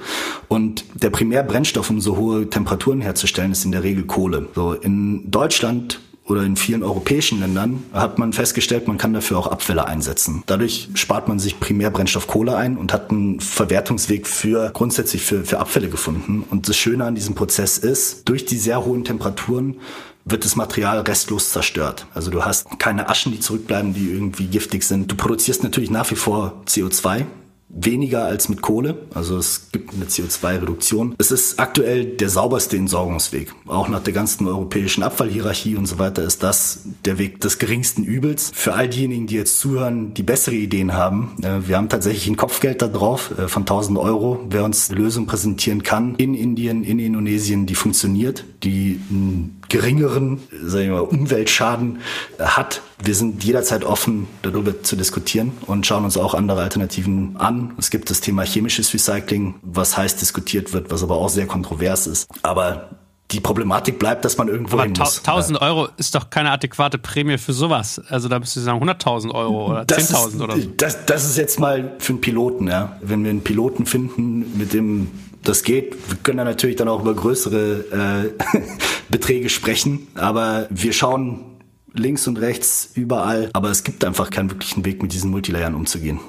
Und 0.49 0.85
der 0.95 1.11
Primärbrennstoff, 1.11 1.91
um 1.91 2.01
so 2.01 2.17
hohe 2.17 2.51
Temperaturen 2.51 3.01
herzustellen, 3.01 3.53
ist 3.53 3.65
in 3.65 3.73
der 3.73 3.83
Regel 3.83 4.05
Kohle. 4.05 4.49
So 4.55 4.73
in 4.75 5.31
Deutschland 5.31 6.01
oder 6.27 6.43
in 6.43 6.57
vielen 6.57 6.83
europäischen 6.83 7.41
Ländern 7.41 7.83
hat 7.93 8.19
man 8.19 8.33
festgestellt, 8.33 8.89
man 8.89 8.99
kann 8.99 9.13
dafür 9.13 9.39
auch 9.39 9.47
Abfälle 9.47 9.87
einsetzen. 9.87 10.43
Dadurch 10.47 10.89
spart 10.95 11.29
man 11.29 11.39
sich 11.39 11.61
Primärbrennstoff 11.61 12.27
Kohle 12.27 12.57
ein 12.57 12.77
und 12.77 12.93
hat 12.93 13.11
einen 13.11 13.41
Verwertungsweg 13.41 14.27
für 14.27 14.71
grundsätzlich 14.73 15.23
für, 15.23 15.45
für 15.45 15.59
Abfälle 15.59 15.89
gefunden. 15.89 16.45
Und 16.51 16.69
das 16.69 16.77
Schöne 16.77 17.05
an 17.05 17.15
diesem 17.15 17.35
Prozess 17.35 17.77
ist, 17.77 18.29
durch 18.29 18.47
die 18.47 18.57
sehr 18.57 18.85
hohen 18.85 19.05
Temperaturen 19.05 19.77
wird 20.25 20.47
das 20.47 20.57
Material 20.57 21.01
restlos 21.01 21.51
zerstört. 21.51 22.07
Also 22.15 22.31
du 22.31 22.45
hast 22.45 22.79
keine 22.79 23.11
Aschen, 23.11 23.33
die 23.33 23.41
zurückbleiben, 23.41 23.93
die 23.93 24.11
irgendwie 24.11 24.47
giftig 24.47 24.85
sind. 24.85 25.13
Du 25.13 25.17
produzierst 25.17 25.63
natürlich 25.63 25.91
nach 25.91 26.11
wie 26.11 26.17
vor 26.17 26.63
CO2, 26.67 27.27
weniger 27.75 28.25
als 28.25 28.49
mit 28.49 28.63
Kohle. 28.63 28.99
Also 29.13 29.37
es 29.37 29.69
gibt 29.73 29.95
eine 29.95 30.07
CO2-Reduktion. 30.07 31.15
Es 31.19 31.31
ist 31.31 31.59
aktuell 31.59 32.05
der 32.05 32.29
sauberste 32.29 32.77
Entsorgungsweg. 32.77 33.53
Auch 33.67 33.89
nach 33.89 34.03
der 34.03 34.13
ganzen 34.13 34.47
europäischen 34.47 35.03
Abfallhierarchie 35.03 35.77
und 35.77 35.87
so 35.87 35.99
weiter 35.99 36.23
ist 36.23 36.43
das 36.43 36.81
der 37.05 37.19
Weg 37.19 37.41
des 37.41 37.59
geringsten 37.59 38.05
Übels. 38.05 38.53
Für 38.55 38.75
all 38.75 38.89
diejenigen, 38.89 39.27
die 39.27 39.37
jetzt 39.37 39.59
zuhören, 39.59 40.15
die 40.15 40.23
bessere 40.23 40.55
Ideen 40.55 40.95
haben, 40.95 41.37
äh, 41.43 41.67
wir 41.67 41.77
haben 41.77 41.89
tatsächlich 41.89 42.29
ein 42.29 42.37
Kopfgeld 42.37 42.83
da 42.83 42.89
drauf 42.89 43.33
äh, 43.39 43.49
von 43.49 43.63
1000 43.63 43.99
Euro. 43.99 44.47
Wer 44.49 44.65
uns 44.65 44.91
eine 44.91 45.01
Lösung 45.01 45.27
präsentieren 45.27 45.83
kann 45.83 46.15
in 46.17 46.35
Indien, 46.35 46.85
in 46.85 46.99
Indonesien, 46.99 47.67
die 47.67 47.75
funktioniert, 47.75 48.45
die 48.65 49.01
einen 49.11 49.63
geringeren 49.69 50.41
sagen 50.63 50.87
wir 50.87 50.93
mal, 50.95 51.01
Umweltschaden 51.01 52.01
hat. 52.39 52.83
Wir 53.03 53.15
sind 53.15 53.45
jederzeit 53.45 53.85
offen, 53.85 54.27
darüber 54.43 54.83
zu 54.83 54.97
diskutieren 54.97 55.53
und 55.67 55.87
schauen 55.87 56.05
uns 56.05 56.17
auch 56.17 56.35
andere 56.35 56.63
Alternativen 56.63 57.37
an 57.37 57.75
es 57.79 57.91
gibt 57.91 58.11
das 58.11 58.21
Thema 58.21 58.45
chemisches 58.45 58.93
Recycling, 58.95 59.57
was 59.63 59.97
heiß 59.97 60.17
diskutiert 60.17 60.73
wird, 60.73 60.91
was 60.91 61.03
aber 61.03 61.17
auch 61.17 61.29
sehr 61.29 61.47
kontrovers 61.47 62.07
ist. 62.07 62.29
Aber 62.43 62.89
die 63.31 63.41
Problematik 63.41 63.99
bleibt, 63.99 64.25
dass 64.25 64.37
man 64.37 64.49
irgendwo 64.49 64.81
hin 64.81 64.95
muss. 64.99 65.19
1000 65.19 65.61
Euro 65.61 65.89
ist 65.97 66.15
doch 66.15 66.31
keine 66.31 66.51
adäquate 66.51 66.99
Prämie 66.99 67.39
für 67.39 67.53
sowas. 67.53 68.01
Also 68.09 68.29
da 68.29 68.39
müsstest 68.39 68.67
du 68.67 68.71
sagen 68.71 68.83
100.000 68.83 69.33
Euro 69.33 69.71
oder 69.71 69.83
10.000 69.83 70.43
oder 70.43 70.57
so. 70.57 70.69
Das, 70.77 71.07
das 71.07 71.25
ist 71.25 71.37
jetzt 71.37 71.59
mal 71.59 71.95
für 71.99 72.13
einen 72.13 72.21
Piloten, 72.21 72.69
ja. 72.69 72.97
Wenn 73.01 73.25
wir 73.25 73.31
einen 73.31 73.43
Piloten 73.43 73.87
finden, 73.87 74.57
mit 74.57 74.73
dem 74.73 75.11
das 75.45 75.63
geht, 75.63 75.95
wir 76.09 76.17
können 76.23 76.39
dann 76.39 76.47
natürlich 76.47 76.77
dann 76.77 76.89
auch 76.89 77.01
über 77.01 77.15
größere 77.15 78.33
äh, 78.35 78.61
Beträge 79.09 79.49
sprechen. 79.49 80.09
Aber 80.15 80.67
wir 80.71 80.93
schauen 80.93 81.55
links 81.93 82.27
und 82.27 82.39
rechts 82.39 82.91
überall. 82.95 83.51
Aber 83.53 83.71
es 83.71 83.85
gibt 83.85 84.05
einfach 84.05 84.31
keinen 84.31 84.51
wirklichen 84.51 84.85
Weg, 84.85 85.03
mit 85.03 85.13
diesen 85.13 85.31
Multilayern 85.31 85.75
umzugehen. 85.75 86.21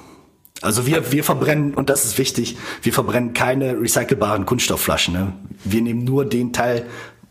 Also 0.62 0.86
wir, 0.86 1.12
wir 1.12 1.22
verbrennen, 1.22 1.74
und 1.74 1.90
das 1.90 2.04
ist 2.04 2.18
wichtig, 2.18 2.56
wir 2.82 2.92
verbrennen 2.92 3.34
keine 3.34 3.78
recycelbaren 3.78 4.46
Kunststoffflaschen. 4.46 5.12
Ne? 5.12 5.32
Wir 5.64 5.82
nehmen 5.82 6.04
nur 6.04 6.24
den 6.24 6.52
Teil 6.52 6.86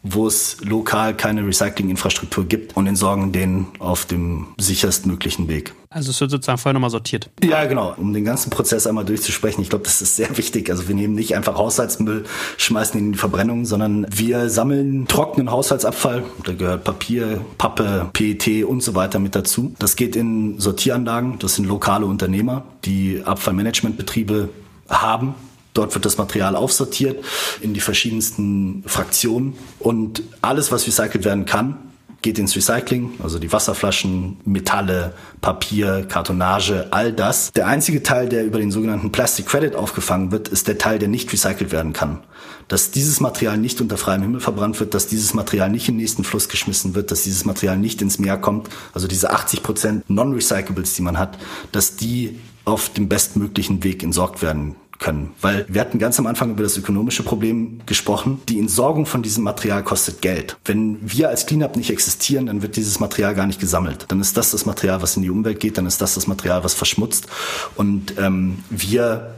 wo 0.05 0.27
es 0.27 0.57
lokal 0.61 1.17
keine 1.17 1.45
Recyclinginfrastruktur 1.45 2.45
gibt 2.45 2.77
und 2.77 2.85
entsorgen 2.85 3.31
den 3.31 3.67
auf 3.79 4.05
dem 4.05 4.47
sicherstmöglichen 4.57 5.47
Weg. 5.47 5.73
Also 5.89 6.11
es 6.11 6.21
wird 6.21 6.29
sozusagen 6.29 6.57
vorher 6.57 6.73
nochmal 6.73 6.89
sortiert. 6.89 7.29
Ja, 7.43 7.65
genau. 7.65 7.95
Um 7.97 8.13
den 8.13 8.25
ganzen 8.25 8.49
Prozess 8.49 8.85
einmal 8.85 9.05
durchzusprechen, 9.05 9.61
ich 9.61 9.69
glaube, 9.69 9.85
das 9.85 10.01
ist 10.01 10.15
sehr 10.15 10.37
wichtig. 10.37 10.69
Also 10.69 10.87
wir 10.87 10.95
nehmen 10.95 11.15
nicht 11.15 11.35
einfach 11.35 11.55
Haushaltsmüll, 11.55 12.25
schmeißen 12.57 12.99
ihn 12.99 13.07
in 13.07 13.11
die 13.13 13.17
Verbrennung, 13.17 13.65
sondern 13.65 14.05
wir 14.09 14.49
sammeln 14.49 15.07
trockenen 15.07 15.49
Haushaltsabfall. 15.49 16.23
Da 16.43 16.53
gehört 16.53 16.83
Papier, 16.83 17.41
Pappe, 17.57 18.09
PET 18.13 18.65
und 18.65 18.83
so 18.83 18.93
weiter 18.93 19.19
mit 19.19 19.35
dazu. 19.35 19.73
Das 19.79 19.95
geht 19.95 20.15
in 20.15 20.59
Sortieranlagen. 20.59 21.39
Das 21.39 21.55
sind 21.55 21.65
lokale 21.65 22.05
Unternehmer, 22.05 22.63
die 22.83 23.21
Abfallmanagementbetriebe 23.23 24.49
haben 24.89 25.33
Dort 25.75 25.93
wird 25.93 26.05
das 26.05 26.17
Material 26.17 26.55
aufsortiert 26.55 27.23
in 27.61 27.73
die 27.73 27.81
verschiedensten 27.81 28.83
Fraktionen 28.87 29.53
und 29.77 30.23
alles, 30.41 30.71
was 30.71 30.87
recycelt 30.87 31.25
werden 31.25 31.45
kann, 31.45 31.77
geht 32.25 32.39
ins 32.39 32.55
Recycling, 32.55 33.11
also 33.21 33.37
die 33.37 33.51
Wasserflaschen, 33.53 34.37
Metalle, 34.45 35.13
Papier, 35.41 36.07
Kartonage, 36.09 36.87
all 36.89 37.13
das. 37.13 37.51
Der 37.51 37.67
einzige 37.67 38.01
Teil, 38.01 38.29
der 38.29 38.45
über 38.45 38.57
den 38.57 38.71
sogenannten 38.71 39.11
Plastic 39.11 39.45
Credit 39.45 39.75
aufgefangen 39.75 40.31
wird, 40.31 40.47
ist 40.47 40.67
der 40.67 40.79
Teil, 40.79 40.97
der 40.97 41.07
nicht 41.07 41.31
recycelt 41.31 41.71
werden 41.71 41.93
kann. 41.93 42.23
Dass 42.67 42.89
dieses 42.89 43.19
Material 43.19 43.59
nicht 43.59 43.79
unter 43.79 43.97
freiem 43.97 44.23
Himmel 44.23 44.39
verbrannt 44.39 44.79
wird, 44.79 44.95
dass 44.95 45.05
dieses 45.05 45.35
Material 45.35 45.69
nicht 45.69 45.87
in 45.87 45.95
den 45.95 46.01
nächsten 46.01 46.23
Fluss 46.23 46.49
geschmissen 46.49 46.95
wird, 46.95 47.11
dass 47.11 47.21
dieses 47.21 47.45
Material 47.45 47.77
nicht 47.77 48.01
ins 48.01 48.17
Meer 48.17 48.37
kommt, 48.37 48.69
also 48.93 49.07
diese 49.07 49.29
80 49.29 49.61
Prozent 49.61 50.09
Non-Recyclables, 50.09 50.95
die 50.95 51.03
man 51.03 51.19
hat, 51.19 51.37
dass 51.73 51.95
die 51.95 52.39
auf 52.63 52.89
dem 52.89 53.07
bestmöglichen 53.07 53.83
Weg 53.83 54.01
entsorgt 54.01 54.41
werden 54.41 54.75
können. 54.99 55.33
Weil 55.41 55.65
wir 55.67 55.81
hatten 55.81 55.99
ganz 55.99 56.19
am 56.19 56.27
Anfang 56.27 56.51
über 56.51 56.63
das 56.63 56.77
ökonomische 56.77 57.23
Problem 57.23 57.81
gesprochen. 57.85 58.41
Die 58.49 58.59
Entsorgung 58.59 59.05
von 59.05 59.21
diesem 59.21 59.43
Material 59.43 59.83
kostet 59.83 60.21
Geld. 60.21 60.57
Wenn 60.65 60.99
wir 61.01 61.29
als 61.29 61.45
Cleanup 61.45 61.75
nicht 61.75 61.89
existieren, 61.89 62.45
dann 62.47 62.61
wird 62.61 62.75
dieses 62.75 62.99
Material 62.99 63.35
gar 63.35 63.47
nicht 63.47 63.59
gesammelt. 63.59 64.05
Dann 64.07 64.21
ist 64.21 64.37
das 64.37 64.51
das 64.51 64.65
Material, 64.65 65.01
was 65.01 65.15
in 65.17 65.23
die 65.23 65.29
Umwelt 65.29 65.59
geht, 65.59 65.77
dann 65.77 65.85
ist 65.85 66.01
das 66.01 66.15
das 66.15 66.27
Material, 66.27 66.63
was 66.63 66.73
verschmutzt. 66.73 67.27
Und 67.75 68.17
ähm, 68.17 68.63
wir 68.69 69.35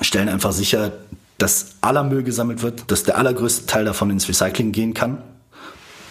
stellen 0.00 0.28
einfach 0.28 0.52
sicher, 0.52 0.92
dass 1.38 1.76
aller 1.80 2.04
Müll 2.04 2.22
gesammelt 2.22 2.62
wird, 2.62 2.90
dass 2.90 3.04
der 3.04 3.16
allergrößte 3.16 3.66
Teil 3.66 3.84
davon 3.84 4.10
ins 4.10 4.28
Recycling 4.28 4.72
gehen 4.72 4.94
kann 4.94 5.18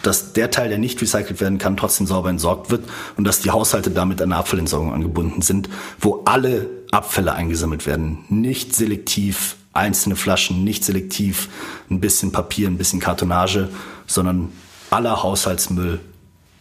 dass 0.04 0.32
der 0.32 0.52
Teil, 0.52 0.70
der 0.70 0.78
nicht 0.78 1.02
recycelt 1.02 1.42
werden 1.42 1.58
kann, 1.58 1.76
trotzdem 1.76 2.08
sauber 2.08 2.30
entsorgt 2.30 2.72
wird 2.72 2.86
und 3.18 3.26
dass 3.26 3.42
die 3.42 3.52
Haushalte 3.52 3.92
damit 3.92 4.22
an 4.22 4.32
eine 4.32 4.40
Abfallentsorgung 4.40 4.94
angebunden 4.94 5.42
sind, 5.42 5.70
wo 6.00 6.22
alle 6.26 6.70
Abfälle 6.92 7.34
eingesammelt 7.34 7.86
werden. 7.86 8.26
Nicht 8.30 8.76
selektiv 8.76 9.56
einzelne 9.74 10.16
Flaschen, 10.16 10.64
nicht 10.64 10.84
selektiv 10.84 11.50
ein 11.90 12.00
bisschen 12.00 12.32
Papier, 12.32 12.68
ein 12.68 12.78
bisschen 12.78 13.00
Kartonage, 13.00 13.70
sondern 14.08 14.52
aller 14.90 15.24
Haushaltsmüll 15.24 16.00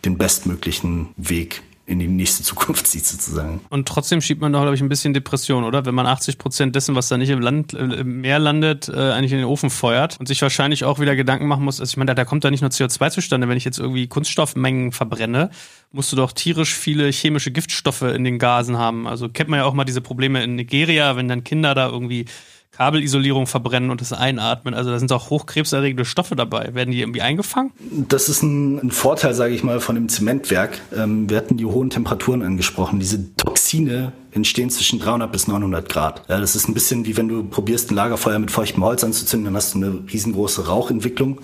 den 0.05 0.19
bestmöglichen 0.19 1.09
Weg 1.17 1.63
in 1.87 2.01
die 2.01 2.09
nächste 2.09 2.43
Zukunft 2.43 2.87
zieht 2.89 3.07
sozusagen. 3.07 3.61
Und 3.71 3.87
trotzdem 3.89 4.21
schiebt 4.21 4.41
man 4.41 4.53
doch, 4.53 4.61
glaube 4.61 4.75
ich, 4.75 4.83
ein 4.83 4.89
bisschen 4.89 5.15
Depression, 5.15 5.65
oder? 5.65 5.87
Wenn 5.87 5.95
man 5.95 6.07
80 6.07 6.37
Prozent 6.37 6.75
dessen, 6.75 6.95
was 6.95 7.09
da 7.09 7.17
nicht 7.17 7.31
im 7.31 7.41
Land, 7.41 7.75
äh, 7.75 7.79
im 7.79 8.21
Meer 8.21 8.39
landet, 8.39 8.89
äh, 8.89 9.13
eigentlich 9.13 9.33
in 9.33 9.39
den 9.39 9.47
Ofen 9.47 9.71
feuert 9.71 10.19
und 10.19 10.27
sich 10.27 10.43
wahrscheinlich 10.43 10.85
auch 10.85 10.99
wieder 10.99 11.15
Gedanken 11.15 11.47
machen 11.47 11.65
muss. 11.65 11.81
Also 11.81 11.91
ich 11.91 11.97
meine, 11.97 12.09
da, 12.09 12.15
da 12.15 12.25
kommt 12.25 12.45
da 12.45 12.51
nicht 12.51 12.61
nur 12.61 12.71
CO2 12.71 13.11
zustande. 13.11 13.49
Wenn 13.49 13.57
ich 13.57 13.65
jetzt 13.65 13.79
irgendwie 13.79 14.09
Kunststoffmengen 14.09 14.93
verbrenne, 14.93 15.51
musst 15.93 16.11
du 16.13 16.17
doch 16.17 16.33
tierisch 16.33 16.75
viele 16.75 17.11
chemische 17.11 17.53
Giftstoffe 17.53 18.03
in 18.03 18.25
den 18.25 18.39
Gasen 18.39 18.77
haben. 18.77 19.07
Also 19.07 19.29
kennt 19.29 19.49
man 19.49 19.61
ja 19.61 19.65
auch 19.65 19.75
mal 19.75 19.85
diese 19.85 20.01
Probleme 20.01 20.43
in 20.43 20.57
Nigeria, 20.57 21.17
wenn 21.17 21.29
dann 21.29 21.45
Kinder 21.45 21.75
da 21.75 21.89
irgendwie 21.89 22.27
Kabelisolierung 22.77 23.47
verbrennen 23.47 23.91
und 23.91 24.01
das 24.01 24.13
einatmen. 24.13 24.75
Also 24.75 24.91
da 24.91 24.99
sind 24.99 25.11
auch 25.13 25.31
hochkrebserregende 25.31 26.05
Stoffe 26.05 26.37
dabei. 26.37 26.75
Werden 26.75 26.91
die 26.91 27.01
irgendwie 27.01 27.23
eingefangen? 27.23 27.73
Das 27.91 28.29
ist 28.29 28.43
ein, 28.43 28.79
ein 28.79 28.91
Vorteil, 28.91 29.35
sage 29.35 29.55
ich 29.55 29.65
mal, 29.65 29.81
von 29.81 29.95
dem 29.95 30.09
Zementwerk. 30.09 30.81
Ähm, 30.95 31.31
wir 31.31 31.39
hatten 31.39 31.57
die 31.57 31.65
hohen 31.65 31.91
Temperaturen 31.91 32.43
angesprochen. 32.43 33.01
Diese 33.01 33.35
Toxine 33.37 34.13
entstehen 34.33 34.69
zwischen 34.69 34.99
300 34.99 35.33
bis 35.33 35.49
900 35.49 35.89
Grad. 35.89 36.23
Ja, 36.29 36.39
das 36.39 36.55
ist 36.55 36.69
ein 36.69 36.75
bisschen 36.75 37.07
wie 37.07 37.17
wenn 37.17 37.29
du 37.29 37.45
probierst, 37.45 37.91
ein 37.91 37.95
Lagerfeuer 37.95 38.39
mit 38.39 38.51
feuchtem 38.51 38.85
Holz 38.85 39.03
anzuzünden, 39.03 39.47
dann 39.47 39.57
hast 39.57 39.75
du 39.75 39.79
eine 39.79 39.99
riesengroße 40.13 40.67
Rauchentwicklung. 40.67 41.41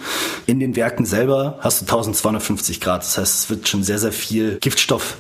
In 0.47 0.61
den 0.61 0.77
Werken 0.77 1.07
selber 1.07 1.59
hast 1.61 1.81
du 1.81 1.85
1250 1.87 2.81
Grad. 2.81 3.03
Das 3.03 3.17
heißt, 3.17 3.35
es 3.35 3.51
wird 3.51 3.69
schon 3.69 3.83
sehr, 3.83 3.99
sehr 3.99 4.13
viel 4.13 4.59
Giftstoff 4.61 5.17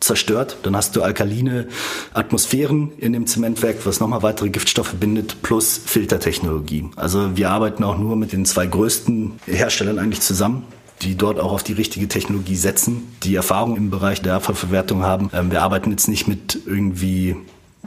zerstört. 0.00 0.58
Dann 0.62 0.76
hast 0.76 0.96
du 0.96 1.02
alkaline 1.02 1.68
Atmosphären 2.14 2.92
in 2.98 3.12
dem 3.12 3.26
Zementwerk, 3.26 3.84
was 3.84 4.00
nochmal 4.00 4.22
weitere 4.22 4.48
Giftstoffe 4.50 4.94
bindet, 4.94 5.42
plus 5.42 5.80
Filtertechnologie. 5.84 6.90
Also 6.96 7.36
wir 7.36 7.50
arbeiten 7.50 7.84
auch 7.84 7.98
nur 7.98 8.16
mit 8.16 8.32
den 8.32 8.44
zwei 8.44 8.66
größten 8.66 9.40
Herstellern 9.46 9.98
eigentlich 9.98 10.20
zusammen 10.20 10.64
die 11.02 11.16
dort 11.16 11.38
auch 11.38 11.52
auf 11.52 11.62
die 11.62 11.74
richtige 11.74 12.08
Technologie 12.08 12.56
setzen, 12.56 13.16
die 13.22 13.36
Erfahrung 13.36 13.76
im 13.76 13.90
Bereich 13.90 14.20
der 14.20 14.34
Abfallverwertung 14.34 15.02
haben. 15.04 15.30
Ähm, 15.32 15.50
wir 15.50 15.62
arbeiten 15.62 15.90
jetzt 15.90 16.08
nicht 16.08 16.26
mit 16.26 16.58
irgendwie 16.66 17.36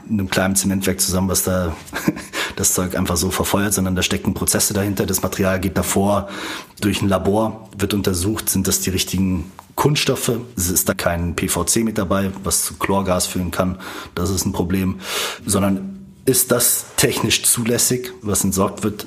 einem 0.08 0.28
kleinen 0.28 0.56
Zementwerk 0.56 1.00
zusammen, 1.00 1.28
was 1.28 1.44
da 1.44 1.76
das 2.56 2.74
Zeug 2.74 2.96
einfach 2.96 3.16
so 3.16 3.30
verfeuert, 3.30 3.74
sondern 3.74 3.96
da 3.96 4.02
stecken 4.02 4.34
Prozesse 4.34 4.74
dahinter. 4.74 5.06
Das 5.06 5.22
Material 5.22 5.60
geht 5.60 5.76
davor 5.76 6.28
durch 6.80 7.02
ein 7.02 7.08
Labor, 7.08 7.68
wird 7.76 7.94
untersucht, 7.94 8.48
sind 8.48 8.66
das 8.66 8.80
die 8.80 8.90
richtigen 8.90 9.50
Kunststoffe. 9.74 10.32
Es 10.56 10.68
ist 10.68 10.88
da 10.88 10.94
kein 10.94 11.34
PVC 11.34 11.84
mit 11.84 11.98
dabei, 11.98 12.30
was 12.44 12.64
zu 12.64 12.74
Chlorgas 12.74 13.26
führen 13.26 13.50
kann. 13.50 13.78
Das 14.14 14.30
ist 14.30 14.44
ein 14.44 14.52
Problem. 14.52 15.00
Sondern 15.46 16.06
ist 16.24 16.52
das 16.52 16.86
technisch 16.96 17.42
zulässig, 17.42 18.12
was 18.22 18.44
entsorgt 18.44 18.84
wird? 18.84 19.06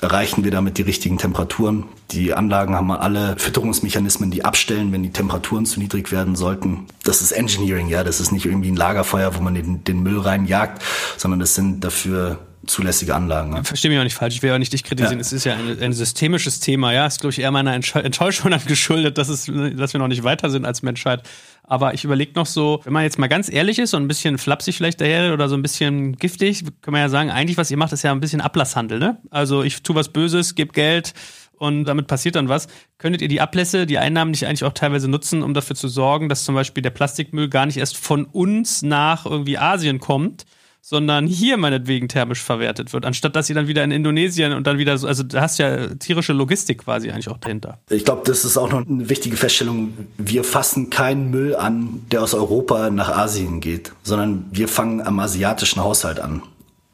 Erreichen 0.00 0.44
wir 0.44 0.50
damit 0.50 0.76
die 0.76 0.82
richtigen 0.82 1.16
Temperaturen? 1.16 1.84
Die 2.10 2.34
Anlagen 2.34 2.74
haben 2.74 2.90
alle 2.90 3.36
Fütterungsmechanismen, 3.38 4.30
die 4.30 4.44
abstellen, 4.44 4.92
wenn 4.92 5.02
die 5.02 5.10
Temperaturen 5.10 5.64
zu 5.64 5.80
niedrig 5.80 6.12
werden 6.12 6.36
sollten. 6.36 6.86
Das 7.04 7.22
ist 7.22 7.32
Engineering, 7.32 7.88
ja. 7.88 8.04
Das 8.04 8.20
ist 8.20 8.30
nicht 8.30 8.44
irgendwie 8.44 8.70
ein 8.70 8.76
Lagerfeuer, 8.76 9.34
wo 9.36 9.40
man 9.40 9.54
den, 9.54 9.84
den 9.84 10.02
Müll 10.02 10.20
reinjagt, 10.20 10.82
sondern 11.16 11.40
das 11.40 11.54
sind 11.54 11.82
dafür 11.82 12.38
zulässige 12.66 13.14
Anlagen. 13.14 13.54
Ja. 13.54 13.62
Verstehe 13.62 13.90
mich 13.90 13.98
auch 13.98 14.04
nicht 14.04 14.14
falsch. 14.14 14.36
Ich 14.36 14.42
will 14.42 14.52
auch 14.52 14.58
nicht 14.58 14.72
dich 14.72 14.84
kritisieren. 14.84 15.18
Ja. 15.18 15.20
Es 15.20 15.32
ist 15.32 15.44
ja 15.44 15.54
ein, 15.54 15.80
ein 15.80 15.92
systemisches 15.92 16.60
Thema. 16.60 16.92
Ja, 16.92 17.06
es 17.06 17.14
ist, 17.14 17.20
glaube 17.20 17.32
ich, 17.32 17.40
eher 17.40 17.50
meiner 17.50 17.74
Enttäuschung 17.74 18.50
dann 18.52 18.64
geschuldet, 18.66 19.18
dass, 19.18 19.28
es, 19.28 19.46
dass 19.46 19.92
wir 19.92 19.98
noch 19.98 20.08
nicht 20.08 20.24
weiter 20.24 20.50
sind 20.50 20.64
als 20.64 20.82
Menschheit. 20.82 21.22
Aber 21.62 21.94
ich 21.94 22.04
überlege 22.04 22.32
noch 22.34 22.46
so, 22.46 22.80
wenn 22.84 22.92
man 22.92 23.02
jetzt 23.02 23.18
mal 23.18 23.26
ganz 23.26 23.52
ehrlich 23.52 23.78
ist 23.78 23.92
und 23.94 24.02
ein 24.04 24.08
bisschen 24.08 24.38
flapsig 24.38 24.76
vielleicht 24.76 25.00
daher 25.00 25.32
oder 25.32 25.48
so 25.48 25.56
ein 25.56 25.62
bisschen 25.62 26.16
giftig, 26.16 26.64
kann 26.80 26.92
man 26.92 27.00
ja 27.00 27.08
sagen, 27.08 27.30
eigentlich, 27.30 27.56
was 27.56 27.70
ihr 27.70 27.76
macht, 27.76 27.92
ist 27.92 28.02
ja 28.02 28.12
ein 28.12 28.20
bisschen 28.20 28.40
Ablasshandel. 28.40 28.98
Ne? 28.98 29.18
Also 29.30 29.62
ich 29.62 29.82
tue 29.82 29.96
was 29.96 30.10
Böses, 30.10 30.54
gebe 30.54 30.72
Geld, 30.72 31.12
und 31.58 31.84
damit 31.84 32.06
passiert 32.06 32.36
dann 32.36 32.48
was. 32.48 32.68
Könntet 32.98 33.22
ihr 33.22 33.28
die 33.28 33.40
Ablässe, 33.40 33.86
die 33.86 33.98
Einnahmen 33.98 34.30
nicht 34.30 34.46
eigentlich 34.46 34.64
auch 34.64 34.72
teilweise 34.72 35.08
nutzen, 35.08 35.42
um 35.42 35.54
dafür 35.54 35.76
zu 35.76 35.88
sorgen, 35.88 36.28
dass 36.28 36.44
zum 36.44 36.54
Beispiel 36.54 36.82
der 36.82 36.90
Plastikmüll 36.90 37.48
gar 37.48 37.66
nicht 37.66 37.78
erst 37.78 37.96
von 37.96 38.24
uns 38.24 38.82
nach 38.82 39.26
irgendwie 39.26 39.58
Asien 39.58 39.98
kommt, 39.98 40.44
sondern 40.88 41.26
hier 41.26 41.56
meinetwegen 41.56 42.06
thermisch 42.06 42.40
verwertet 42.40 42.92
wird, 42.92 43.04
anstatt 43.04 43.34
dass 43.34 43.48
sie 43.48 43.54
dann 43.54 43.66
wieder 43.66 43.82
in 43.82 43.90
Indonesien 43.90 44.52
und 44.52 44.68
dann 44.68 44.78
wieder 44.78 44.96
so, 44.98 45.08
also 45.08 45.24
da 45.24 45.40
hast 45.40 45.58
ja 45.58 45.88
tierische 45.96 46.32
Logistik 46.32 46.84
quasi 46.84 47.10
eigentlich 47.10 47.28
auch 47.28 47.38
dahinter. 47.38 47.80
Ich 47.90 48.04
glaube, 48.04 48.22
das 48.24 48.44
ist 48.44 48.56
auch 48.56 48.70
noch 48.70 48.86
eine 48.86 49.08
wichtige 49.08 49.36
Feststellung. 49.36 49.94
Wir 50.16 50.44
fassen 50.44 50.88
keinen 50.88 51.32
Müll 51.32 51.56
an, 51.56 52.02
der 52.12 52.22
aus 52.22 52.34
Europa 52.34 52.90
nach 52.90 53.08
Asien 53.08 53.60
geht, 53.60 53.94
sondern 54.04 54.44
wir 54.52 54.68
fangen 54.68 55.00
am 55.00 55.18
asiatischen 55.18 55.82
Haushalt 55.82 56.20
an. 56.20 56.44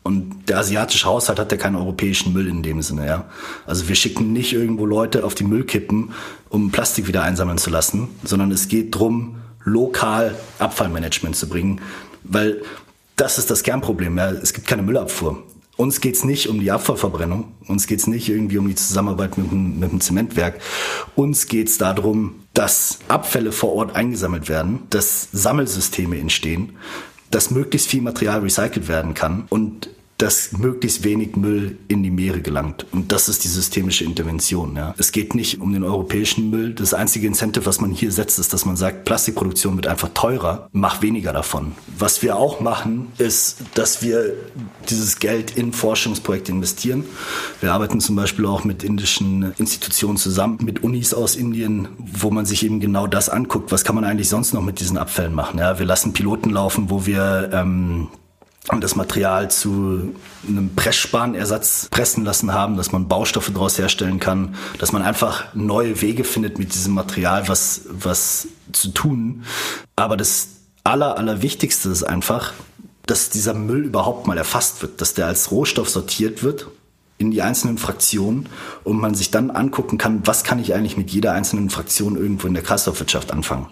Und 0.04 0.48
der 0.48 0.60
asiatische 0.60 1.06
Haushalt 1.06 1.38
hat 1.38 1.52
ja 1.52 1.58
keinen 1.58 1.76
europäischen 1.76 2.32
Müll 2.32 2.48
in 2.48 2.62
dem 2.62 2.80
Sinne, 2.80 3.06
ja. 3.06 3.26
Also 3.66 3.88
wir 3.88 3.94
schicken 3.94 4.32
nicht 4.32 4.54
irgendwo 4.54 4.86
Leute 4.86 5.22
auf 5.22 5.34
die 5.34 5.44
Müllkippen, 5.44 6.12
um 6.48 6.70
Plastik 6.70 7.08
wieder 7.08 7.24
einsammeln 7.24 7.58
zu 7.58 7.68
lassen, 7.68 8.08
sondern 8.24 8.52
es 8.52 8.68
geht 8.68 8.94
drum, 8.94 9.36
lokal 9.64 10.34
Abfallmanagement 10.58 11.36
zu 11.36 11.46
bringen, 11.46 11.82
weil 12.24 12.62
das 13.16 13.38
ist 13.38 13.50
das 13.50 13.62
Kernproblem. 13.62 14.16
Ja. 14.18 14.30
Es 14.30 14.52
gibt 14.52 14.66
keine 14.66 14.82
Müllabfuhr. 14.82 15.42
Uns 15.76 16.00
geht's 16.00 16.24
nicht 16.24 16.48
um 16.48 16.60
die 16.60 16.70
Abfallverbrennung, 16.70 17.54
uns 17.66 17.86
geht's 17.86 18.06
nicht 18.06 18.28
irgendwie 18.28 18.58
um 18.58 18.68
die 18.68 18.74
Zusammenarbeit 18.74 19.38
mit 19.38 19.50
mit 19.50 19.90
dem 19.90 20.00
Zementwerk. 20.00 20.60
Uns 21.16 21.46
geht's 21.46 21.78
darum, 21.78 22.42
dass 22.52 22.98
Abfälle 23.08 23.52
vor 23.52 23.72
Ort 23.72 23.96
eingesammelt 23.96 24.48
werden, 24.48 24.80
dass 24.90 25.28
Sammelsysteme 25.32 26.18
entstehen, 26.18 26.76
dass 27.30 27.50
möglichst 27.50 27.88
viel 27.88 28.02
Material 28.02 28.40
recycelt 28.40 28.86
werden 28.86 29.14
kann 29.14 29.46
und 29.48 29.88
dass 30.22 30.52
möglichst 30.52 31.02
wenig 31.02 31.34
Müll 31.34 31.78
in 31.88 32.04
die 32.04 32.10
Meere 32.12 32.40
gelangt. 32.40 32.86
Und 32.92 33.10
das 33.10 33.28
ist 33.28 33.42
die 33.42 33.48
systemische 33.48 34.04
Intervention. 34.04 34.76
Ja. 34.76 34.94
Es 34.96 35.10
geht 35.10 35.34
nicht 35.34 35.60
um 35.60 35.72
den 35.72 35.82
europäischen 35.82 36.48
Müll. 36.48 36.74
Das 36.74 36.94
einzige 36.94 37.26
Incentive, 37.26 37.66
was 37.66 37.80
man 37.80 37.90
hier 37.90 38.12
setzt, 38.12 38.38
ist, 38.38 38.52
dass 38.52 38.64
man 38.64 38.76
sagt, 38.76 39.04
Plastikproduktion 39.04 39.74
wird 39.74 39.88
einfach 39.88 40.10
teurer, 40.14 40.68
mach 40.70 41.02
weniger 41.02 41.32
davon. 41.32 41.72
Was 41.98 42.22
wir 42.22 42.36
auch 42.36 42.60
machen, 42.60 43.08
ist, 43.18 43.62
dass 43.74 44.00
wir 44.00 44.34
dieses 44.88 45.18
Geld 45.18 45.56
in 45.56 45.72
Forschungsprojekte 45.72 46.52
investieren. 46.52 47.02
Wir 47.60 47.72
arbeiten 47.72 48.00
zum 48.00 48.14
Beispiel 48.14 48.46
auch 48.46 48.62
mit 48.62 48.84
indischen 48.84 49.52
Institutionen 49.58 50.18
zusammen, 50.18 50.58
mit 50.62 50.84
Unis 50.84 51.14
aus 51.14 51.34
Indien, 51.34 51.88
wo 51.98 52.30
man 52.30 52.46
sich 52.46 52.64
eben 52.64 52.78
genau 52.78 53.08
das 53.08 53.28
anguckt. 53.28 53.72
Was 53.72 53.82
kann 53.82 53.96
man 53.96 54.04
eigentlich 54.04 54.28
sonst 54.28 54.54
noch 54.54 54.62
mit 54.62 54.78
diesen 54.78 54.98
Abfällen 54.98 55.34
machen? 55.34 55.58
Ja, 55.58 55.80
wir 55.80 55.86
lassen 55.86 56.12
Piloten 56.12 56.50
laufen, 56.50 56.90
wo 56.90 57.06
wir 57.06 57.50
ähm, 57.52 58.06
und 58.70 58.82
das 58.84 58.94
Material 58.94 59.50
zu 59.50 60.14
einem 60.46 60.74
Pressspanersatz 60.74 61.88
pressen 61.90 62.24
lassen 62.24 62.52
haben, 62.52 62.76
dass 62.76 62.92
man 62.92 63.08
Baustoffe 63.08 63.50
daraus 63.52 63.76
herstellen 63.78 64.20
kann, 64.20 64.54
dass 64.78 64.92
man 64.92 65.02
einfach 65.02 65.52
neue 65.54 66.00
Wege 66.00 66.22
findet 66.22 66.58
mit 66.58 66.74
diesem 66.74 66.94
Material 66.94 67.48
was, 67.48 67.82
was 67.90 68.48
zu 68.72 68.90
tun. 68.90 69.44
Aber 69.96 70.16
das 70.16 70.48
Aller, 70.84 71.18
Allerwichtigste 71.18 71.88
ist 71.88 72.04
einfach, 72.04 72.52
dass 73.06 73.30
dieser 73.30 73.54
Müll 73.54 73.84
überhaupt 73.84 74.28
mal 74.28 74.38
erfasst 74.38 74.80
wird, 74.82 75.00
dass 75.00 75.14
der 75.14 75.26
als 75.26 75.50
Rohstoff 75.50 75.88
sortiert 75.88 76.44
wird 76.44 76.68
in 77.22 77.30
die 77.30 77.40
einzelnen 77.40 77.78
Fraktionen 77.78 78.48
und 78.84 79.00
man 79.00 79.14
sich 79.14 79.30
dann 79.30 79.50
angucken 79.50 79.96
kann, 79.96 80.22
was 80.24 80.42
kann 80.42 80.58
ich 80.58 80.74
eigentlich 80.74 80.96
mit 80.96 81.10
jeder 81.10 81.32
einzelnen 81.32 81.70
Fraktion 81.70 82.16
irgendwo 82.16 82.48
in 82.48 82.54
der 82.54 82.64
Kreislaufwirtschaft 82.64 83.32
anfangen. 83.32 83.68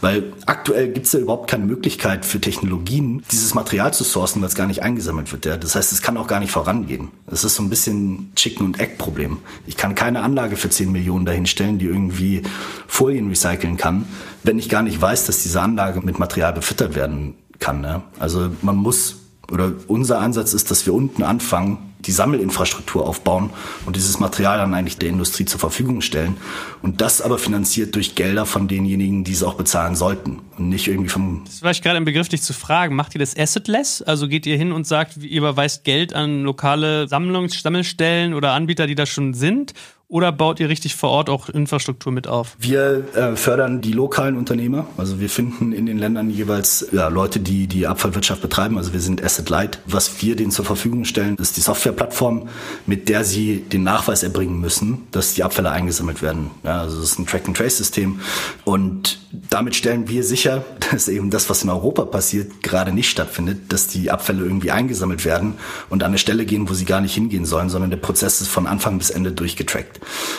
Weil 0.00 0.32
aktuell 0.46 0.88
gibt 0.88 1.06
es 1.06 1.12
ja 1.12 1.20
überhaupt 1.20 1.48
keine 1.48 1.66
Möglichkeit 1.66 2.24
für 2.24 2.40
Technologien, 2.40 3.22
dieses 3.30 3.54
Material 3.54 3.92
zu 3.92 4.04
sourcen, 4.04 4.40
weil 4.40 4.48
es 4.48 4.54
gar 4.54 4.66
nicht 4.66 4.82
eingesammelt 4.82 5.30
wird. 5.32 5.44
Ja. 5.44 5.58
Das 5.58 5.76
heißt, 5.76 5.92
es 5.92 6.00
kann 6.00 6.16
auch 6.16 6.26
gar 6.26 6.40
nicht 6.40 6.50
vorangehen. 6.50 7.08
Das 7.26 7.44
ist 7.44 7.56
so 7.56 7.62
ein 7.62 7.68
bisschen 7.68 8.32
Chicken- 8.36 8.64
und 8.64 8.80
Egg-Problem. 8.80 9.38
Ich 9.66 9.76
kann 9.76 9.94
keine 9.94 10.22
Anlage 10.22 10.56
für 10.56 10.70
10 10.70 10.90
Millionen 10.90 11.26
dahinstellen, 11.26 11.78
die 11.78 11.86
irgendwie 11.86 12.42
Folien 12.86 13.28
recyceln 13.28 13.76
kann, 13.76 14.06
wenn 14.42 14.58
ich 14.58 14.70
gar 14.70 14.82
nicht 14.82 15.00
weiß, 15.00 15.26
dass 15.26 15.42
diese 15.42 15.60
Anlage 15.60 16.00
mit 16.00 16.18
Material 16.18 16.54
befüttert 16.54 16.94
werden 16.94 17.34
kann. 17.58 17.84
Ja. 17.84 18.02
Also 18.18 18.50
man 18.62 18.76
muss, 18.76 19.16
oder 19.52 19.72
unser 19.88 20.20
Ansatz 20.20 20.54
ist, 20.54 20.70
dass 20.70 20.86
wir 20.86 20.94
unten 20.94 21.22
anfangen, 21.22 21.93
die 22.06 22.12
Sammelinfrastruktur 22.12 23.06
aufbauen 23.06 23.50
und 23.86 23.96
dieses 23.96 24.18
Material 24.18 24.58
dann 24.58 24.74
eigentlich 24.74 24.98
der 24.98 25.08
Industrie 25.08 25.44
zur 25.44 25.60
Verfügung 25.60 26.00
stellen. 26.00 26.36
Und 26.82 27.00
das 27.00 27.20
aber 27.20 27.38
finanziert 27.38 27.94
durch 27.94 28.14
Gelder 28.14 28.46
von 28.46 28.68
denjenigen, 28.68 29.24
die 29.24 29.32
es 29.32 29.42
auch 29.42 29.54
bezahlen 29.54 29.96
sollten. 29.96 30.40
Und 30.56 30.68
nicht 30.68 30.86
irgendwie 30.86 31.08
vom. 31.08 31.42
Das 31.44 31.62
war 31.62 31.70
ich 31.70 31.82
gerade 31.82 31.98
im 31.98 32.04
Begriff, 32.04 32.28
dich 32.28 32.42
zu 32.42 32.52
fragen. 32.52 32.94
Macht 32.94 33.14
ihr 33.14 33.18
das 33.18 33.36
assetless? 33.36 34.02
Also 34.02 34.28
geht 34.28 34.46
ihr 34.46 34.56
hin 34.56 34.72
und 34.72 34.86
sagt, 34.86 35.16
ihr 35.16 35.38
überweist 35.38 35.84
Geld 35.84 36.14
an 36.14 36.42
lokale 36.42 37.08
Sammlungs 37.08 37.60
Sammelstellen 37.62 38.34
oder 38.34 38.52
Anbieter, 38.52 38.86
die 38.86 38.94
da 38.94 39.06
schon 39.06 39.34
sind? 39.34 39.74
Oder 40.06 40.32
baut 40.32 40.60
ihr 40.60 40.68
richtig 40.68 40.94
vor 40.96 41.10
Ort 41.10 41.30
auch 41.30 41.48
Infrastruktur 41.48 42.12
mit 42.12 42.28
auf? 42.28 42.56
Wir 42.58 43.04
äh, 43.14 43.36
fördern 43.36 43.80
die 43.80 43.92
lokalen 43.92 44.36
Unternehmer. 44.36 44.86
Also 44.98 45.18
wir 45.18 45.30
finden 45.30 45.72
in 45.72 45.86
den 45.86 45.98
Ländern 45.98 46.30
jeweils 46.30 46.86
ja, 46.92 47.08
Leute, 47.08 47.40
die 47.40 47.66
die 47.66 47.86
Abfallwirtschaft 47.86 48.42
betreiben. 48.42 48.76
Also 48.76 48.92
wir 48.92 49.00
sind 49.00 49.24
Asset 49.24 49.48
Light. 49.48 49.80
Was 49.86 50.22
wir 50.22 50.36
denen 50.36 50.50
zur 50.50 50.66
Verfügung 50.66 51.04
stellen, 51.04 51.36
ist 51.36 51.56
die 51.56 51.62
Softwareplattform, 51.62 52.48
mit 52.86 53.08
der 53.08 53.24
sie 53.24 53.60
den 53.60 53.82
Nachweis 53.82 54.22
erbringen 54.22 54.60
müssen, 54.60 55.06
dass 55.10 55.34
die 55.34 55.42
Abfälle 55.42 55.70
eingesammelt 55.70 56.20
werden. 56.20 56.50
Ja, 56.62 56.82
also 56.82 57.00
das 57.00 57.12
ist 57.12 57.18
ein 57.18 57.26
Track-and-Trace-System. 57.26 58.20
Und 58.64 59.18
damit 59.50 59.74
stellen 59.74 60.08
wir 60.08 60.22
sicher, 60.22 60.64
dass 60.90 61.08
eben 61.08 61.30
das, 61.30 61.48
was 61.48 61.64
in 61.64 61.70
Europa 61.70 62.04
passiert, 62.04 62.62
gerade 62.62 62.92
nicht 62.92 63.08
stattfindet, 63.10 63.72
dass 63.72 63.86
die 63.86 64.10
Abfälle 64.10 64.44
irgendwie 64.44 64.70
eingesammelt 64.70 65.24
werden 65.24 65.54
und 65.88 66.02
an 66.02 66.08
eine 66.08 66.18
Stelle 66.18 66.44
gehen, 66.44 66.68
wo 66.68 66.74
sie 66.74 66.84
gar 66.84 67.00
nicht 67.00 67.14
hingehen 67.14 67.46
sollen, 67.46 67.70
sondern 67.70 67.90
der 67.90 67.96
Prozess 67.96 68.40
ist 68.40 68.48
von 68.48 68.66
Anfang 68.66 68.98
bis 68.98 69.10
Ende 69.10 69.32
durchgetrackt. 69.32 69.93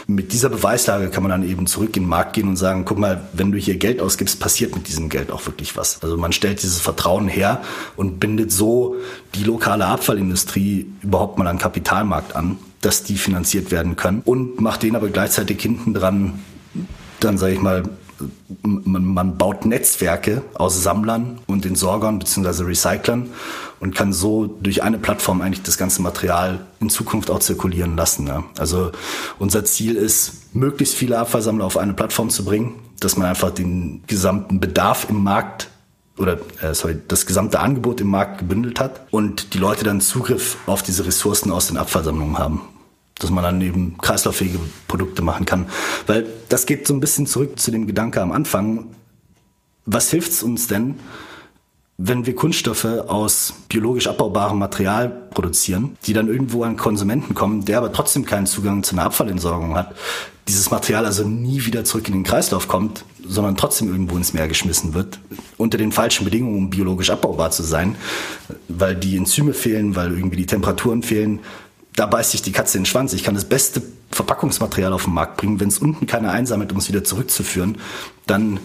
Mit 0.07 0.33
dieser 0.33 0.49
Beweislage 0.49 1.09
kann 1.09 1.23
man 1.23 1.29
dann 1.31 1.47
eben 1.47 1.67
zurück 1.67 1.95
in 1.97 2.03
den 2.03 2.09
Markt 2.09 2.33
gehen 2.33 2.47
und 2.47 2.57
sagen, 2.57 2.85
guck 2.85 2.99
mal, 2.99 3.27
wenn 3.33 3.51
du 3.51 3.57
hier 3.57 3.75
Geld 3.77 4.01
ausgibst, 4.01 4.39
passiert 4.39 4.75
mit 4.75 4.87
diesem 4.87 5.09
Geld 5.09 5.31
auch 5.31 5.45
wirklich 5.45 5.75
was. 5.77 6.01
Also 6.03 6.17
man 6.17 6.31
stellt 6.31 6.61
dieses 6.61 6.79
Vertrauen 6.79 7.27
her 7.27 7.61
und 7.95 8.19
bindet 8.19 8.51
so 8.51 8.95
die 9.33 9.43
lokale 9.43 9.85
Abfallindustrie 9.85 10.87
überhaupt 11.01 11.37
mal 11.37 11.47
an 11.47 11.57
Kapitalmarkt 11.57 12.35
an, 12.35 12.57
dass 12.81 13.03
die 13.03 13.17
finanziert 13.17 13.71
werden 13.71 13.95
können 13.95 14.21
und 14.25 14.61
macht 14.61 14.83
den 14.83 14.95
aber 14.95 15.09
gleichzeitig 15.09 15.61
hinten 15.61 15.93
dran 15.93 16.39
dann 17.19 17.37
sage 17.37 17.53
ich 17.53 17.61
mal 17.61 17.83
man, 18.61 19.05
man 19.05 19.37
baut 19.37 19.65
Netzwerke 19.65 20.41
aus 20.53 20.81
Sammlern 20.81 21.39
und 21.47 21.65
Entsorgern 21.65 22.19
bzw. 22.19 22.63
Recyclern 22.63 23.29
und 23.79 23.95
kann 23.95 24.13
so 24.13 24.45
durch 24.45 24.83
eine 24.83 24.97
Plattform 24.97 25.41
eigentlich 25.41 25.63
das 25.63 25.77
ganze 25.77 26.01
Material 26.01 26.65
in 26.79 26.89
Zukunft 26.89 27.29
auch 27.29 27.39
zirkulieren 27.39 27.97
lassen. 27.97 28.27
Ja. 28.27 28.43
Also 28.57 28.91
unser 29.39 29.65
Ziel 29.65 29.95
ist, 29.95 30.55
möglichst 30.55 30.95
viele 30.95 31.17
Abfallsammler 31.17 31.65
auf 31.65 31.77
eine 31.77 31.93
Plattform 31.93 32.29
zu 32.29 32.45
bringen, 32.45 32.75
dass 32.99 33.17
man 33.17 33.27
einfach 33.27 33.51
den 33.51 34.03
gesamten 34.07 34.59
Bedarf 34.59 35.07
im 35.09 35.23
Markt 35.23 35.69
oder 36.17 36.37
äh, 36.61 36.73
sorry, 36.73 36.97
das 37.09 37.25
gesamte 37.25 37.59
Angebot 37.59 37.99
im 37.99 38.07
Markt 38.07 38.39
gebündelt 38.39 38.79
hat 38.79 39.01
und 39.11 39.53
die 39.53 39.57
Leute 39.57 39.83
dann 39.83 39.99
Zugriff 39.99 40.55
auf 40.65 40.81
diese 40.81 41.05
Ressourcen 41.05 41.51
aus 41.51 41.67
den 41.67 41.75
Abfallsammlungen 41.75 42.39
haben 42.39 42.61
dass 43.19 43.29
man 43.29 43.43
dann 43.43 43.61
eben 43.61 43.97
kreislauffähige 43.97 44.59
Produkte 44.87 45.21
machen 45.21 45.45
kann. 45.45 45.67
Weil 46.05 46.27
das 46.49 46.65
geht 46.65 46.85
so 46.85 46.93
ein 46.93 46.99
bisschen 46.99 47.27
zurück 47.27 47.59
zu 47.59 47.71
dem 47.71 47.87
Gedanke 47.87 48.21
am 48.21 48.31
Anfang. 48.31 48.87
Was 49.85 50.09
hilft 50.11 50.31
es 50.31 50.43
uns 50.43 50.67
denn, 50.67 50.95
wenn 51.97 52.25
wir 52.25 52.35
Kunststoffe 52.35 52.83
aus 52.83 53.53
biologisch 53.69 54.07
abbaubarem 54.07 54.59
Material 54.59 55.09
produzieren, 55.33 55.95
die 56.05 56.11
dann 56.11 56.27
irgendwo 56.27 56.63
an 56.63 56.75
Konsumenten 56.75 57.33
kommen, 57.35 57.63
der 57.63 57.77
aber 57.77 57.93
trotzdem 57.93 58.25
keinen 58.25 58.47
Zugang 58.47 58.83
zu 58.83 58.95
einer 58.95 59.03
Abfallentsorgung 59.03 59.75
hat, 59.75 59.95
dieses 60.47 60.69
Material 60.69 61.05
also 61.05 61.23
nie 61.23 61.65
wieder 61.65 61.85
zurück 61.85 62.07
in 62.07 62.13
den 62.13 62.23
Kreislauf 62.23 62.67
kommt, 62.67 63.05
sondern 63.25 63.55
trotzdem 63.55 63.87
irgendwo 63.87 64.17
ins 64.17 64.33
Meer 64.33 64.47
geschmissen 64.47 64.93
wird, 64.93 65.19
unter 65.57 65.77
den 65.77 65.93
falschen 65.93 66.25
Bedingungen, 66.25 66.57
um 66.57 66.69
biologisch 66.69 67.09
abbaubar 67.09 67.51
zu 67.51 67.63
sein, 67.63 67.95
weil 68.67 68.95
die 68.95 69.15
Enzyme 69.15 69.53
fehlen, 69.53 69.95
weil 69.95 70.11
irgendwie 70.11 70.37
die 70.37 70.45
Temperaturen 70.45 71.01
fehlen, 71.01 71.39
da 71.95 72.05
beißt 72.05 72.31
sich 72.31 72.41
die 72.41 72.51
Katze 72.51 72.77
in 72.77 72.83
den 72.83 72.87
Schwanz. 72.87 73.13
Ich 73.13 73.23
kann 73.23 73.35
das 73.35 73.45
beste 73.45 73.81
Verpackungsmaterial 74.11 74.93
auf 74.93 75.05
den 75.05 75.13
Markt 75.13 75.37
bringen. 75.37 75.59
Wenn 75.59 75.69
es 75.69 75.79
unten 75.79 76.07
keiner 76.07 76.31
einsammelt, 76.31 76.71
um 76.71 76.77
es 76.77 76.87
wieder 76.89 77.03
zurückzuführen, 77.03 77.77
dann 78.27 78.59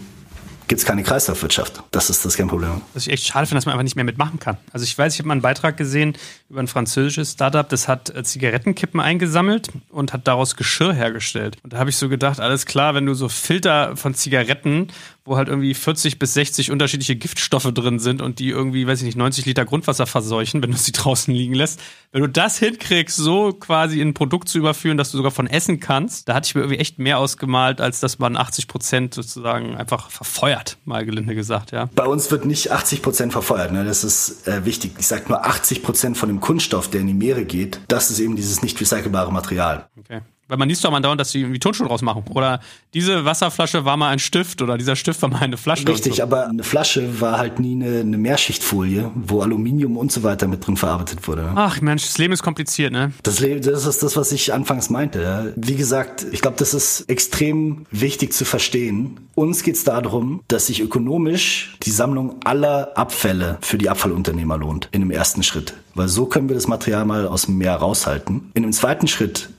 gibt 0.70 0.78
es 0.78 0.86
keine 0.86 1.02
Kreislaufwirtschaft. 1.02 1.82
Das 1.90 2.10
ist 2.10 2.24
das 2.24 2.36
Kernproblem. 2.36 2.80
Was 2.94 3.08
ich 3.08 3.12
echt 3.12 3.26
schade 3.26 3.44
finde, 3.44 3.58
dass 3.58 3.66
man 3.66 3.72
einfach 3.72 3.82
nicht 3.82 3.96
mehr 3.96 4.04
mitmachen 4.04 4.38
kann. 4.38 4.56
Also 4.72 4.84
ich 4.84 4.96
weiß, 4.96 5.14
ich 5.14 5.18
habe 5.18 5.26
mal 5.26 5.32
einen 5.32 5.42
Beitrag 5.42 5.76
gesehen 5.76 6.16
über 6.48 6.60
ein 6.60 6.68
französisches 6.68 7.32
Startup, 7.32 7.68
das 7.68 7.88
hat 7.88 8.14
äh, 8.14 8.22
Zigarettenkippen 8.22 9.00
eingesammelt 9.00 9.70
und 9.88 10.12
hat 10.12 10.28
daraus 10.28 10.54
Geschirr 10.54 10.92
hergestellt. 10.92 11.56
Und 11.64 11.72
da 11.72 11.78
habe 11.78 11.90
ich 11.90 11.96
so 11.96 12.08
gedacht, 12.08 12.38
alles 12.38 12.66
klar, 12.66 12.94
wenn 12.94 13.04
du 13.04 13.14
so 13.14 13.28
Filter 13.28 13.96
von 13.96 14.14
Zigaretten 14.14 14.88
wo 15.24 15.36
halt 15.36 15.48
irgendwie 15.48 15.74
40 15.74 16.18
bis 16.18 16.34
60 16.34 16.70
unterschiedliche 16.70 17.16
Giftstoffe 17.16 17.70
drin 17.72 17.98
sind 17.98 18.22
und 18.22 18.38
die 18.38 18.48
irgendwie, 18.48 18.86
weiß 18.86 19.00
ich 19.00 19.04
nicht, 19.04 19.16
90 19.16 19.46
Liter 19.46 19.64
Grundwasser 19.64 20.06
verseuchen, 20.06 20.62
wenn 20.62 20.70
du 20.70 20.76
sie 20.76 20.92
draußen 20.92 21.34
liegen 21.34 21.54
lässt. 21.54 21.80
Wenn 22.12 22.22
du 22.22 22.28
das 22.28 22.58
hinkriegst, 22.58 23.16
so 23.16 23.52
quasi 23.52 24.00
in 24.00 24.08
ein 24.08 24.14
Produkt 24.14 24.48
zu 24.48 24.58
überführen, 24.58 24.96
dass 24.96 25.10
du 25.10 25.16
sogar 25.16 25.30
von 25.30 25.46
essen 25.46 25.80
kannst, 25.80 26.28
da 26.28 26.34
hatte 26.34 26.46
ich 26.46 26.54
mir 26.54 26.62
irgendwie 26.62 26.78
echt 26.78 26.98
mehr 26.98 27.18
ausgemalt, 27.18 27.80
als 27.80 28.00
dass 28.00 28.18
man 28.18 28.36
80 28.36 28.68
Prozent 28.68 29.14
sozusagen 29.14 29.76
einfach 29.76 30.10
verfeuert, 30.10 30.78
mal 30.84 31.04
gelinde 31.04 31.34
gesagt, 31.34 31.70
ja. 31.72 31.88
Bei 31.94 32.06
uns 32.06 32.30
wird 32.30 32.44
nicht 32.44 32.70
80 32.70 33.02
Prozent 33.02 33.32
verfeuert, 33.32 33.72
ne? 33.72 33.84
das 33.84 34.04
ist 34.04 34.48
äh, 34.48 34.64
wichtig. 34.64 34.92
Ich 34.98 35.06
sage 35.06 35.24
nur 35.28 35.44
80 35.44 35.82
Prozent 35.82 36.16
von 36.16 36.28
dem 36.28 36.40
Kunststoff, 36.40 36.88
der 36.88 37.00
in 37.02 37.06
die 37.06 37.14
Meere 37.14 37.44
geht, 37.44 37.80
das 37.88 38.10
ist 38.10 38.20
eben 38.20 38.36
dieses 38.36 38.62
nicht 38.62 38.80
recycelbare 38.80 39.32
Material. 39.32 39.88
Okay. 39.98 40.20
Weil 40.50 40.58
man 40.58 40.68
liest 40.68 40.84
doch 40.84 40.90
mal 40.90 41.00
dauernd, 41.00 41.20
dass 41.20 41.30
sie 41.30 41.40
irgendwie 41.40 41.60
Tonschuhe 41.60 41.86
draus 41.86 42.02
machen. 42.02 42.24
Oder 42.30 42.60
diese 42.92 43.24
Wasserflasche 43.24 43.84
war 43.84 43.96
mal 43.96 44.10
ein 44.10 44.18
Stift 44.18 44.62
oder 44.62 44.76
dieser 44.76 44.96
Stift 44.96 45.22
war 45.22 45.28
mal 45.28 45.40
eine 45.40 45.56
Flasche. 45.56 45.86
Richtig, 45.88 46.16
so. 46.16 46.22
aber 46.22 46.48
eine 46.48 46.64
Flasche 46.64 47.20
war 47.20 47.38
halt 47.38 47.60
nie 47.60 47.72
eine, 47.72 48.00
eine 48.00 48.18
Mehrschichtfolie, 48.18 49.10
wo 49.14 49.40
Aluminium 49.42 49.96
und 49.96 50.10
so 50.10 50.22
weiter 50.22 50.48
mit 50.48 50.66
drin 50.66 50.76
verarbeitet 50.76 51.26
wurde. 51.28 51.52
Ach 51.54 51.80
Mensch, 51.80 52.04
das 52.04 52.18
Leben 52.18 52.32
ist 52.32 52.42
kompliziert, 52.42 52.92
ne? 52.92 53.12
Das 53.22 53.40
Leben, 53.40 53.62
das 53.62 53.86
ist 53.86 54.02
das, 54.02 54.16
was 54.16 54.32
ich 54.32 54.52
anfangs 54.52 54.90
meinte. 54.90 55.54
Wie 55.56 55.76
gesagt, 55.76 56.26
ich 56.32 56.40
glaube, 56.40 56.56
das 56.58 56.74
ist 56.74 57.08
extrem 57.08 57.86
wichtig 57.90 58.32
zu 58.32 58.44
verstehen. 58.44 59.20
Uns 59.34 59.62
geht 59.62 59.76
es 59.76 59.84
darum, 59.84 60.42
dass 60.48 60.66
sich 60.66 60.80
ökonomisch 60.80 61.76
die 61.82 61.90
Sammlung 61.90 62.36
aller 62.44 62.96
Abfälle 62.96 63.58
für 63.60 63.78
die 63.78 63.88
Abfallunternehmer 63.88 64.58
lohnt. 64.58 64.88
In 64.92 65.00
dem 65.00 65.10
ersten 65.10 65.42
Schritt. 65.42 65.74
Weil 65.94 66.08
so 66.08 66.26
können 66.26 66.48
wir 66.48 66.54
das 66.54 66.66
Material 66.66 67.04
mal 67.04 67.26
aus 67.26 67.42
dem 67.42 67.58
Meer 67.58 67.76
raushalten. 67.76 68.50
In 68.54 68.62
dem 68.62 68.72
zweiten 68.72 69.06
Schritt 69.06 69.50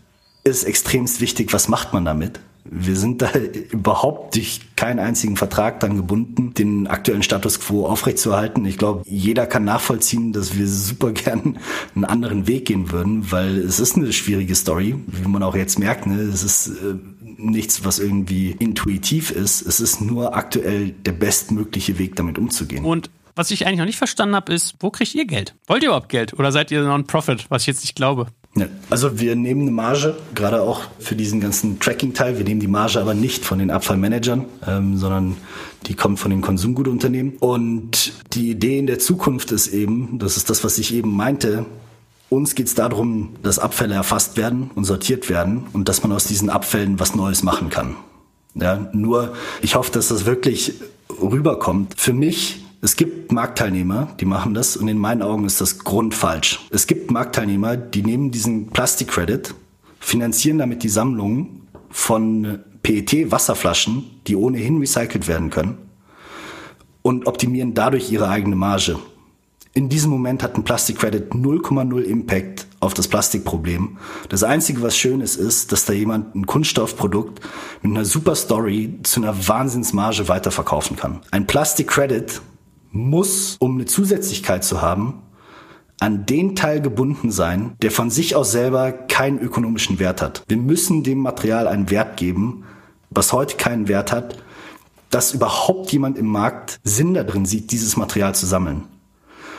ist 0.43 0.63
extremst 0.63 1.21
wichtig, 1.21 1.53
was 1.53 1.67
macht 1.67 1.93
man 1.93 2.05
damit? 2.05 2.39
Wir 2.63 2.95
sind 2.95 3.21
da 3.21 3.31
überhaupt 3.71 4.35
durch 4.35 4.61
keinen 4.75 4.99
einzigen 4.99 5.35
Vertrag 5.35 5.79
dann 5.79 5.97
gebunden, 5.97 6.53
den 6.53 6.87
aktuellen 6.87 7.23
Status 7.23 7.59
quo 7.59 7.85
aufrechtzuerhalten. 7.85 8.65
Ich 8.65 8.77
glaube, 8.77 9.03
jeder 9.07 9.45
kann 9.45 9.65
nachvollziehen, 9.65 10.33
dass 10.33 10.57
wir 10.57 10.67
super 10.67 11.11
gern 11.11 11.59
einen 11.95 12.05
anderen 12.05 12.47
Weg 12.47 12.65
gehen 12.65 12.91
würden, 12.91 13.31
weil 13.31 13.57
es 13.57 13.79
ist 13.79 13.95
eine 13.95 14.13
schwierige 14.13 14.55
Story, 14.55 14.95
wie 15.07 15.27
man 15.27 15.43
auch 15.43 15.55
jetzt 15.55 15.79
merkt. 15.79 16.05
Ne? 16.05 16.21
Es 16.21 16.43
ist 16.43 16.67
äh, 16.67 16.95
nichts, 17.37 17.83
was 17.83 17.99
irgendwie 17.99 18.51
intuitiv 18.51 19.31
ist. 19.31 19.61
Es 19.61 19.79
ist 19.79 20.01
nur 20.01 20.35
aktuell 20.35 20.91
der 20.91 21.13
bestmögliche 21.13 21.97
Weg, 21.97 22.15
damit 22.15 22.37
umzugehen. 22.37 22.85
Und 22.85 23.09
was 23.35 23.51
ich 23.51 23.65
eigentlich 23.65 23.79
noch 23.79 23.85
nicht 23.85 23.97
verstanden 23.97 24.35
habe, 24.35 24.53
ist, 24.53 24.75
wo 24.79 24.91
kriegt 24.91 25.15
ihr 25.15 25.25
Geld? 25.25 25.55
Wollt 25.67 25.83
ihr 25.83 25.89
überhaupt 25.89 26.09
Geld? 26.09 26.33
Oder 26.33 26.51
seid 26.51 26.69
ihr 26.71 26.83
Non-Profit, 26.83 27.49
was 27.49 27.63
ich 27.63 27.67
jetzt 27.67 27.81
nicht 27.81 27.95
glaube? 27.95 28.27
Ja, 28.55 28.65
also 28.89 29.17
wir 29.19 29.37
nehmen 29.37 29.61
eine 29.61 29.71
Marge, 29.71 30.17
gerade 30.35 30.61
auch 30.61 30.81
für 30.99 31.15
diesen 31.15 31.39
ganzen 31.39 31.79
Tracking-Teil. 31.79 32.37
Wir 32.37 32.43
nehmen 32.43 32.59
die 32.59 32.67
Marge 32.67 32.99
aber 32.99 33.13
nicht 33.13 33.45
von 33.45 33.59
den 33.59 33.71
Abfallmanagern, 33.71 34.45
ähm, 34.67 34.97
sondern 34.97 35.37
die 35.87 35.93
kommt 35.93 36.19
von 36.19 36.31
den 36.31 36.41
Konsumgutunternehmen. 36.41 37.37
Und 37.39 38.11
die 38.33 38.49
Idee 38.51 38.77
in 38.77 38.87
der 38.87 38.99
Zukunft 38.99 39.51
ist 39.51 39.67
eben, 39.67 40.19
das 40.19 40.35
ist 40.35 40.49
das, 40.49 40.65
was 40.65 40.77
ich 40.79 40.93
eben 40.93 41.15
meinte, 41.15 41.65
uns 42.29 42.55
geht 42.55 42.67
es 42.67 42.75
darum, 42.75 43.35
dass 43.41 43.57
Abfälle 43.57 43.95
erfasst 43.95 44.35
werden 44.35 44.71
und 44.75 44.83
sortiert 44.83 45.29
werden 45.29 45.65
und 45.71 45.87
dass 45.87 46.03
man 46.03 46.11
aus 46.11 46.25
diesen 46.25 46.49
Abfällen 46.49 46.99
was 46.99 47.15
Neues 47.15 47.43
machen 47.43 47.69
kann. 47.69 47.95
Ja, 48.53 48.89
nur 48.91 49.33
ich 49.61 49.75
hoffe, 49.75 49.91
dass 49.91 50.09
das 50.09 50.25
wirklich 50.25 50.73
rüberkommt. 51.09 51.93
Für 51.97 52.13
mich 52.13 52.65
es 52.83 52.95
gibt 52.95 53.31
Marktteilnehmer, 53.31 54.07
die 54.19 54.25
machen 54.25 54.55
das 54.55 54.75
und 54.75 54.87
in 54.87 54.97
meinen 54.97 55.21
Augen 55.21 55.45
ist 55.45 55.61
das 55.61 55.79
grundfalsch. 55.79 56.59
Es 56.71 56.87
gibt 56.87 57.11
Marktteilnehmer, 57.11 57.77
die 57.77 58.01
nehmen 58.01 58.31
diesen 58.31 58.67
Plastik-Credit, 58.67 59.53
finanzieren 59.99 60.57
damit 60.57 60.81
die 60.81 60.89
Sammlung 60.89 61.61
von 61.91 62.59
PET-Wasserflaschen, 62.81 64.21
die 64.25 64.35
ohnehin 64.35 64.79
recycelt 64.79 65.27
werden 65.27 65.51
können 65.51 65.77
und 67.03 67.27
optimieren 67.27 67.75
dadurch 67.75 68.11
ihre 68.11 68.29
eigene 68.29 68.55
Marge. 68.55 68.97
In 69.73 69.87
diesem 69.87 70.09
Moment 70.09 70.41
hat 70.41 70.55
ein 70.55 70.63
Plastik-Credit 70.63 71.33
0,0 71.33 72.01
Impact 72.01 72.67
auf 72.79 72.95
das 72.95 73.07
Plastikproblem. 73.07 73.99
Das 74.27 74.43
Einzige, 74.43 74.81
was 74.81 74.97
schön 74.97 75.21
ist, 75.21 75.35
ist, 75.35 75.71
dass 75.71 75.85
da 75.85 75.93
jemand 75.93 76.35
ein 76.35 76.47
Kunststoffprodukt 76.47 77.41
mit 77.83 77.95
einer 77.95 78.05
super 78.05 78.35
Story 78.35 78.99
zu 79.03 79.21
einer 79.21 79.47
Wahnsinnsmarge 79.47 80.27
weiterverkaufen 80.27 80.97
kann. 80.97 81.21
Ein 81.29 81.47
Plastik-Credit 81.47 82.41
muss, 82.91 83.55
um 83.59 83.75
eine 83.75 83.85
Zusätzlichkeit 83.85 84.63
zu 84.63 84.81
haben, 84.81 85.21
an 85.99 86.25
den 86.25 86.55
Teil 86.55 86.81
gebunden 86.81 87.31
sein, 87.31 87.75
der 87.81 87.91
von 87.91 88.09
sich 88.09 88.35
aus 88.35 88.51
selber 88.51 88.91
keinen 88.91 89.39
ökonomischen 89.39 89.99
Wert 89.99 90.21
hat. 90.21 90.43
Wir 90.47 90.57
müssen 90.57 91.03
dem 91.03 91.19
Material 91.19 91.67
einen 91.67 91.91
Wert 91.91 92.17
geben, 92.17 92.63
was 93.11 93.33
heute 93.33 93.57
keinen 93.57 93.87
Wert 93.87 94.11
hat, 94.11 94.37
dass 95.11 95.33
überhaupt 95.33 95.91
jemand 95.91 96.17
im 96.17 96.25
Markt 96.25 96.79
Sinn 96.83 97.13
darin 97.13 97.45
sieht, 97.45 97.71
dieses 97.71 97.97
Material 97.97 98.33
zu 98.33 98.45
sammeln. 98.45 98.85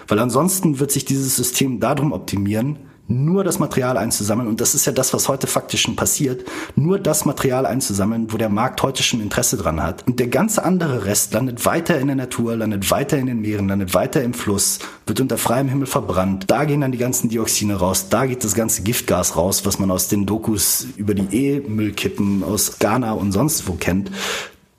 Weil 0.08 0.18
ansonsten 0.18 0.80
wird 0.80 0.90
sich 0.90 1.04
dieses 1.04 1.36
System 1.36 1.78
darum 1.78 2.12
optimieren, 2.12 2.78
nur 3.12 3.44
das 3.44 3.58
Material 3.58 3.96
einzusammeln. 3.96 4.48
Und 4.48 4.60
das 4.60 4.74
ist 4.74 4.86
ja 4.86 4.92
das, 4.92 5.12
was 5.12 5.28
heute 5.28 5.46
faktisch 5.46 5.82
schon 5.82 5.96
passiert. 5.96 6.44
Nur 6.76 6.98
das 6.98 7.24
Material 7.24 7.66
einzusammeln, 7.66 8.32
wo 8.32 8.36
der 8.36 8.48
Markt 8.48 8.82
heute 8.82 9.02
schon 9.02 9.20
Interesse 9.20 9.56
dran 9.56 9.82
hat. 9.82 10.06
Und 10.06 10.18
der 10.18 10.28
ganze 10.28 10.64
andere 10.64 11.04
Rest 11.04 11.32
landet 11.34 11.64
weiter 11.66 11.98
in 11.98 12.06
der 12.06 12.16
Natur, 12.16 12.56
landet 12.56 12.90
weiter 12.90 13.18
in 13.18 13.26
den 13.26 13.40
Meeren, 13.40 13.68
landet 13.68 13.94
weiter 13.94 14.22
im 14.22 14.34
Fluss, 14.34 14.78
wird 15.06 15.20
unter 15.20 15.38
freiem 15.38 15.68
Himmel 15.68 15.86
verbrannt. 15.86 16.44
Da 16.48 16.64
gehen 16.64 16.80
dann 16.80 16.92
die 16.92 16.98
ganzen 16.98 17.28
Dioxine 17.28 17.76
raus. 17.76 18.08
Da 18.08 18.26
geht 18.26 18.44
das 18.44 18.54
ganze 18.54 18.82
Giftgas 18.82 19.36
raus, 19.36 19.64
was 19.64 19.78
man 19.78 19.90
aus 19.90 20.08
den 20.08 20.26
Dokus 20.26 20.86
über 20.96 21.14
die 21.14 21.36
E-Müllkippen 21.36 22.42
aus 22.44 22.78
Ghana 22.78 23.12
und 23.12 23.32
sonst 23.32 23.68
wo 23.68 23.74
kennt. 23.74 24.10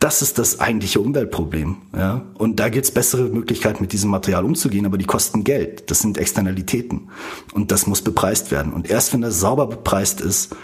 Das 0.04 0.22
ist 0.22 0.38
das 0.38 0.60
eigentliche 0.60 1.00
Umweltproblem. 1.00 1.78
Ja? 1.96 2.26
Und 2.34 2.60
da 2.60 2.68
gibt 2.68 2.84
es 2.84 2.92
bessere 2.92 3.30
Möglichkeiten, 3.30 3.82
mit 3.82 3.94
diesem 3.94 4.10
Material 4.10 4.44
umzugehen, 4.44 4.86
aber 4.86 4.98
die 4.98 5.06
kosten 5.06 5.46
Geld. 5.46 5.90
Das 5.90 6.02
sind 6.02 6.18
Externalitäten. 6.18 7.10
Und 7.54 7.72
das 7.72 7.88
muss 7.88 8.02
bepreist 8.02 8.52
werden. 8.52 8.74
Und 8.74 8.90
erst 8.90 9.14
wenn 9.14 9.22
das 9.22 9.40
sauber 9.40 9.66
bepreist 9.66 10.20
ist, 10.20 10.58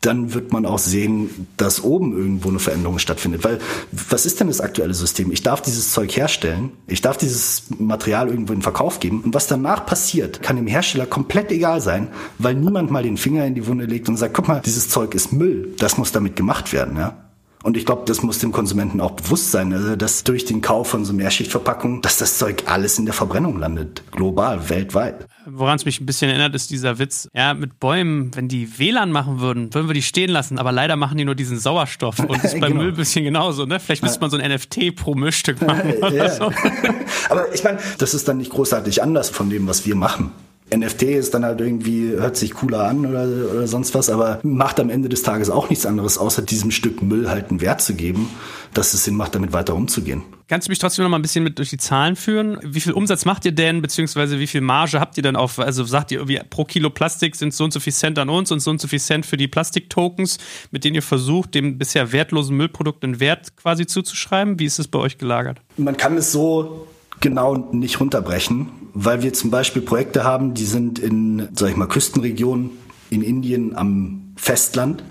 dann 0.00 0.32
wird 0.32 0.54
man 0.54 0.64
auch 0.64 0.78
sehen, 0.78 1.48
dass 1.58 1.84
oben 1.84 2.16
irgendwo 2.16 2.48
eine 2.48 2.60
Veränderung 2.60 2.98
stattfindet. 2.98 3.44
Weil 3.44 3.58
was 3.92 4.24
ist 4.24 4.40
denn 4.40 4.46
das 4.46 4.62
aktuelle 4.62 4.94
System? 4.94 5.30
Ich 5.32 5.42
darf 5.42 5.60
dieses 5.60 5.92
Zeug 5.92 6.16
herstellen, 6.16 6.72
ich 6.86 7.02
darf 7.02 7.18
dieses 7.18 7.64
Material 7.78 8.30
irgendwo 8.30 8.54
in 8.54 8.62
Verkauf 8.62 9.00
geben 9.00 9.20
und 9.20 9.34
was 9.34 9.48
danach 9.48 9.84
passiert, 9.84 10.42
kann 10.42 10.56
dem 10.56 10.66
Hersteller 10.66 11.04
komplett 11.04 11.52
egal 11.52 11.82
sein, 11.82 12.08
weil 12.38 12.54
niemand 12.54 12.90
mal 12.90 13.02
den 13.02 13.18
Finger 13.18 13.44
in 13.44 13.54
die 13.54 13.66
Wunde 13.66 13.84
legt 13.84 14.08
und 14.08 14.16
sagt, 14.16 14.32
guck 14.32 14.48
mal, 14.48 14.62
dieses 14.64 14.88
Zeug 14.88 15.14
ist 15.14 15.30
Müll, 15.30 15.74
das 15.78 15.98
muss 15.98 16.10
damit 16.10 16.36
gemacht 16.36 16.72
werden. 16.72 16.96
Ja? 16.96 17.31
Und 17.62 17.76
ich 17.76 17.86
glaube, 17.86 18.02
das 18.06 18.22
muss 18.22 18.38
dem 18.38 18.52
Konsumenten 18.52 19.00
auch 19.00 19.12
bewusst 19.12 19.50
sein, 19.50 19.72
also 19.72 19.96
dass 19.96 20.24
durch 20.24 20.44
den 20.44 20.60
Kauf 20.60 20.88
von 20.88 21.04
so 21.04 21.12
Mehrschichtverpackungen, 21.12 22.02
dass 22.02 22.18
das 22.18 22.38
Zeug 22.38 22.64
alles 22.66 22.98
in 22.98 23.04
der 23.04 23.14
Verbrennung 23.14 23.58
landet. 23.58 24.02
Global, 24.10 24.68
weltweit. 24.68 25.26
Woran 25.46 25.76
es 25.76 25.84
mich 25.84 26.00
ein 26.00 26.06
bisschen 26.06 26.28
erinnert, 26.28 26.54
ist 26.54 26.70
dieser 26.70 26.98
Witz. 26.98 27.28
Ja, 27.34 27.54
mit 27.54 27.80
Bäumen, 27.80 28.34
wenn 28.34 28.48
die 28.48 28.78
WLAN 28.78 29.10
machen 29.12 29.40
würden, 29.40 29.72
würden 29.74 29.88
wir 29.88 29.94
die 29.94 30.02
stehen 30.02 30.30
lassen, 30.30 30.58
aber 30.58 30.72
leider 30.72 30.96
machen 30.96 31.18
die 31.18 31.24
nur 31.24 31.34
diesen 31.34 31.58
Sauerstoff. 31.58 32.18
Und 32.18 32.42
das 32.42 32.44
ist 32.54 32.60
beim 32.60 32.72
genau. 32.72 32.82
Müll 32.82 32.92
ein 32.92 32.96
bisschen 32.96 33.24
genauso, 33.24 33.64
ne? 33.64 33.80
Vielleicht 33.80 34.02
müsste 34.02 34.20
man 34.20 34.30
so 34.30 34.36
ein 34.36 34.52
NFT 34.52 34.94
pro 34.96 35.14
Müllstück 35.14 35.62
machen 35.62 35.94
ja. 36.12 36.28
so. 36.30 36.44
aber 37.28 37.52
ich 37.54 37.64
meine, 37.64 37.78
das 37.98 38.14
ist 38.14 38.28
dann 38.28 38.38
nicht 38.38 38.50
großartig 38.50 39.02
anders 39.02 39.30
von 39.30 39.50
dem, 39.50 39.66
was 39.66 39.86
wir 39.86 39.94
machen. 39.94 40.32
NFT 40.76 41.02
ist 41.02 41.34
dann 41.34 41.44
halt 41.44 41.60
irgendwie, 41.60 42.10
hört 42.10 42.36
sich 42.36 42.54
cooler 42.54 42.84
an 42.84 43.06
oder, 43.06 43.26
oder 43.52 43.66
sonst 43.66 43.94
was, 43.94 44.10
aber 44.10 44.40
macht 44.42 44.80
am 44.80 44.90
Ende 44.90 45.08
des 45.08 45.22
Tages 45.22 45.50
auch 45.50 45.70
nichts 45.70 45.86
anderes, 45.86 46.18
außer 46.18 46.42
diesem 46.42 46.70
Stück 46.70 47.02
Müll 47.02 47.28
halt 47.28 47.50
einen 47.50 47.60
Wert 47.60 47.82
zu 47.82 47.94
geben, 47.94 48.28
dass 48.74 48.94
es 48.94 49.04
Sinn 49.04 49.16
macht, 49.16 49.34
damit 49.34 49.52
weiter 49.52 49.74
umzugehen. 49.74 50.22
Kannst 50.48 50.68
du 50.68 50.70
mich 50.70 50.78
trotzdem 50.78 51.04
noch 51.04 51.10
mal 51.10 51.18
ein 51.18 51.22
bisschen 51.22 51.44
mit 51.44 51.58
durch 51.58 51.70
die 51.70 51.78
Zahlen 51.78 52.14
führen? 52.14 52.58
Wie 52.62 52.80
viel 52.80 52.92
Umsatz 52.92 53.24
macht 53.24 53.44
ihr 53.46 53.52
denn, 53.52 53.80
beziehungsweise 53.80 54.38
wie 54.38 54.46
viel 54.46 54.60
Marge 54.60 55.00
habt 55.00 55.16
ihr 55.16 55.22
denn 55.22 55.34
auf, 55.34 55.58
also 55.58 55.84
sagt 55.84 56.10
ihr 56.10 56.18
irgendwie 56.18 56.40
pro 56.50 56.64
Kilo 56.64 56.90
Plastik 56.90 57.36
sind 57.36 57.54
so 57.54 57.64
und 57.64 57.72
so 57.72 57.80
viel 57.80 57.92
Cent 57.92 58.18
an 58.18 58.28
uns 58.28 58.52
und 58.52 58.60
so 58.60 58.70
und 58.70 58.80
so 58.80 58.88
viel 58.88 59.00
Cent 59.00 59.24
für 59.24 59.36
die 59.36 59.48
Plastiktokens, 59.48 60.38
mit 60.70 60.84
denen 60.84 60.96
ihr 60.96 61.02
versucht, 61.02 61.54
dem 61.54 61.78
bisher 61.78 62.12
wertlosen 62.12 62.56
Müllprodukt 62.56 63.02
einen 63.02 63.18
Wert 63.18 63.56
quasi 63.56 63.86
zuzuschreiben? 63.86 64.58
Wie 64.58 64.66
ist 64.66 64.78
es 64.78 64.88
bei 64.88 64.98
euch 64.98 65.16
gelagert? 65.16 65.60
Man 65.78 65.96
kann 65.96 66.18
es 66.18 66.32
so 66.32 66.86
genau 67.22 67.56
nicht 67.72 68.00
runterbrechen, 68.00 68.68
weil 68.92 69.22
wir 69.22 69.32
zum 69.32 69.50
Beispiel 69.50 69.80
Projekte 69.80 70.24
haben, 70.24 70.52
die 70.52 70.66
sind 70.66 70.98
in, 70.98 71.48
sag 71.54 71.70
ich 71.70 71.76
mal, 71.76 71.88
Küstenregionen 71.88 72.70
in 73.08 73.22
Indien 73.22 73.74
am 73.74 74.34
Festland. 74.36 75.02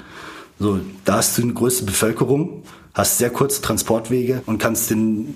So, 0.59 0.79
da 1.05 1.15
hast 1.15 1.37
du 1.37 1.41
eine 1.41 1.53
größte 1.53 1.85
Bevölkerung. 1.85 2.63
hast 2.93 3.17
sehr 3.17 3.31
kurze 3.31 3.61
Transportwege 3.61 4.43
und 4.45 4.59
kannst 4.59 4.91
den 4.91 5.35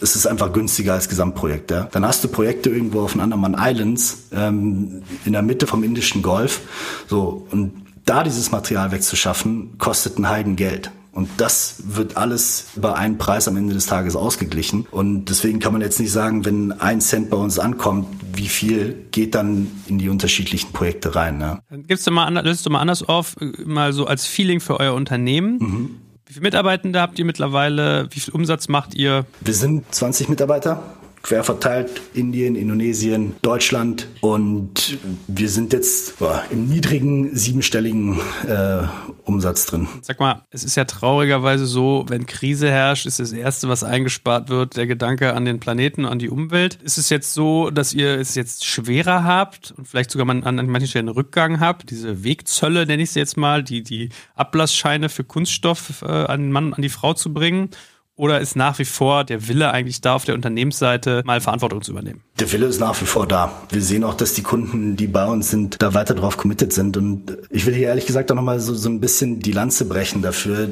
es 0.00 0.14
ist 0.14 0.26
einfach 0.26 0.52
günstiger 0.52 0.92
als 0.92 1.08
Gesamtprojekt. 1.08 1.70
Ja. 1.70 1.88
Dann 1.90 2.04
hast 2.04 2.22
du 2.22 2.28
Projekte 2.28 2.70
irgendwo 2.70 3.00
auf 3.00 3.12
den 3.12 3.22
Andaman 3.22 3.56
Islands 3.58 4.28
ähm, 4.32 5.02
in 5.24 5.32
der 5.32 5.40
Mitte 5.42 5.66
vom 5.66 5.82
Indischen 5.82 6.22
Golf. 6.22 6.60
So 7.08 7.46
und 7.50 7.86
da 8.04 8.22
dieses 8.22 8.52
Material 8.52 8.92
wegzuschaffen, 8.92 9.78
kostet 9.78 10.18
ein 10.18 10.28
Heidengeld. 10.28 10.90
Und 11.16 11.30
das 11.38 11.76
wird 11.86 12.18
alles 12.18 12.66
über 12.76 12.96
einen 12.96 13.16
Preis 13.16 13.48
am 13.48 13.56
Ende 13.56 13.72
des 13.72 13.86
Tages 13.86 14.16
ausgeglichen. 14.16 14.86
Und 14.90 15.24
deswegen 15.30 15.60
kann 15.60 15.72
man 15.72 15.80
jetzt 15.80 15.98
nicht 15.98 16.12
sagen, 16.12 16.44
wenn 16.44 16.72
ein 16.72 17.00
Cent 17.00 17.30
bei 17.30 17.38
uns 17.38 17.58
ankommt, 17.58 18.06
wie 18.34 18.48
viel 18.48 19.06
geht 19.12 19.34
dann 19.34 19.70
in 19.86 19.96
die 19.96 20.10
unterschiedlichen 20.10 20.72
Projekte 20.72 21.14
rein. 21.14 21.38
Ne? 21.38 21.58
Gibt's 21.70 22.04
du 22.04 22.10
mal, 22.10 22.28
löst 22.44 22.66
du 22.66 22.70
mal 22.70 22.80
anders 22.80 23.02
auf, 23.02 23.34
mal 23.64 23.94
so 23.94 24.06
als 24.06 24.26
Feeling 24.26 24.60
für 24.60 24.78
euer 24.78 24.92
Unternehmen. 24.92 25.58
Mhm. 25.58 25.90
Wie 26.26 26.34
viele 26.34 26.42
Mitarbeitende 26.42 27.00
habt 27.00 27.18
ihr 27.18 27.24
mittlerweile? 27.24 28.08
Wie 28.10 28.20
viel 28.20 28.34
Umsatz 28.34 28.68
macht 28.68 28.94
ihr? 28.94 29.24
Wir 29.40 29.54
sind 29.54 29.86
20 29.94 30.28
Mitarbeiter 30.28 30.82
quer 31.26 31.42
verteilt 31.42 31.90
Indien, 32.14 32.54
Indonesien, 32.54 33.34
Deutschland 33.42 34.06
und 34.20 34.98
wir 35.26 35.48
sind 35.48 35.72
jetzt 35.72 36.20
boah, 36.20 36.44
im 36.50 36.68
niedrigen 36.68 37.34
siebenstelligen 37.34 38.20
äh, 38.46 38.82
Umsatz 39.24 39.66
drin. 39.66 39.88
Sag 40.02 40.20
mal, 40.20 40.42
es 40.50 40.62
ist 40.62 40.76
ja 40.76 40.84
traurigerweise 40.84 41.66
so, 41.66 42.04
wenn 42.08 42.26
Krise 42.26 42.70
herrscht, 42.70 43.06
ist 43.06 43.18
das 43.18 43.32
Erste, 43.32 43.68
was 43.68 43.82
eingespart 43.82 44.48
wird, 44.50 44.76
der 44.76 44.86
Gedanke 44.86 45.34
an 45.34 45.44
den 45.44 45.58
Planeten, 45.58 46.06
an 46.06 46.20
die 46.20 46.30
Umwelt. 46.30 46.76
Ist 46.76 46.96
es 46.96 47.10
jetzt 47.10 47.34
so, 47.34 47.70
dass 47.70 47.92
ihr 47.92 48.20
es 48.20 48.36
jetzt 48.36 48.64
schwerer 48.64 49.24
habt 49.24 49.74
und 49.76 49.88
vielleicht 49.88 50.12
sogar 50.12 50.28
an, 50.28 50.44
an 50.44 50.66
manchen 50.68 50.86
Stellen 50.86 51.08
einen 51.08 51.16
Rückgang 51.16 51.58
habt? 51.58 51.90
Diese 51.90 52.22
Wegzölle, 52.22 52.86
nenne 52.86 53.02
ich 53.02 53.10
sie 53.10 53.18
jetzt 53.18 53.36
mal, 53.36 53.64
die, 53.64 53.82
die 53.82 54.10
Ablassscheine 54.36 55.08
für 55.08 55.24
Kunststoff 55.24 56.02
äh, 56.02 56.06
an 56.06 56.42
den 56.42 56.52
Mann, 56.52 56.72
an 56.72 56.82
die 56.82 56.88
Frau 56.88 57.14
zu 57.14 57.32
bringen? 57.32 57.70
Oder 58.16 58.40
ist 58.40 58.56
nach 58.56 58.78
wie 58.78 58.86
vor 58.86 59.24
der 59.24 59.46
Wille 59.46 59.70
eigentlich 59.70 60.00
da, 60.00 60.14
auf 60.14 60.24
der 60.24 60.34
Unternehmensseite 60.34 61.22
mal 61.26 61.42
Verantwortung 61.42 61.82
zu 61.82 61.92
übernehmen? 61.92 62.22
Der 62.40 62.50
Wille 62.50 62.66
ist 62.66 62.80
nach 62.80 62.98
wie 63.00 63.04
vor 63.04 63.26
da. 63.26 63.52
Wir 63.70 63.82
sehen 63.82 64.04
auch, 64.04 64.14
dass 64.14 64.32
die 64.32 64.42
Kunden, 64.42 64.96
die 64.96 65.06
bei 65.06 65.26
uns 65.26 65.50
sind, 65.50 65.82
da 65.82 65.92
weiter 65.92 66.14
drauf 66.14 66.38
committed 66.38 66.72
sind. 66.72 66.96
Und 66.96 67.36
ich 67.50 67.66
will 67.66 67.74
hier 67.74 67.88
ehrlich 67.88 68.06
gesagt 68.06 68.32
auch 68.32 68.34
nochmal 68.34 68.58
so, 68.58 68.74
so 68.74 68.88
ein 68.88 69.00
bisschen 69.00 69.40
die 69.40 69.52
Lanze 69.52 69.84
brechen 69.84 70.22
dafür, 70.22 70.70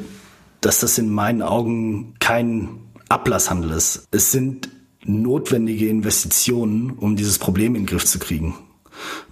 dass 0.61 0.79
das 0.79 0.97
in 0.97 1.09
meinen 1.09 1.43
Augen 1.43 2.15
kein 2.19 2.79
Ablasshandel 3.09 3.71
ist. 3.71 4.07
Es 4.09 4.31
sind 4.31 4.69
notwendige 5.03 5.87
Investitionen, 5.87 6.89
um 6.91 7.15
dieses 7.15 7.37
Problem 7.37 7.75
in 7.75 7.83
den 7.83 7.87
Griff 7.87 8.05
zu 8.05 8.17
kriegen. 8.17 8.55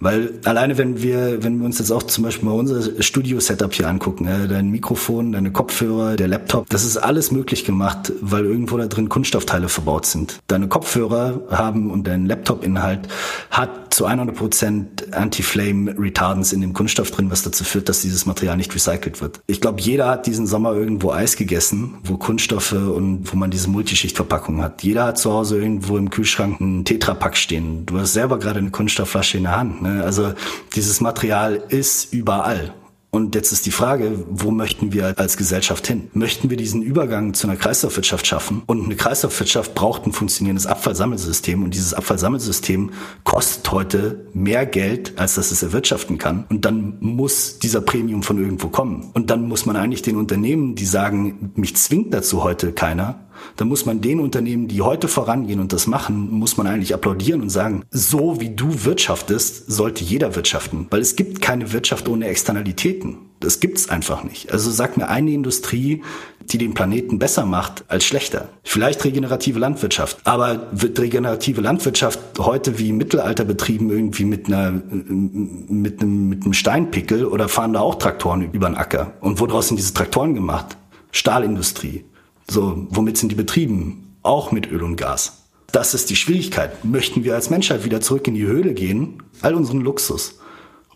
Weil 0.00 0.40
alleine 0.44 0.78
wenn 0.78 1.02
wir, 1.02 1.42
wenn 1.42 1.58
wir 1.58 1.66
uns 1.66 1.78
jetzt 1.78 1.90
auch 1.90 2.02
zum 2.02 2.24
Beispiel 2.24 2.48
mal 2.48 2.54
unser 2.54 3.02
Studio-Setup 3.02 3.72
hier 3.72 3.88
angucken, 3.88 4.28
dein 4.48 4.70
Mikrofon, 4.70 5.32
deine 5.32 5.52
Kopfhörer, 5.52 6.16
der 6.16 6.28
Laptop, 6.28 6.68
das 6.70 6.84
ist 6.84 6.96
alles 6.96 7.30
möglich 7.30 7.64
gemacht, 7.64 8.12
weil 8.20 8.44
irgendwo 8.44 8.76
da 8.76 8.86
drin 8.86 9.08
Kunststoffteile 9.08 9.68
verbaut 9.68 10.06
sind. 10.06 10.40
Deine 10.48 10.68
Kopfhörer 10.68 11.42
haben 11.50 11.90
und 11.90 12.06
dein 12.06 12.26
Laptop-Inhalt 12.26 13.08
hat 13.50 13.94
zu 13.94 14.08
100% 14.08 15.12
Anti-Flame 15.12 15.94
Retardants 15.96 16.52
in 16.52 16.60
dem 16.60 16.72
Kunststoff 16.72 17.12
drin, 17.12 17.30
was 17.30 17.42
dazu 17.42 17.62
führt, 17.62 17.88
dass 17.88 18.02
dieses 18.02 18.26
Material 18.26 18.56
nicht 18.56 18.74
recycelt 18.74 19.20
wird. 19.20 19.40
Ich 19.46 19.60
glaube, 19.60 19.80
jeder 19.80 20.08
hat 20.08 20.26
diesen 20.26 20.46
Sommer 20.46 20.74
irgendwo 20.74 21.12
Eis 21.12 21.36
gegessen, 21.36 21.94
wo 22.02 22.16
Kunststoffe 22.16 22.72
und 22.72 23.32
wo 23.32 23.36
man 23.36 23.52
diese 23.52 23.70
Multischichtverpackung 23.70 24.62
hat. 24.62 24.82
Jeder 24.82 25.04
hat 25.04 25.18
zu 25.18 25.32
Hause 25.32 25.58
irgendwo 25.60 25.96
im 25.96 26.10
Kühlschrank 26.10 26.60
einen 26.60 26.84
Tetrapack 26.84 27.36
stehen. 27.36 27.86
Du 27.86 27.98
hast 27.98 28.14
selber 28.14 28.38
gerade 28.38 28.58
eine 28.58 28.70
Kunststoffflasche 28.70 29.36
in 29.36 29.44
der 29.44 29.53
Hand. 29.56 29.82
Ne? 29.82 30.02
Also 30.04 30.34
dieses 30.74 31.00
Material 31.00 31.62
ist 31.68 32.12
überall. 32.12 32.74
Und 33.14 33.36
jetzt 33.36 33.52
ist 33.52 33.64
die 33.64 33.70
Frage, 33.70 34.24
wo 34.28 34.50
möchten 34.50 34.92
wir 34.92 35.16
als 35.20 35.36
Gesellschaft 35.36 35.86
hin? 35.86 36.08
Möchten 36.14 36.50
wir 36.50 36.56
diesen 36.56 36.82
Übergang 36.82 37.32
zu 37.32 37.46
einer 37.46 37.56
Kreislaufwirtschaft 37.56 38.26
schaffen? 38.26 38.64
Und 38.66 38.86
eine 38.86 38.96
Kreislaufwirtschaft 38.96 39.72
braucht 39.76 40.04
ein 40.04 40.12
funktionierendes 40.12 40.66
Abfallsammelsystem. 40.66 41.62
Und 41.62 41.74
dieses 41.74 41.94
Abfallsammelsystem 41.94 42.90
kostet 43.22 43.70
heute 43.70 44.26
mehr 44.34 44.66
Geld, 44.66 45.16
als 45.16 45.36
dass 45.36 45.52
es 45.52 45.62
erwirtschaften 45.62 46.18
kann. 46.18 46.44
Und 46.48 46.64
dann 46.64 46.96
muss 46.98 47.60
dieser 47.60 47.82
Premium 47.82 48.24
von 48.24 48.36
irgendwo 48.36 48.66
kommen. 48.66 49.12
Und 49.14 49.30
dann 49.30 49.46
muss 49.46 49.64
man 49.64 49.76
eigentlich 49.76 50.02
den 50.02 50.16
Unternehmen, 50.16 50.74
die 50.74 50.84
sagen, 50.84 51.52
mich 51.54 51.76
zwingt 51.76 52.12
dazu 52.12 52.42
heute 52.42 52.72
keiner, 52.72 53.20
dann 53.56 53.68
muss 53.68 53.86
man 53.86 54.00
den 54.00 54.20
Unternehmen, 54.20 54.68
die 54.68 54.82
heute 54.82 55.08
vorangehen 55.08 55.60
und 55.60 55.72
das 55.72 55.86
machen, 55.86 56.30
muss 56.30 56.56
man 56.56 56.66
eigentlich 56.66 56.94
applaudieren 56.94 57.40
und 57.40 57.50
sagen, 57.50 57.84
so 57.90 58.40
wie 58.40 58.50
du 58.50 58.84
wirtschaftest, 58.84 59.70
sollte 59.70 60.04
jeder 60.04 60.34
wirtschaften. 60.36 60.86
Weil 60.90 61.00
es 61.00 61.16
gibt 61.16 61.40
keine 61.40 61.72
Wirtschaft 61.72 62.08
ohne 62.08 62.26
Externalitäten. 62.26 63.18
Das 63.40 63.60
gibt's 63.60 63.90
einfach 63.90 64.24
nicht. 64.24 64.52
Also 64.52 64.70
sag 64.70 64.96
mir 64.96 65.08
eine 65.08 65.30
Industrie, 65.32 66.02
die 66.50 66.58
den 66.58 66.74
Planeten 66.74 67.18
besser 67.18 67.46
macht 67.46 67.84
als 67.88 68.04
schlechter. 68.04 68.48
Vielleicht 68.62 69.04
regenerative 69.04 69.58
Landwirtschaft. 69.58 70.18
Aber 70.24 70.68
wird 70.72 70.98
regenerative 70.98 71.60
Landwirtschaft 71.60 72.18
heute 72.38 72.78
wie 72.78 72.92
Mittelalter 72.92 73.44
betrieben 73.44 73.90
irgendwie 73.90 74.24
mit 74.24 74.46
einer, 74.46 74.70
mit 74.70 76.00
einem, 76.00 76.28
mit 76.28 76.44
einem 76.44 76.52
Steinpickel 76.52 77.24
oder 77.24 77.48
fahren 77.48 77.72
da 77.72 77.80
auch 77.80 77.96
Traktoren 77.96 78.50
über 78.52 78.68
den 78.68 78.76
Acker? 78.76 79.12
Und 79.20 79.40
woraus 79.40 79.68
sind 79.68 79.78
diese 79.78 79.94
Traktoren 79.94 80.34
gemacht? 80.34 80.76
Stahlindustrie. 81.12 82.04
So, 82.48 82.86
womit 82.90 83.16
sind 83.16 83.32
die 83.32 83.36
betrieben? 83.36 84.16
Auch 84.22 84.52
mit 84.52 84.70
Öl 84.70 84.82
und 84.82 84.96
Gas. 84.96 85.44
Das 85.72 85.94
ist 85.94 86.08
die 86.10 86.16
Schwierigkeit. 86.16 86.84
Möchten 86.84 87.24
wir 87.24 87.34
als 87.34 87.50
Menschheit 87.50 87.84
wieder 87.84 88.00
zurück 88.00 88.28
in 88.28 88.34
die 88.34 88.46
Höhle 88.46 88.74
gehen? 88.74 89.22
All 89.42 89.54
unseren 89.54 89.80
Luxus, 89.80 90.38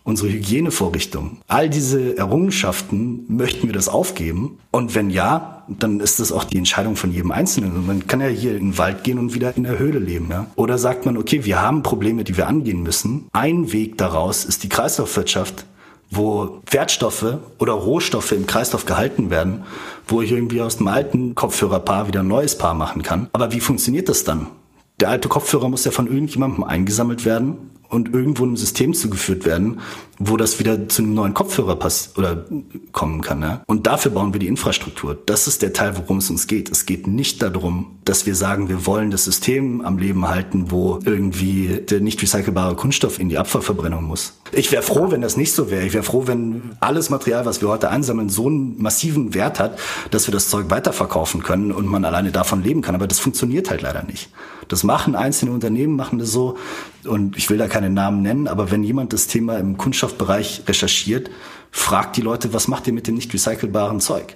unsere 0.03 0.31
Hygienevorrichtungen, 0.31 1.41
all 1.47 1.69
diese 1.69 2.17
Errungenschaften, 2.17 3.25
möchten 3.27 3.67
wir 3.67 3.73
das 3.73 3.89
aufgeben? 3.89 4.57
Und 4.71 4.95
wenn 4.95 5.09
ja, 5.09 5.65
dann 5.67 5.99
ist 5.99 6.19
das 6.19 6.31
auch 6.31 6.45
die 6.45 6.57
Entscheidung 6.57 6.95
von 6.95 7.11
jedem 7.11 7.31
Einzelnen. 7.31 7.85
man 7.85 8.07
kann 8.07 8.21
ja 8.21 8.27
hier 8.27 8.55
in 8.55 8.71
den 8.71 8.77
Wald 8.77 9.03
gehen 9.03 9.19
und 9.19 9.33
wieder 9.33 9.55
in 9.57 9.63
der 9.63 9.77
Höhle 9.77 9.99
leben. 9.99 10.29
Ja? 10.31 10.47
Oder 10.55 10.77
sagt 10.77 11.05
man, 11.05 11.17
okay, 11.17 11.43
wir 11.45 11.61
haben 11.61 11.83
Probleme, 11.83 12.23
die 12.23 12.37
wir 12.37 12.47
angehen 12.47 12.81
müssen. 12.81 13.27
Ein 13.33 13.71
Weg 13.73 13.97
daraus 13.97 14.45
ist 14.45 14.63
die 14.63 14.69
Kreislaufwirtschaft 14.69 15.65
wo 16.11 16.61
Wertstoffe 16.69 17.37
oder 17.59 17.73
Rohstoffe 17.73 18.31
im 18.31 18.47
Kreislauf 18.47 18.85
gehalten 18.85 19.29
werden, 19.29 19.63
wo 20.07 20.21
ich 20.21 20.31
irgendwie 20.31 20.61
aus 20.61 20.77
dem 20.77 20.87
alten 20.87 21.35
Kopfhörerpaar 21.35 22.07
wieder 22.07 22.21
ein 22.21 22.27
neues 22.27 22.57
Paar 22.57 22.73
machen 22.73 23.03
kann. 23.03 23.29
Aber 23.33 23.51
wie 23.51 23.59
funktioniert 23.59 24.09
das 24.09 24.23
dann? 24.23 24.47
Der 24.99 25.09
alte 25.09 25.29
Kopfhörer 25.29 25.69
muss 25.69 25.85
ja 25.85 25.91
von 25.91 26.07
irgendjemandem 26.07 26.63
eingesammelt 26.63 27.25
werden 27.25 27.69
und 27.89 28.13
irgendwo 28.13 28.43
in 28.43 28.49
einem 28.49 28.57
System 28.57 28.93
zugeführt 28.93 29.45
werden, 29.45 29.79
wo 30.19 30.37
das 30.37 30.59
wieder 30.59 30.87
zu 30.89 31.01
einem 31.01 31.13
neuen 31.13 31.33
Kopfhörer 31.33 31.75
pass 31.75 32.13
oder 32.17 32.45
kommen 32.91 33.21
kann. 33.21 33.41
Ja? 33.41 33.63
Und 33.65 33.87
dafür 33.87 34.11
bauen 34.11 34.33
wir 34.33 34.39
die 34.39 34.47
Infrastruktur. 34.47 35.17
Das 35.25 35.47
ist 35.47 35.61
der 35.61 35.73
Teil, 35.73 35.97
worum 35.97 36.17
es 36.17 36.29
uns 36.29 36.47
geht. 36.47 36.69
Es 36.69 36.85
geht 36.85 37.07
nicht 37.07 37.41
darum, 37.41 37.97
dass 38.05 38.25
wir 38.25 38.35
sagen, 38.35 38.69
wir 38.69 38.85
wollen 38.85 39.11
das 39.11 39.23
System 39.23 39.81
am 39.81 39.97
Leben 39.97 40.27
halten, 40.27 40.71
wo 40.71 40.99
irgendwie 41.03 41.79
der 41.89 42.01
nicht 42.01 42.21
recycelbare 42.21 42.75
Kunststoff 42.75 43.19
in 43.19 43.29
die 43.29 43.37
Abfallverbrennung 43.37 44.03
muss. 44.03 44.33
Ich 44.51 44.71
wäre 44.71 44.83
froh, 44.83 45.09
wenn 45.11 45.21
das 45.21 45.37
nicht 45.37 45.53
so 45.53 45.71
wäre. 45.71 45.85
Ich 45.85 45.93
wäre 45.93 46.03
froh, 46.03 46.23
wenn 46.27 46.75
alles 46.79 47.09
Material, 47.09 47.45
was 47.45 47.61
wir 47.61 47.69
heute 47.69 47.89
einsammeln, 47.89 48.29
so 48.29 48.47
einen 48.47 48.81
massiven 48.81 49.33
Wert 49.33 49.59
hat, 49.59 49.79
dass 50.11 50.27
wir 50.27 50.31
das 50.31 50.49
Zeug 50.49 50.69
weiterverkaufen 50.69 51.43
können 51.43 51.71
und 51.71 51.85
man 51.85 52.03
alleine 52.03 52.31
davon 52.31 52.61
leben 52.61 52.81
kann. 52.81 52.95
Aber 52.95 53.07
das 53.07 53.19
funktioniert 53.19 53.69
halt 53.69 53.81
leider 53.81 54.03
nicht. 54.03 54.29
Das 54.67 54.83
machen 54.83 55.15
einzelne 55.15 55.51
Unternehmen, 55.51 55.95
machen 55.95 56.19
das 56.19 56.31
so. 56.31 56.57
Und 57.05 57.37
ich 57.37 57.49
will 57.49 57.57
da 57.57 57.67
keine 57.67 57.89
Namen 57.89 58.21
nennen, 58.21 58.47
aber 58.47 58.71
wenn 58.71 58.83
jemand 58.83 59.13
das 59.13 59.27
Thema 59.27 59.57
im 59.57 59.77
Kunststoffbereich 59.77 60.63
recherchiert, 60.67 61.29
fragt 61.71 62.17
die 62.17 62.21
Leute, 62.21 62.53
was 62.53 62.67
macht 62.67 62.87
ihr 62.87 62.93
mit 62.93 63.07
dem 63.07 63.15
nicht 63.15 63.33
recycelbaren 63.33 63.99
Zeug? 63.99 64.35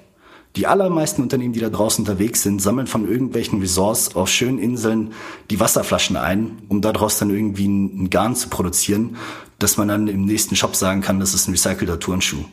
Die 0.55 0.67
allermeisten 0.67 1.23
Unternehmen, 1.23 1.53
die 1.53 1.59
da 1.59 1.69
draußen 1.69 2.03
unterwegs 2.03 2.43
sind, 2.43 2.61
sammeln 2.61 2.85
von 2.85 3.09
irgendwelchen 3.09 3.59
Resorts 3.59 4.15
auf 4.15 4.29
schönen 4.29 4.59
Inseln 4.59 5.13
die 5.49 5.59
Wasserflaschen 5.59 6.15
ein, 6.15 6.59
um 6.69 6.81
daraus 6.81 7.17
dann 7.17 7.31
irgendwie 7.31 7.67
ein 7.67 8.09
Garn 8.11 8.35
zu 8.35 8.49
produzieren, 8.49 9.17
dass 9.57 9.77
man 9.77 9.87
dann 9.87 10.07
im 10.07 10.25
nächsten 10.25 10.55
Shop 10.55 10.75
sagen 10.75 11.01
kann, 11.01 11.19
das 11.19 11.33
ist 11.33 11.47
ein 11.47 11.51
recycelter 11.51 11.99
Turnschuh 11.99 12.45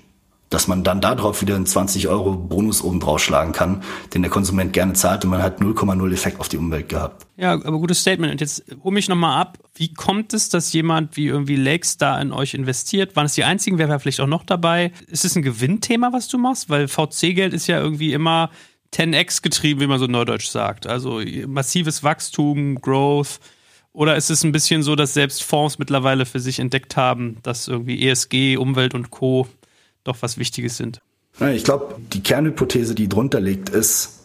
dass 0.50 0.66
man 0.66 0.82
dann 0.82 1.00
darauf 1.00 1.40
wieder 1.40 1.54
einen 1.54 1.64
20 1.64 2.08
Euro 2.08 2.32
Bonus 2.32 2.82
oben 2.82 2.98
draufschlagen 2.98 3.52
kann, 3.52 3.82
den 4.12 4.22
der 4.22 4.30
Konsument 4.30 4.72
gerne 4.72 4.92
zahlt 4.94 5.24
und 5.24 5.30
man 5.30 5.42
hat 5.42 5.60
0,0 5.60 6.12
Effekt 6.12 6.40
auf 6.40 6.48
die 6.48 6.58
Umwelt 6.58 6.88
gehabt. 6.88 7.26
Ja, 7.36 7.52
aber 7.52 7.78
gutes 7.78 8.00
Statement. 8.00 8.32
Und 8.32 8.40
jetzt 8.40 8.64
hol 8.82 8.92
mich 8.92 9.08
nochmal 9.08 9.40
ab. 9.40 9.58
Wie 9.74 9.94
kommt 9.94 10.34
es, 10.34 10.48
dass 10.48 10.72
jemand 10.72 11.16
wie 11.16 11.28
irgendwie 11.28 11.54
Lakes 11.54 11.96
da 11.96 12.20
in 12.20 12.32
euch 12.32 12.54
investiert? 12.54 13.14
Waren 13.14 13.26
es 13.26 13.34
die 13.34 13.44
einzigen? 13.44 13.78
Wer 13.78 13.88
war 13.88 14.00
vielleicht 14.00 14.20
auch 14.20 14.26
noch 14.26 14.42
dabei? 14.42 14.92
Ist 15.06 15.24
es 15.24 15.36
ein 15.36 15.42
Gewinnthema, 15.42 16.12
was 16.12 16.26
du 16.26 16.36
machst? 16.36 16.68
Weil 16.68 16.88
VC-Geld 16.88 17.54
ist 17.54 17.68
ja 17.68 17.80
irgendwie 17.80 18.12
immer 18.12 18.50
10x 18.92 19.42
getrieben, 19.42 19.80
wie 19.80 19.86
man 19.86 20.00
so 20.00 20.06
neudeutsch 20.06 20.48
sagt. 20.48 20.88
Also 20.88 21.22
massives 21.46 22.02
Wachstum, 22.02 22.80
Growth. 22.80 23.38
Oder 23.92 24.16
ist 24.16 24.30
es 24.30 24.42
ein 24.42 24.52
bisschen 24.52 24.82
so, 24.82 24.96
dass 24.96 25.14
selbst 25.14 25.44
Fonds 25.44 25.78
mittlerweile 25.78 26.26
für 26.26 26.40
sich 26.40 26.58
entdeckt 26.58 26.96
haben, 26.96 27.38
dass 27.42 27.68
irgendwie 27.68 28.08
ESG, 28.08 28.56
Umwelt 28.56 28.94
und 28.94 29.10
Co 29.10 29.46
doch 30.04 30.18
was 30.20 30.38
Wichtiges 30.38 30.76
sind. 30.76 31.00
Ich 31.54 31.64
glaube, 31.64 31.94
die 32.12 32.22
Kernhypothese, 32.22 32.94
die 32.94 33.08
drunter 33.08 33.40
liegt, 33.40 33.68
ist, 33.68 34.20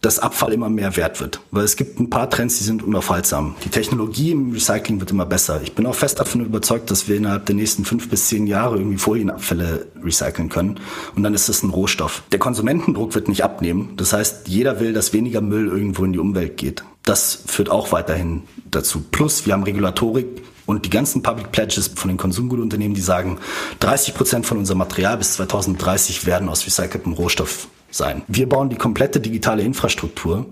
dass 0.00 0.18
Abfall 0.18 0.52
immer 0.52 0.70
mehr 0.70 0.96
wert 0.96 1.20
wird. 1.20 1.40
Weil 1.50 1.64
es 1.64 1.76
gibt 1.76 2.00
ein 2.00 2.08
paar 2.08 2.30
Trends, 2.30 2.58
die 2.58 2.64
sind 2.64 2.82
unaufhaltsam. 2.82 3.54
Die 3.64 3.68
Technologie 3.68 4.30
im 4.30 4.52
Recycling 4.52 4.98
wird 4.98 5.10
immer 5.10 5.26
besser. 5.26 5.60
Ich 5.62 5.74
bin 5.74 5.84
auch 5.86 5.94
fest 5.94 6.20
davon 6.20 6.44
überzeugt, 6.44 6.90
dass 6.90 7.06
wir 7.06 7.16
innerhalb 7.16 7.46
der 7.46 7.54
nächsten 7.54 7.84
fünf 7.84 8.08
bis 8.08 8.28
zehn 8.28 8.46
Jahre 8.46 8.78
irgendwie 8.78 8.96
Folienabfälle 8.96 9.88
recyceln 10.02 10.48
können. 10.48 10.80
Und 11.14 11.22
dann 11.22 11.34
ist 11.34 11.50
das 11.50 11.62
ein 11.62 11.70
Rohstoff. 11.70 12.22
Der 12.32 12.38
Konsumentendruck 12.38 13.14
wird 13.14 13.28
nicht 13.28 13.44
abnehmen. 13.44 13.92
Das 13.96 14.12
heißt, 14.12 14.48
jeder 14.48 14.80
will, 14.80 14.94
dass 14.94 15.12
weniger 15.12 15.42
Müll 15.42 15.68
irgendwo 15.68 16.04
in 16.04 16.14
die 16.14 16.18
Umwelt 16.18 16.56
geht. 16.56 16.82
Das 17.04 17.42
führt 17.46 17.70
auch 17.70 17.92
weiterhin 17.92 18.44
dazu. 18.70 19.02
Plus, 19.10 19.44
wir 19.44 19.52
haben 19.52 19.64
Regulatorik, 19.64 20.42
und 20.70 20.86
die 20.86 20.90
ganzen 20.90 21.22
Public 21.22 21.50
Pledges 21.50 21.88
von 21.96 22.08
den 22.08 22.16
Konsumgutunternehmen, 22.16 22.94
die 22.94 23.00
sagen, 23.00 23.38
30 23.80 24.14
Prozent 24.14 24.46
von 24.46 24.56
unserem 24.56 24.78
Material 24.78 25.16
bis 25.16 25.34
2030 25.34 26.26
werden 26.26 26.48
aus 26.48 26.64
recyceltem 26.64 27.12
Rohstoff 27.12 27.66
sein. 27.90 28.22
Wir 28.28 28.48
bauen 28.48 28.70
die 28.70 28.76
komplette 28.76 29.20
digitale 29.20 29.62
Infrastruktur, 29.62 30.46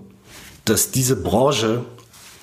dass 0.65 0.91
diese 0.91 1.15
Branche 1.15 1.85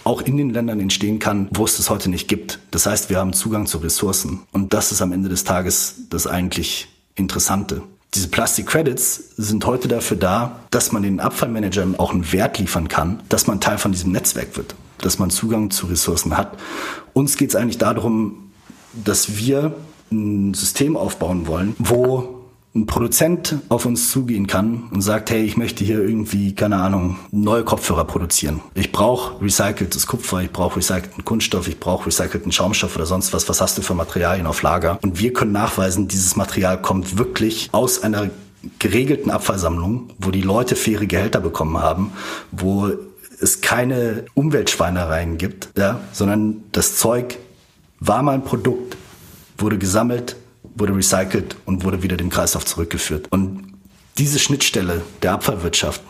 auch 0.04 0.22
in 0.22 0.36
den 0.36 0.50
Ländern 0.50 0.80
entstehen 0.80 1.18
kann, 1.18 1.48
wo 1.52 1.64
es 1.64 1.76
das 1.76 1.90
heute 1.90 2.08
nicht 2.08 2.28
gibt. 2.28 2.60
Das 2.70 2.86
heißt, 2.86 3.10
wir 3.10 3.18
haben 3.18 3.32
Zugang 3.32 3.66
zu 3.66 3.78
Ressourcen. 3.78 4.40
Und 4.52 4.72
das 4.72 4.92
ist 4.92 5.02
am 5.02 5.12
Ende 5.12 5.28
des 5.28 5.44
Tages 5.44 5.96
das 6.10 6.26
eigentlich 6.26 6.88
Interessante. 7.16 7.82
Diese 8.14 8.28
Plastic 8.28 8.66
Credits 8.66 9.32
sind 9.36 9.66
heute 9.66 9.88
dafür 9.88 10.16
da, 10.16 10.60
dass 10.70 10.92
man 10.92 11.02
den 11.02 11.18
Abfallmanagern 11.18 11.96
auch 11.98 12.12
einen 12.12 12.30
Wert 12.32 12.58
liefern 12.58 12.88
kann, 12.88 13.22
dass 13.28 13.46
man 13.46 13.60
Teil 13.60 13.78
von 13.78 13.92
diesem 13.92 14.12
Netzwerk 14.12 14.56
wird, 14.56 14.74
dass 14.98 15.18
man 15.18 15.30
Zugang 15.30 15.70
zu 15.70 15.86
Ressourcen 15.86 16.36
hat. 16.36 16.56
Uns 17.12 17.36
geht 17.36 17.50
es 17.50 17.56
eigentlich 17.56 17.78
darum, 17.78 18.50
dass 18.92 19.36
wir 19.36 19.74
ein 20.10 20.54
System 20.54 20.96
aufbauen 20.96 21.46
wollen, 21.46 21.74
wo 21.78 22.36
ein 22.76 22.86
Produzent 22.86 23.56
auf 23.70 23.86
uns 23.86 24.10
zugehen 24.10 24.46
kann 24.46 24.88
und 24.92 25.00
sagt, 25.00 25.30
hey, 25.30 25.42
ich 25.42 25.56
möchte 25.56 25.82
hier 25.82 25.98
irgendwie, 25.98 26.54
keine 26.54 26.76
Ahnung, 26.76 27.16
neue 27.32 27.64
Kopfhörer 27.64 28.04
produzieren. 28.04 28.60
Ich 28.74 28.92
brauche 28.92 29.42
recyceltes 29.42 30.06
Kupfer, 30.06 30.42
ich 30.42 30.50
brauche 30.50 30.76
recycelten 30.76 31.24
Kunststoff, 31.24 31.68
ich 31.68 31.80
brauche 31.80 32.06
recycelten 32.06 32.52
Schaumstoff 32.52 32.94
oder 32.94 33.06
sonst 33.06 33.32
was. 33.32 33.48
Was 33.48 33.60
hast 33.60 33.78
du 33.78 33.82
für 33.82 33.94
Materialien 33.94 34.46
auf 34.46 34.60
Lager? 34.62 34.98
Und 35.02 35.18
wir 35.18 35.32
können 35.32 35.52
nachweisen, 35.52 36.06
dieses 36.06 36.36
Material 36.36 36.80
kommt 36.80 37.18
wirklich 37.18 37.70
aus 37.72 38.02
einer 38.02 38.30
geregelten 38.78 39.30
Abfallsammlung, 39.30 40.10
wo 40.18 40.30
die 40.30 40.42
Leute 40.42 40.76
faire 40.76 41.06
Gehälter 41.06 41.40
bekommen 41.40 41.78
haben, 41.78 42.12
wo 42.52 42.92
es 43.40 43.60
keine 43.60 44.24
Umweltschweinereien 44.34 45.38
gibt, 45.38 45.70
ja, 45.76 46.00
sondern 46.12 46.64
das 46.72 46.96
Zeug 46.96 47.38
war 48.00 48.22
mal 48.22 48.34
ein 48.34 48.44
Produkt, 48.44 48.96
wurde 49.58 49.78
gesammelt, 49.78 50.36
wurde 50.74 50.94
recycelt 50.94 51.56
und 51.64 51.84
wurde 51.84 52.02
wieder 52.02 52.16
dem 52.16 52.30
Kreislauf 52.30 52.64
zurückgeführt. 52.64 53.26
Und 53.30 53.74
diese 54.18 54.38
Schnittstelle 54.38 55.02
der 55.22 55.32
Abfallwirtschaft 55.32 56.02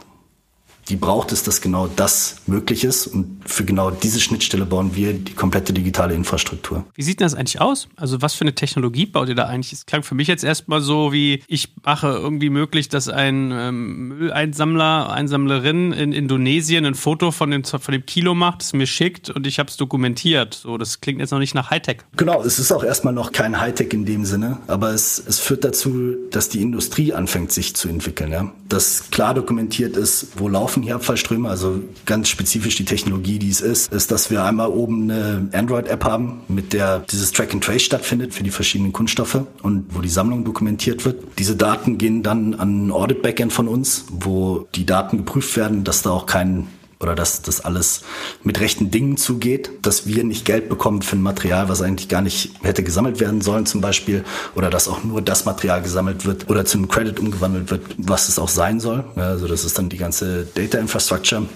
die 0.89 0.97
braucht 0.97 1.33
es, 1.33 1.43
dass 1.43 1.61
genau 1.61 1.89
das 1.89 2.37
möglich 2.47 2.85
ist. 2.85 3.07
Und 3.07 3.41
für 3.45 3.65
genau 3.65 3.91
diese 3.91 4.21
Schnittstelle 4.21 4.67
bauen 4.67 4.95
wir 4.95 5.13
die 5.15 5.35
komplette 5.35 5.73
digitale 5.73 6.15
Infrastruktur. 6.15 6.85
Wie 6.95 7.03
sieht 7.03 7.21
das 7.21 7.35
eigentlich 7.35 7.61
aus? 7.61 7.89
Also 7.97 8.23
was 8.23 8.35
für 8.35 8.43
eine 8.43 8.55
Technologie 8.55 9.07
baut 9.07 9.29
ihr 9.29 9.35
da 9.35 9.47
eigentlich? 9.47 9.73
Es 9.73 9.87
klang 9.87 10.03
für 10.03 10.15
mich 10.15 10.29
jetzt 10.29 10.45
erstmal 10.45 10.81
so 10.81 11.13
wie, 11.13 11.43
ich 11.49 11.75
mache 11.85 12.09
irgendwie 12.09 12.51
möglich, 12.51 12.89
dass 12.89 13.09
ein 13.09 13.51
ähm, 13.53 14.09
Mülleinsammler, 14.09 15.11
Einsammlerin 15.11 15.93
in 15.93 16.13
Indonesien 16.13 16.85
ein 16.85 16.95
Foto 16.95 17.31
von 17.31 17.51
dem, 17.51 17.65
von 17.65 17.93
dem 17.93 18.07
Kilo 18.07 18.35
macht, 18.35 18.63
es 18.63 18.73
mir 18.73 18.87
schickt 18.87 19.31
und 19.31 19.47
ich 19.47 19.59
habe 19.59 19.69
es 19.69 19.77
dokumentiert. 19.77 20.55
So, 20.55 20.79
das 20.79 21.01
klingt 21.01 21.21
jetzt 21.21 21.31
noch 21.31 21.39
nicht 21.39 21.55
nach 21.55 21.71
Hightech. 21.71 21.99
Genau, 22.17 22.43
es 22.43 22.59
ist 22.59 22.73
auch 22.73 22.85
erstmal 22.85 23.13
noch 23.13 23.33
kein 23.33 23.61
Hightech 23.61 23.93
in 23.93 24.05
dem 24.05 24.25
Sinne, 24.25 24.59
aber 24.67 24.91
es, 24.91 25.23
es 25.27 25.39
führt 25.39 25.65
dazu, 25.65 26.17
dass 26.31 26.49
die 26.49 26.63
Industrie 26.63 27.13
anfängt, 27.13 27.53
sich 27.53 27.75
zu 27.75 27.89
entwickeln. 27.89 28.31
Ja? 28.31 28.53
Dass 28.69 29.11
klar 29.11 29.35
dokumentiert 29.35 29.97
ist, 29.97 30.29
wo 30.37 30.49
laufen 30.49 30.76
laufen 30.77 30.83
hier 30.83 30.95
Abfallströme, 30.97 31.49
also 31.49 31.81
ganz 32.05 32.29
spezifisch 32.29 32.77
die 32.77 32.85
Technologie, 32.85 33.39
die 33.39 33.49
es 33.49 33.61
ist, 33.61 33.93
ist, 33.93 34.11
dass 34.11 34.31
wir 34.31 34.45
einmal 34.45 34.69
oben 34.69 35.11
eine 35.11 35.49
Android-App 35.53 36.05
haben, 36.05 36.43
mit 36.49 36.73
der 36.73 37.01
dieses 37.11 37.33
Track 37.33 37.55
and 37.55 37.65
Trace 37.65 37.83
stattfindet 37.83 38.35
für 38.35 38.43
die 38.43 38.51
verschiedenen 38.51 38.93
Kunststoffe 38.93 39.41
und 39.63 39.87
wo 39.91 40.01
die 40.01 40.09
Sammlung 40.09 40.45
dokumentiert 40.45 41.05
wird. 41.05 41.23
Diese 41.39 41.57
Daten 41.57 41.97
gehen 41.97 42.23
dann 42.23 42.55
an 42.55 42.89
ein 42.89 42.91
Audit-Backend 42.93 43.53
von 43.53 43.69
uns, 43.69 44.05
wo 44.11 44.69
die 44.75 44.85
Daten 44.85 45.19
geprüft 45.19 45.57
werden, 45.57 45.85
dass 45.85 46.03
da 46.03 46.11
auch 46.11 46.27
kein 46.27 46.67
oder 46.99 47.15
dass 47.15 47.43
das 47.43 47.61
alles 47.61 48.03
mit 48.43 48.61
rechten 48.61 48.91
Dingen 48.91 49.17
zugeht, 49.17 49.71
dass 49.83 50.07
wir 50.07 50.25
nicht 50.25 50.45
Geld 50.45 50.69
bekommen 50.69 51.03
für 51.03 51.17
ein 51.17 51.23
Material, 51.23 51.69
was 51.69 51.83
eigentlich 51.83 52.09
gar 52.09 52.23
nicht 52.23 52.53
hätte 52.63 52.83
gesammelt 52.83 53.21
werden 53.21 53.41
sollen 53.41 53.67
zum 53.67 53.81
Beispiel, 53.81 54.25
oder 54.55 54.71
dass 54.71 54.89
auch 54.89 55.05
nur 55.05 55.21
das 55.21 55.45
Material 55.45 55.83
gesammelt 55.83 56.25
wird 56.25 56.49
oder 56.49 56.65
zu 56.65 56.79
einem 56.79 56.89
Credit 56.89 57.19
umgewandelt 57.21 57.71
wird, 57.71 57.83
was 57.99 58.29
es 58.29 58.39
auch 58.39 58.49
sein 58.49 58.81
soll. 58.81 59.05
Also 59.17 59.47
das 59.47 59.65
ist 59.65 59.79
dann 59.79 59.89
die 59.89 59.99
ganze 59.99 60.47
Data 60.47 60.79
Infrastructure. 60.79 61.47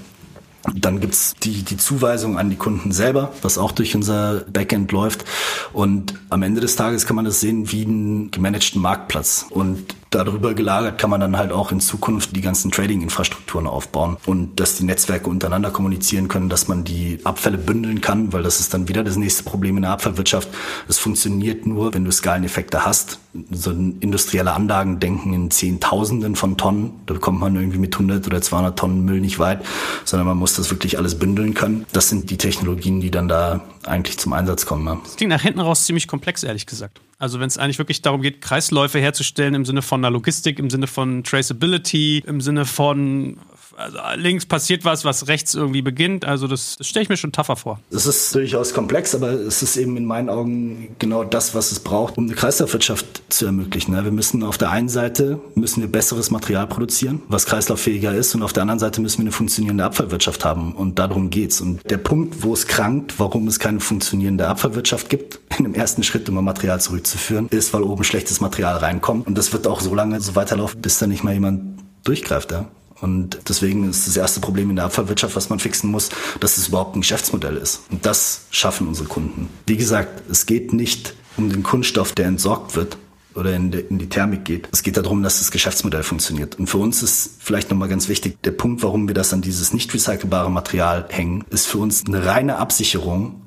Dann 0.74 1.00
gibt's 1.00 1.34
die, 1.42 1.62
die 1.62 1.78
Zuweisung 1.78 2.38
an 2.38 2.50
die 2.50 2.56
Kunden 2.56 2.92
selber, 2.92 3.32
was 3.40 3.56
auch 3.56 3.72
durch 3.72 3.94
unser 3.94 4.40
Backend 4.40 4.92
läuft. 4.92 5.24
Und 5.72 6.14
am 6.28 6.42
Ende 6.42 6.60
des 6.60 6.76
Tages 6.76 7.06
kann 7.06 7.16
man 7.16 7.24
das 7.24 7.40
sehen 7.40 7.72
wie 7.72 7.86
einen 7.86 8.30
gemanagten 8.30 8.82
Marktplatz. 8.82 9.46
Und 9.48 9.94
darüber 10.10 10.54
gelagert 10.54 10.98
kann 10.98 11.10
man 11.10 11.20
dann 11.20 11.36
halt 11.36 11.52
auch 11.52 11.70
in 11.72 11.80
Zukunft 11.80 12.34
die 12.34 12.40
ganzen 12.40 12.70
Trading-Infrastrukturen 12.70 13.66
aufbauen 13.66 14.16
und 14.26 14.58
dass 14.58 14.76
die 14.76 14.84
Netzwerke 14.84 15.30
untereinander 15.30 15.70
kommunizieren 15.70 16.28
können, 16.28 16.48
dass 16.48 16.68
man 16.68 16.84
die 16.84 17.20
Abfälle 17.24 17.58
bündeln 17.58 18.00
kann, 18.00 18.32
weil 18.32 18.42
das 18.42 18.60
ist 18.60 18.74
dann 18.74 18.88
wieder 18.88 19.04
das 19.04 19.16
nächste 19.16 19.44
Problem 19.44 19.76
in 19.76 19.82
der 19.82 19.92
Abfallwirtschaft. 19.92 20.48
Es 20.88 20.98
funktioniert 20.98 21.66
nur, 21.66 21.94
wenn 21.94 22.04
du 22.04 22.10
Skaleneffekte 22.10 22.84
hast. 22.84 23.20
So 23.52 23.70
industrielle 23.70 24.52
Anlagen 24.52 24.98
denken 24.98 25.32
in 25.32 25.50
Zehntausenden 25.52 26.34
von 26.34 26.56
Tonnen. 26.56 27.00
Da 27.06 27.14
kommt 27.14 27.38
man 27.38 27.54
irgendwie 27.54 27.78
mit 27.78 27.94
100 27.94 28.26
oder 28.26 28.42
200 28.42 28.76
Tonnen 28.76 29.04
Müll 29.04 29.20
nicht 29.20 29.38
weit, 29.38 29.64
sondern 30.04 30.26
man 30.26 30.36
muss 30.36 30.54
das 30.54 30.70
wirklich 30.70 30.98
alles 30.98 31.18
bündeln 31.18 31.54
können. 31.54 31.86
Das 31.92 32.08
sind 32.08 32.30
die 32.30 32.38
Technologien, 32.38 33.00
die 33.00 33.12
dann 33.12 33.28
da 33.28 33.60
eigentlich 33.86 34.18
zum 34.18 34.32
Einsatz 34.32 34.66
kommen. 34.66 35.00
Das 35.04 35.16
klingt 35.16 35.30
nach 35.30 35.42
hinten 35.42 35.60
raus 35.60 35.84
ziemlich 35.84 36.08
komplex, 36.08 36.42
ehrlich 36.42 36.66
gesagt. 36.66 37.00
Also 37.20 37.38
wenn 37.38 37.48
es 37.48 37.58
eigentlich 37.58 37.78
wirklich 37.78 38.00
darum 38.00 38.22
geht, 38.22 38.40
Kreisläufe 38.40 38.98
herzustellen 38.98 39.52
im 39.52 39.66
Sinne 39.66 39.82
von 39.82 40.00
einer 40.00 40.10
Logistik, 40.10 40.58
im 40.58 40.70
Sinne 40.70 40.86
von 40.86 41.22
Traceability, 41.22 42.24
im 42.26 42.40
Sinne 42.40 42.64
von 42.64 43.38
also 43.76 43.98
links 44.16 44.46
passiert 44.46 44.84
was, 44.84 45.04
was 45.04 45.28
rechts 45.28 45.54
irgendwie 45.54 45.82
beginnt. 45.82 46.24
Also 46.24 46.46
das, 46.46 46.76
das 46.76 46.86
stelle 46.86 47.04
ich 47.04 47.08
mir 47.08 47.16
schon 47.16 47.32
tougher 47.32 47.56
vor. 47.56 47.80
Es 47.90 48.06
ist 48.06 48.34
durchaus 48.34 48.74
komplex, 48.74 49.14
aber 49.14 49.32
es 49.32 49.62
ist 49.62 49.76
eben 49.76 49.96
in 49.96 50.04
meinen 50.04 50.28
Augen 50.28 50.94
genau 50.98 51.24
das, 51.24 51.54
was 51.54 51.72
es 51.72 51.80
braucht, 51.80 52.18
um 52.18 52.24
eine 52.24 52.34
Kreislaufwirtschaft 52.34 53.22
zu 53.28 53.46
ermöglichen. 53.46 53.94
Wir 53.94 54.10
müssen 54.10 54.42
auf 54.42 54.58
der 54.58 54.70
einen 54.70 54.88
Seite 54.88 55.40
müssen 55.54 55.80
wir 55.80 55.88
besseres 55.90 56.30
Material 56.30 56.66
produzieren, 56.66 57.22
was 57.28 57.46
kreislauffähiger 57.46 58.14
ist, 58.14 58.34
und 58.34 58.42
auf 58.42 58.52
der 58.52 58.62
anderen 58.62 58.78
Seite 58.78 59.00
müssen 59.00 59.18
wir 59.18 59.24
eine 59.24 59.32
funktionierende 59.32 59.84
Abfallwirtschaft 59.84 60.44
haben. 60.44 60.74
Und 60.74 60.98
darum 60.98 61.30
geht's. 61.30 61.60
Und 61.60 61.88
der 61.90 61.98
Punkt, 61.98 62.42
wo 62.42 62.52
es 62.52 62.66
krankt, 62.66 63.18
warum 63.18 63.46
es 63.48 63.58
keine 63.58 63.80
funktionierende 63.80 64.48
Abfallwirtschaft 64.48 65.08
gibt, 65.08 65.40
in 65.58 65.64
dem 65.64 65.74
ersten 65.74 66.02
Schritt 66.02 66.28
immer 66.28 66.42
Material 66.42 66.80
zurückzuführen, 66.80 67.48
ist, 67.50 67.72
weil 67.72 67.82
oben 67.82 68.04
schlechtes 68.04 68.40
Material 68.40 68.76
reinkommt. 68.76 69.26
Und 69.26 69.36
das 69.36 69.52
wird 69.52 69.66
auch 69.66 69.80
so 69.80 69.94
lange 69.94 70.20
so 70.20 70.34
weiterlaufen, 70.34 70.80
bis 70.80 70.98
da 70.98 71.06
nicht 71.06 71.24
mal 71.24 71.34
jemand 71.34 71.80
durchgreift. 72.04 72.52
Ja? 72.52 72.66
Und 73.00 73.38
deswegen 73.48 73.88
ist 73.88 74.06
das 74.06 74.16
erste 74.16 74.40
Problem 74.40 74.70
in 74.70 74.76
der 74.76 74.86
Abfallwirtschaft, 74.86 75.36
was 75.36 75.48
man 75.48 75.58
fixen 75.58 75.90
muss, 75.90 76.10
dass 76.40 76.58
es 76.58 76.68
überhaupt 76.68 76.96
ein 76.96 77.00
Geschäftsmodell 77.00 77.56
ist. 77.56 77.82
Und 77.90 78.04
das 78.04 78.42
schaffen 78.50 78.88
unsere 78.88 79.08
Kunden. 79.08 79.48
Wie 79.66 79.76
gesagt, 79.76 80.22
es 80.30 80.46
geht 80.46 80.72
nicht 80.72 81.14
um 81.36 81.50
den 81.50 81.62
Kunststoff, 81.62 82.12
der 82.12 82.26
entsorgt 82.26 82.76
wird 82.76 82.96
oder 83.34 83.54
in, 83.54 83.70
die, 83.70 83.78
in 83.78 83.98
die 83.98 84.08
Thermik 84.08 84.44
geht. 84.44 84.68
Es 84.72 84.82
geht 84.82 84.96
darum, 84.96 85.22
dass 85.22 85.38
das 85.38 85.50
Geschäftsmodell 85.50 86.02
funktioniert. 86.02 86.58
Und 86.58 86.68
für 86.68 86.78
uns 86.78 87.02
ist 87.02 87.36
vielleicht 87.38 87.70
nochmal 87.70 87.88
ganz 87.88 88.08
wichtig, 88.08 88.42
der 88.42 88.50
Punkt, 88.50 88.82
warum 88.82 89.08
wir 89.08 89.14
das 89.14 89.32
an 89.32 89.40
dieses 89.40 89.72
nicht 89.72 89.92
recycelbare 89.94 90.50
Material 90.50 91.06
hängen, 91.08 91.44
ist 91.50 91.66
für 91.66 91.78
uns 91.78 92.04
eine 92.06 92.26
reine 92.26 92.56
Absicherung, 92.58 93.42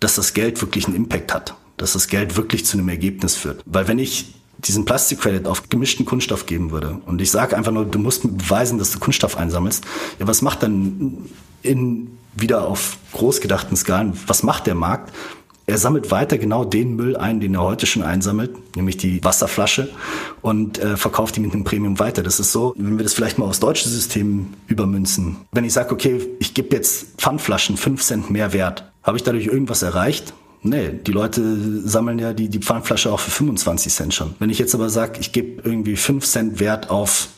dass 0.00 0.14
das 0.14 0.34
Geld 0.34 0.60
wirklich 0.60 0.86
einen 0.86 0.96
Impact 0.96 1.32
hat. 1.34 1.54
Dass 1.76 1.94
das 1.94 2.08
Geld 2.08 2.36
wirklich 2.36 2.64
zu 2.64 2.78
einem 2.78 2.88
Ergebnis 2.88 3.34
führt. 3.36 3.62
Weil 3.66 3.88
wenn 3.88 3.98
ich 3.98 4.35
diesen 4.58 4.84
Plastikcredit 4.84 5.46
auf 5.46 5.68
gemischten 5.68 6.06
Kunststoff 6.06 6.46
geben 6.46 6.70
würde 6.70 7.00
und 7.06 7.20
ich 7.20 7.30
sage 7.30 7.56
einfach 7.56 7.72
nur, 7.72 7.84
du 7.84 7.98
musst 7.98 8.22
beweisen, 8.22 8.78
dass 8.78 8.92
du 8.92 8.98
Kunststoff 8.98 9.36
einsammelst, 9.36 9.84
ja, 10.18 10.26
was 10.26 10.42
macht 10.42 10.62
dann 10.62 11.28
in 11.62 12.16
wieder 12.34 12.66
auf 12.66 12.98
groß 13.12 13.40
gedachten 13.40 13.76
Skalen, 13.76 14.12
was 14.26 14.42
macht 14.42 14.66
der 14.66 14.74
Markt? 14.74 15.12
Er 15.68 15.78
sammelt 15.78 16.12
weiter 16.12 16.38
genau 16.38 16.64
den 16.64 16.94
Müll 16.94 17.16
ein, 17.16 17.40
den 17.40 17.54
er 17.54 17.62
heute 17.62 17.86
schon 17.86 18.02
einsammelt, 18.02 18.76
nämlich 18.76 18.98
die 18.98 19.24
Wasserflasche 19.24 19.88
und 20.40 20.78
äh, 20.78 20.96
verkauft 20.96 21.34
die 21.34 21.40
mit 21.40 21.52
einem 21.52 21.64
Premium 21.64 21.98
weiter. 21.98 22.22
Das 22.22 22.38
ist 22.38 22.52
so, 22.52 22.72
wenn 22.76 22.98
wir 22.98 23.02
das 23.02 23.14
vielleicht 23.14 23.38
mal 23.38 23.46
aufs 23.46 23.58
deutsche 23.58 23.88
System 23.88 24.54
übermünzen. 24.68 25.38
Wenn 25.50 25.64
ich 25.64 25.72
sage, 25.72 25.92
okay, 25.92 26.24
ich 26.38 26.54
gebe 26.54 26.76
jetzt 26.76 27.18
Pfandflaschen 27.18 27.76
fünf 27.76 28.02
Cent 28.02 28.30
mehr 28.30 28.52
Wert, 28.52 28.92
habe 29.02 29.16
ich 29.16 29.24
dadurch 29.24 29.46
irgendwas 29.46 29.82
erreicht? 29.82 30.34
Nee, 30.66 30.90
die 31.06 31.12
Leute 31.12 31.42
sammeln 31.88 32.18
ja 32.18 32.32
die, 32.32 32.48
die 32.48 32.58
Pfandflasche 32.58 33.12
auch 33.12 33.20
für 33.20 33.30
25 33.30 33.92
Cent 33.92 34.14
schon. 34.14 34.34
Wenn 34.40 34.50
ich 34.50 34.58
jetzt 34.58 34.74
aber 34.74 34.90
sage, 34.90 35.20
ich 35.20 35.32
gebe 35.32 35.62
irgendwie 35.62 35.96
5 35.96 36.26
Cent 36.26 36.60
Wert 36.60 36.90
auf 36.90 37.28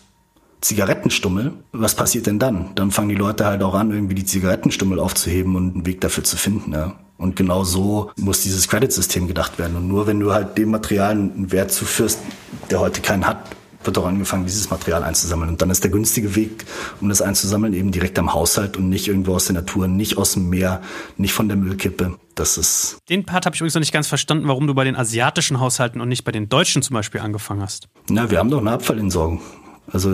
Zigarettenstummel, 0.62 1.52
was 1.72 1.94
passiert 1.94 2.26
denn 2.26 2.38
dann? 2.38 2.70
Dann 2.74 2.90
fangen 2.90 3.10
die 3.10 3.14
Leute 3.14 3.44
halt 3.44 3.62
auch 3.62 3.74
an, 3.74 3.92
irgendwie 3.92 4.14
die 4.14 4.24
Zigarettenstummel 4.24 4.98
aufzuheben 4.98 5.56
und 5.56 5.74
einen 5.74 5.86
Weg 5.86 6.00
dafür 6.00 6.24
zu 6.24 6.36
finden. 6.36 6.72
Ja. 6.72 6.98
Und 7.18 7.36
genau 7.36 7.64
so 7.64 8.10
muss 8.16 8.42
dieses 8.42 8.66
Credit-System 8.68 9.28
gedacht 9.28 9.58
werden. 9.58 9.76
Und 9.76 9.88
nur 9.88 10.06
wenn 10.06 10.20
du 10.20 10.32
halt 10.32 10.56
dem 10.56 10.70
Material 10.70 11.10
einen 11.10 11.52
Wert 11.52 11.70
zuführst, 11.70 12.20
der 12.70 12.80
heute 12.80 13.02
keinen 13.02 13.26
hat, 13.26 13.44
wird 13.84 13.98
auch 13.98 14.06
angefangen, 14.06 14.46
dieses 14.46 14.70
Material 14.70 15.02
einzusammeln. 15.04 15.50
Und 15.50 15.62
dann 15.62 15.70
ist 15.70 15.84
der 15.84 15.90
günstige 15.90 16.34
Weg, 16.34 16.64
um 17.00 17.08
das 17.08 17.22
einzusammeln, 17.22 17.74
eben 17.74 17.92
direkt 17.92 18.18
am 18.18 18.32
Haushalt 18.32 18.76
und 18.76 18.88
nicht 18.88 19.08
irgendwo 19.08 19.34
aus 19.34 19.46
der 19.46 19.54
Natur, 19.54 19.86
nicht 19.86 20.16
aus 20.16 20.32
dem 20.32 20.48
Meer, 20.48 20.82
nicht 21.16 21.32
von 21.32 21.48
der 21.48 21.56
Müllkippe. 21.56 22.14
Das 22.38 22.56
ist. 22.56 22.98
Den 23.08 23.26
Part 23.26 23.46
habe 23.46 23.56
ich 23.56 23.60
übrigens 23.60 23.74
noch 23.74 23.80
nicht 23.80 23.92
ganz 23.92 24.06
verstanden, 24.06 24.46
warum 24.46 24.68
du 24.68 24.74
bei 24.74 24.84
den 24.84 24.94
asiatischen 24.94 25.58
Haushalten 25.58 26.00
und 26.00 26.08
nicht 26.08 26.22
bei 26.22 26.30
den 26.30 26.48
deutschen 26.48 26.82
zum 26.82 26.94
Beispiel 26.94 27.20
angefangen 27.20 27.62
hast. 27.62 27.88
Na, 28.08 28.30
wir 28.30 28.38
haben 28.38 28.48
doch 28.48 28.60
eine 28.60 28.70
Abfallentsorgung. 28.70 29.40
Also 29.90 30.12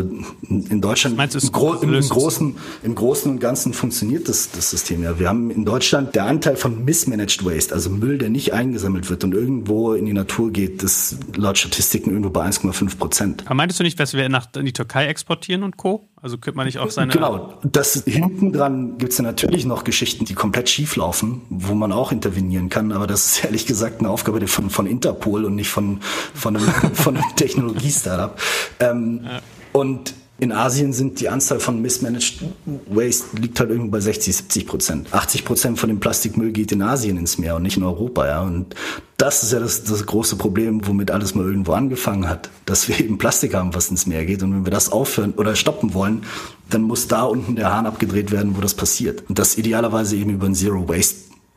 in 0.49 0.81
Deutschland 0.81 1.17
meinst, 1.17 1.35
im, 1.35 1.53
Gro 1.53 1.75
im, 1.75 2.01
Großen, 2.01 2.57
im 2.83 2.95
Großen 2.95 3.31
und 3.31 3.41
Ganzen 3.41 3.73
funktioniert 3.73 4.29
das, 4.29 4.51
das 4.53 4.71
System 4.71 5.03
ja. 5.03 5.19
Wir 5.19 5.29
haben 5.29 5.51
in 5.51 5.65
Deutschland 5.65 6.15
der 6.15 6.27
Anteil 6.27 6.57
von 6.57 6.85
mismanaged 6.85 7.45
waste, 7.45 7.75
also 7.75 7.91
Müll, 7.91 8.19
der 8.19 8.31
nicht 8.31 8.53
eingesammelt 8.53 9.11
wird 9.11 9.25
und 9.25 9.35
irgendwo 9.35 9.95
in 9.95 10.07
die 10.07 10.13
Natur 10.13 10.53
geht, 10.53 10.83
das 10.83 11.17
laut 11.35 11.59
Statistiken 11.59 12.11
irgendwo 12.11 12.31
bei 12.31 12.47
1,5 12.47 12.99
Prozent. 12.99 13.43
Aber 13.47 13.55
meintest 13.55 13.81
du 13.81 13.85
nicht, 13.85 13.99
dass 13.99 14.15
wir 14.15 14.29
nach 14.29 14.47
in 14.55 14.65
die 14.65 14.73
Türkei 14.73 15.07
exportieren 15.07 15.65
und 15.65 15.77
Co? 15.77 16.09
Also 16.23 16.39
könnte 16.39 16.57
man 16.57 16.65
nicht 16.65 16.79
auch 16.79 16.91
seine. 16.91 17.13
Genau, 17.13 17.59
das 17.65 18.03
hinten 18.07 18.53
dran 18.53 18.97
gibt 18.97 19.13
es 19.13 19.19
ja 19.19 19.25
natürlich 19.25 19.67
noch 19.67 19.85
Geschichten, 19.85 20.25
die 20.25 20.33
komplett 20.33 20.71
schief 20.71 20.97
laufen, 20.97 21.43
wo 21.51 21.75
man 21.75 21.93
auch 21.93 22.13
intervenieren 22.13 22.71
kann, 22.71 22.93
aber 22.93 23.07
das 23.07 23.27
ist 23.27 23.45
ehrlich 23.45 23.67
gesagt 23.67 24.01
eine 24.01 24.09
Aufgabe 24.09 24.47
von, 24.47 24.71
von 24.71 24.87
Interpol 24.87 25.45
und 25.45 25.55
nicht 25.55 25.69
von, 25.69 26.01
von 26.33 26.57
einem, 26.57 26.67
von 26.95 27.17
einem 27.17 27.37
Technologie-Startup. 27.37 28.41
Ähm, 28.81 29.21
ja. 29.25 29.41
Und 29.75 30.15
in 30.39 30.53
Asien 30.53 30.93
sind 30.93 31.19
die 31.19 31.29
Anzahl 31.29 31.59
von 31.59 31.83
mismanaged 31.83 32.45
Waste 32.91 33.37
liegt 33.37 33.59
halt 33.59 33.71
irgendwo 33.71 33.91
bei 33.91 34.01
60, 34.01 34.37
70 34.37 34.67
Prozent. 34.67 35.13
80 35.13 35.45
Prozent 35.45 35.79
von 35.81 35.89
dem 35.89 35.99
Plastikmüll 35.99 36.53
geht 36.53 36.71
in 36.71 36.81
Asien 36.81 37.19
ins 37.19 37.39
Meer 37.39 37.57
und 37.57 37.63
nicht 37.63 37.77
in 37.77 37.83
Europa, 37.83 38.27
ja. 38.27 38.43
Und 38.43 38.75
das 39.17 39.43
ist 39.43 39.53
ja 39.53 39.59
das, 39.59 39.83
das 39.83 40.07
große 40.07 40.37
Problem, 40.37 40.87
womit 40.87 41.11
alles 41.11 41.35
mal 41.35 41.45
irgendwo 41.45 41.73
angefangen 41.73 42.29
hat, 42.29 42.51
dass 42.67 42.89
wir 42.89 43.01
eben 43.01 43.19
Plastik 43.19 43.55
haben, 43.55 43.75
was 43.75 43.91
ins 43.91 44.07
Meer 44.07 44.25
geht. 44.27 44.45
Und 44.45 44.55
wenn 44.55 44.65
wir 44.65 44.71
das 44.71 44.93
aufhören 44.93 45.33
oder 45.33 45.57
stoppen 45.57 45.93
wollen, 45.93 46.23
dann 46.71 46.83
muss 46.83 47.09
da 47.09 47.23
unten 47.23 47.57
der 47.57 47.73
Hahn 47.73 47.87
abgedreht 47.87 48.31
werden, 48.31 48.57
wo 48.57 48.61
das 48.61 48.75
passiert. 48.75 49.25
Und 49.29 49.41
das 49.41 49.59
idealerweise 49.59 50.17
eben 50.17 50.31
über 50.31 50.47
ein 50.47 50.55
Zero 50.55 50.89
Waste 50.89 51.17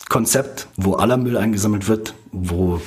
Konzept, 0.09 0.68
wo 0.76 0.93
aller 0.93 1.18
Müll 1.18 1.38
eingesammelt 1.38 1.88
wird, 1.88 2.15
wo 2.32 2.82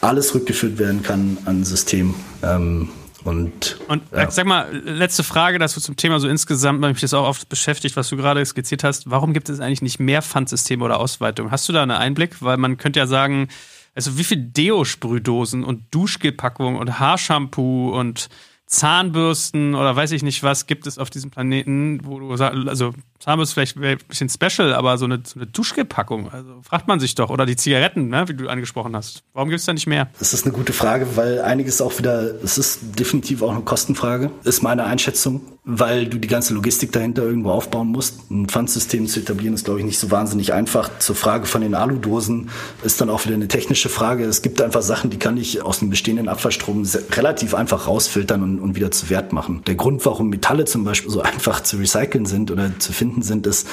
alles 0.00 0.34
rückgeführt 0.34 0.78
werden 0.78 1.02
kann 1.02 1.38
an 1.46 1.64
System. 1.64 2.14
Ähm, 2.42 2.90
und, 3.24 3.78
und 3.88 4.02
ja. 4.12 4.30
sag 4.30 4.46
mal, 4.46 4.74
letzte 4.84 5.22
Frage, 5.22 5.58
dass 5.58 5.74
du 5.74 5.80
zum 5.80 5.96
Thema 5.96 6.18
so 6.18 6.28
insgesamt, 6.28 6.82
weil 6.82 6.92
mich 6.92 7.00
das 7.00 7.14
auch 7.14 7.26
oft 7.26 7.48
beschäftigt, 7.48 7.96
was 7.96 8.08
du 8.08 8.16
gerade 8.16 8.44
skizziert 8.44 8.84
hast. 8.84 9.10
Warum 9.10 9.32
gibt 9.32 9.48
es 9.48 9.60
eigentlich 9.60 9.82
nicht 9.82 10.00
mehr 10.00 10.22
Pfandsysteme 10.22 10.84
oder 10.84 10.98
Ausweitungen? 10.98 11.50
Hast 11.50 11.68
du 11.68 11.72
da 11.72 11.82
einen 11.82 11.92
Einblick? 11.92 12.42
Weil 12.42 12.56
man 12.56 12.76
könnte 12.76 12.98
ja 12.98 13.06
sagen, 13.06 13.48
also 13.94 14.18
wie 14.18 14.24
viel 14.24 14.38
Deo-Sprühdosen 14.38 15.64
und 15.64 15.94
Duschgelpackungen 15.94 16.80
und 16.80 16.98
Haarshampoo 16.98 17.90
und 17.90 18.28
Zahnbürsten 18.72 19.74
oder 19.74 19.94
weiß 19.94 20.12
ich 20.12 20.22
nicht 20.22 20.42
was 20.42 20.66
gibt 20.66 20.86
es 20.86 20.98
auf 20.98 21.10
diesem 21.10 21.30
Planeten, 21.30 22.00
wo 22.04 22.18
du 22.18 22.34
sagst, 22.36 22.66
also 22.68 22.92
Zahnbürste 23.22 23.54
vielleicht 23.54 23.76
ein 23.76 23.98
bisschen 24.08 24.28
special, 24.28 24.74
aber 24.74 24.98
so 24.98 25.04
eine, 25.04 25.22
so 25.24 25.38
eine 25.38 25.46
Duschgepackung, 25.46 26.30
also 26.32 26.60
fragt 26.62 26.88
man 26.88 26.98
sich 26.98 27.14
doch. 27.14 27.30
Oder 27.30 27.46
die 27.46 27.54
Zigaretten, 27.54 28.08
ne, 28.08 28.26
wie 28.26 28.34
du 28.34 28.48
angesprochen 28.48 28.96
hast. 28.96 29.22
Warum 29.32 29.48
gibt 29.48 29.60
es 29.60 29.66
da 29.66 29.72
nicht 29.72 29.86
mehr? 29.86 30.08
Das 30.18 30.32
ist 30.32 30.44
eine 30.44 30.52
gute 30.52 30.72
Frage, 30.72 31.06
weil 31.14 31.40
einiges 31.40 31.80
auch 31.80 31.96
wieder, 31.98 32.42
es 32.42 32.58
ist 32.58 32.80
definitiv 32.98 33.42
auch 33.42 33.52
eine 33.52 33.60
Kostenfrage, 33.60 34.30
ist 34.42 34.62
meine 34.62 34.84
Einschätzung, 34.84 35.40
weil 35.64 36.06
du 36.06 36.18
die 36.18 36.26
ganze 36.26 36.54
Logistik 36.54 36.90
dahinter 36.90 37.22
irgendwo 37.22 37.50
aufbauen 37.50 37.88
musst. 37.88 38.28
Ein 38.30 38.48
Pfandsystem 38.48 39.06
zu 39.06 39.20
etablieren 39.20 39.54
ist, 39.54 39.64
glaube 39.64 39.78
ich, 39.78 39.86
nicht 39.86 40.00
so 40.00 40.10
wahnsinnig 40.10 40.52
einfach. 40.52 40.90
Zur 40.98 41.14
Frage 41.14 41.46
von 41.46 41.60
den 41.60 41.76
Aludosen 41.76 42.50
ist 42.82 43.00
dann 43.00 43.08
auch 43.08 43.24
wieder 43.24 43.36
eine 43.36 43.46
technische 43.46 43.88
Frage. 43.88 44.24
Es 44.24 44.42
gibt 44.42 44.60
einfach 44.60 44.82
Sachen, 44.82 45.10
die 45.10 45.18
kann 45.18 45.36
ich 45.36 45.62
aus 45.62 45.78
dem 45.78 45.90
bestehenden 45.90 46.28
Abfallstrom 46.28 46.84
relativ 47.12 47.54
einfach 47.54 47.86
rausfiltern 47.86 48.42
und, 48.42 48.58
und 48.62 48.76
wieder 48.76 48.90
zu 48.90 49.10
Wert 49.10 49.32
machen. 49.32 49.62
Der 49.66 49.74
Grund, 49.74 50.04
warum 50.06 50.28
Metalle 50.28 50.64
zum 50.64 50.84
Beispiel 50.84 51.10
so 51.10 51.20
einfach 51.22 51.62
zu 51.62 51.76
recyceln 51.76 52.26
sind 52.26 52.50
oder 52.50 52.78
zu 52.78 52.92
finden, 52.92 53.22
sind, 53.22 53.46
ist, 53.46 53.68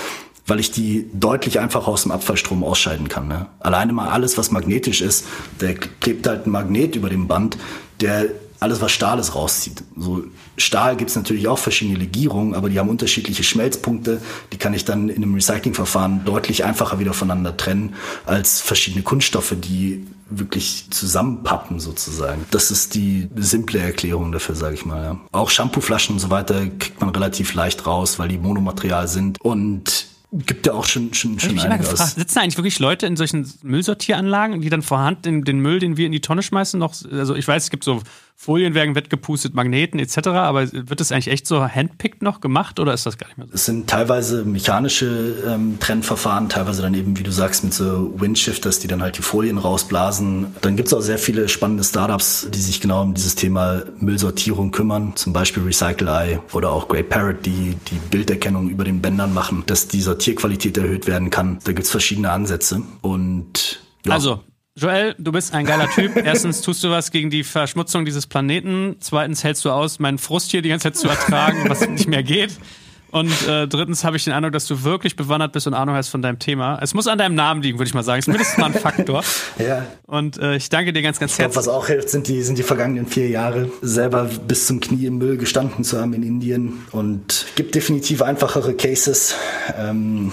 weil 0.46 0.60
ich 0.60 0.72
die 0.72 1.10
deutlich 1.14 1.60
einfacher 1.60 1.88
aus 1.88 2.04
dem 2.04 2.12
Abfallstrom 2.12 2.64
ausscheiden 2.64 3.08
kann. 3.08 3.28
Ne? 3.28 3.46
Alleine 3.60 3.94
mal 3.94 4.10
alles, 4.10 4.38
was 4.38 4.52
magnetisch 4.52 5.02
ist, 5.02 5.26
der 5.62 5.76
klebt 5.76 6.28
halt 6.28 6.48
ein 6.48 6.52
Magnet 6.52 6.96
über 6.96 7.10
dem 7.10 7.28
Band, 7.28 7.58
der 8.02 8.28
alles, 8.60 8.82
was 8.82 8.92
Stahl 8.92 9.20
ist, 9.20 9.36
rauszieht. 9.36 9.84
So 9.96 10.24
Stahl 10.58 10.98
gibt 10.98 11.10
es 11.10 11.16
natürlich 11.16 11.48
auch 11.48 11.60
verschiedene 11.60 11.98
Legierungen, 11.98 12.54
aber 12.54 12.70
die 12.70 12.78
haben 12.78 12.90
unterschiedliche 12.90 13.44
Schmelzpunkte. 13.44 14.22
Die 14.52 14.58
kann 14.58 14.74
ich 14.74 14.84
dann 14.84 15.10
in 15.10 15.24
einem 15.24 15.34
Recyclingverfahren 15.34 16.26
deutlich 16.26 16.66
einfacher 16.66 17.00
wieder 17.00 17.14
voneinander 17.14 17.56
trennen 17.56 17.96
als 18.26 18.60
verschiedene 18.60 19.04
Kunststoffe, 19.04 19.56
die 19.58 20.06
wirklich 20.30 20.88
zusammenpappen 20.92 21.80
sozusagen. 21.80 22.46
Das 22.52 22.70
ist 22.70 22.96
die 22.96 23.30
simple 23.36 23.80
Erklärung 23.80 24.32
dafür, 24.32 24.56
sage 24.56 24.76
ich 24.76 24.86
mal. 24.86 25.04
Ja. 25.04 25.20
Auch 25.32 25.50
Shampooflaschen 25.50 26.16
und 26.16 26.20
so 26.20 26.30
weiter 26.30 26.68
kriegt 26.68 27.00
man 27.00 27.10
relativ 27.10 27.54
leicht 27.54 27.88
raus, 27.88 28.20
weil 28.20 28.28
die 28.28 28.38
Monomaterial 28.38 29.08
sind 29.08 29.42
und 29.42 30.08
Gibt 30.32 30.68
ja 30.68 30.74
auch 30.74 30.86
schon, 30.86 31.12
schon, 31.16 31.40
schon 31.40 31.58
einiges. 31.58 31.90
Gefragt, 31.90 32.14
sitzen 32.16 32.38
eigentlich 32.38 32.58
wirklich 32.58 32.78
Leute 32.78 33.08
in 33.08 33.18
solchen 33.18 33.52
Müllsortieranlagen, 33.64 34.62
die 34.62 34.70
dann 34.70 34.84
vorhand 34.84 35.26
den, 35.26 35.44
den 35.44 35.60
Müll, 35.60 35.80
den 35.80 35.98
wir 35.98 36.06
in 36.06 36.12
die 36.12 36.22
Tonne 36.22 36.44
schmeißen, 36.44 36.80
noch, 36.80 36.94
also 37.12 37.34
ich 37.34 37.48
weiß, 37.48 37.64
es 37.64 37.70
gibt 37.72 37.84
so 37.84 38.04
Folien 38.42 38.74
werden 38.74 38.96
wettgepustet, 38.96 39.54
Magneten 39.54 40.00
etc. 40.00 40.30
Aber 40.30 40.72
wird 40.72 41.02
das 41.02 41.12
eigentlich 41.12 41.28
echt 41.28 41.46
so 41.46 41.62
handpicked 41.62 42.22
noch 42.22 42.40
gemacht 42.40 42.80
oder 42.80 42.94
ist 42.94 43.06
das 43.06 43.18
gar 43.18 43.28
nicht 43.28 43.38
mehr 43.38 43.48
so? 43.48 43.54
Es 43.54 43.66
sind 43.66 43.90
teilweise 43.90 44.46
mechanische 44.46 45.44
ähm, 45.46 45.78
Trennverfahren, 45.82 46.48
teilweise 46.48 46.82
dann 46.82 46.94
eben, 46.94 47.20
wie 47.20 47.24
du 47.24 47.34
sagst, 47.34 47.66
mit 47.66 47.74
so 47.74 48.18
Windshifters, 48.18 48.80
die 48.80 48.88
dann 48.88 49.02
halt 49.02 49.18
die 49.18 49.24
Folien 49.24 49.58
rausblasen. 49.58 50.56
Dann 50.62 50.78
gibt 50.78 50.88
es 50.88 50.94
auch 50.94 51.02
sehr 51.02 51.18
viele 51.18 51.50
spannende 51.50 51.84
Startups, 51.84 52.48
die 52.50 52.62
sich 52.62 52.80
genau 52.80 53.02
um 53.02 53.14
dieses 53.14 53.36
Thema 53.36 53.84
Müllsortierung 54.00 54.72
kümmern, 54.72 55.18
zum 55.18 55.34
Beispiel 55.34 55.64
RecycleEye 55.64 56.40
oder 56.54 56.72
auch 56.72 56.88
Great 56.88 57.10
Parrot, 57.10 57.46
die 57.46 57.76
die 57.92 58.00
Bilderkennung 58.10 58.70
über 58.70 58.86
den 58.86 59.02
Bändern 59.02 59.34
machen, 59.34 59.64
dass 59.66 59.90
die 59.90 60.00
Sortierqualität 60.00 60.78
erhöht 60.78 61.08
werden 61.08 61.30
kann. 61.30 61.60
Da 61.66 61.74
gibt 61.74 61.84
es 61.84 61.92
verschiedene 61.92 62.32
Ansätze 62.32 62.84
und 63.02 63.82
ja. 64.06 64.14
Also, 64.14 64.40
Joel, 64.80 65.14
du 65.18 65.34
bist 65.34 65.54
ein 65.54 65.66
geiler 65.66 65.90
Typ. 65.90 66.16
Erstens 66.24 66.62
tust 66.62 66.84
du 66.84 66.90
was 66.90 67.12
gegen 67.12 67.30
die 67.30 67.44
Verschmutzung 67.44 68.06
dieses 68.06 68.28
Planeten. 68.28 68.96
Zweitens 69.02 69.44
hältst 69.44 69.66
du 69.66 69.72
aus, 69.72 70.00
meinen 70.00 70.18
Frust 70.18 70.52
hier 70.52 70.62
die 70.62 70.70
ganze 70.70 70.84
Zeit 70.84 70.96
zu 70.96 71.10
ertragen, 71.10 71.66
was 71.68 71.88
nicht 71.88 72.08
mehr 72.08 72.24
geht. 72.24 72.58
Und 73.12 73.48
äh, 73.48 73.68
drittens 73.68 74.04
habe 74.04 74.18
ich 74.18 74.24
den 74.24 74.34
Eindruck, 74.34 74.54
dass 74.54 74.68
du 74.68 74.84
wirklich 74.84 75.16
bewandert 75.16 75.52
bist 75.52 75.66
und 75.68 75.74
Ahnung 75.74 75.96
hast 75.96 76.10
von 76.10 76.22
deinem 76.22 76.40
Thema. 76.40 76.78
Es 76.82 76.94
muss 76.94 77.08
an 77.08 77.18
deinem 77.18 77.36
Namen 77.36 77.62
liegen, 77.62 77.80
würde 77.80 77.88
ich 77.88 77.94
mal 77.94 78.04
sagen. 78.04 78.20
Ist 78.20 78.28
mindestens 78.28 78.58
mal 78.58 78.68
ein 78.68 78.74
Faktor. 78.74 79.24
ja. 79.58 79.86
Und 80.06 80.38
äh, 80.38 80.56
ich 80.56 80.70
danke 80.70 80.94
dir 80.94 81.02
ganz, 81.02 81.20
ganz 81.20 81.38
herzlich. 81.38 81.58
Was 81.58 81.68
auch 81.68 81.88
hilft, 81.88 82.10
sind 82.10 82.28
die, 82.28 82.44
sind 82.44 82.58
die 82.58 82.64
vergangenen 82.64 83.08
vier 83.08 83.28
Jahre 83.28 83.72
selber 83.82 84.30
bis 84.48 84.68
zum 84.68 84.80
Knie 84.80 85.08
im 85.08 85.18
Müll 85.18 85.38
gestanden 85.38 85.84
zu 85.84 86.00
haben 86.00 86.14
in 86.14 86.24
Indien. 86.24 86.86
Und 86.92 87.48
gibt 87.56 87.74
definitiv 87.74 88.22
einfachere 88.22 88.76
Cases. 88.76 89.36
Ähm, 89.76 90.32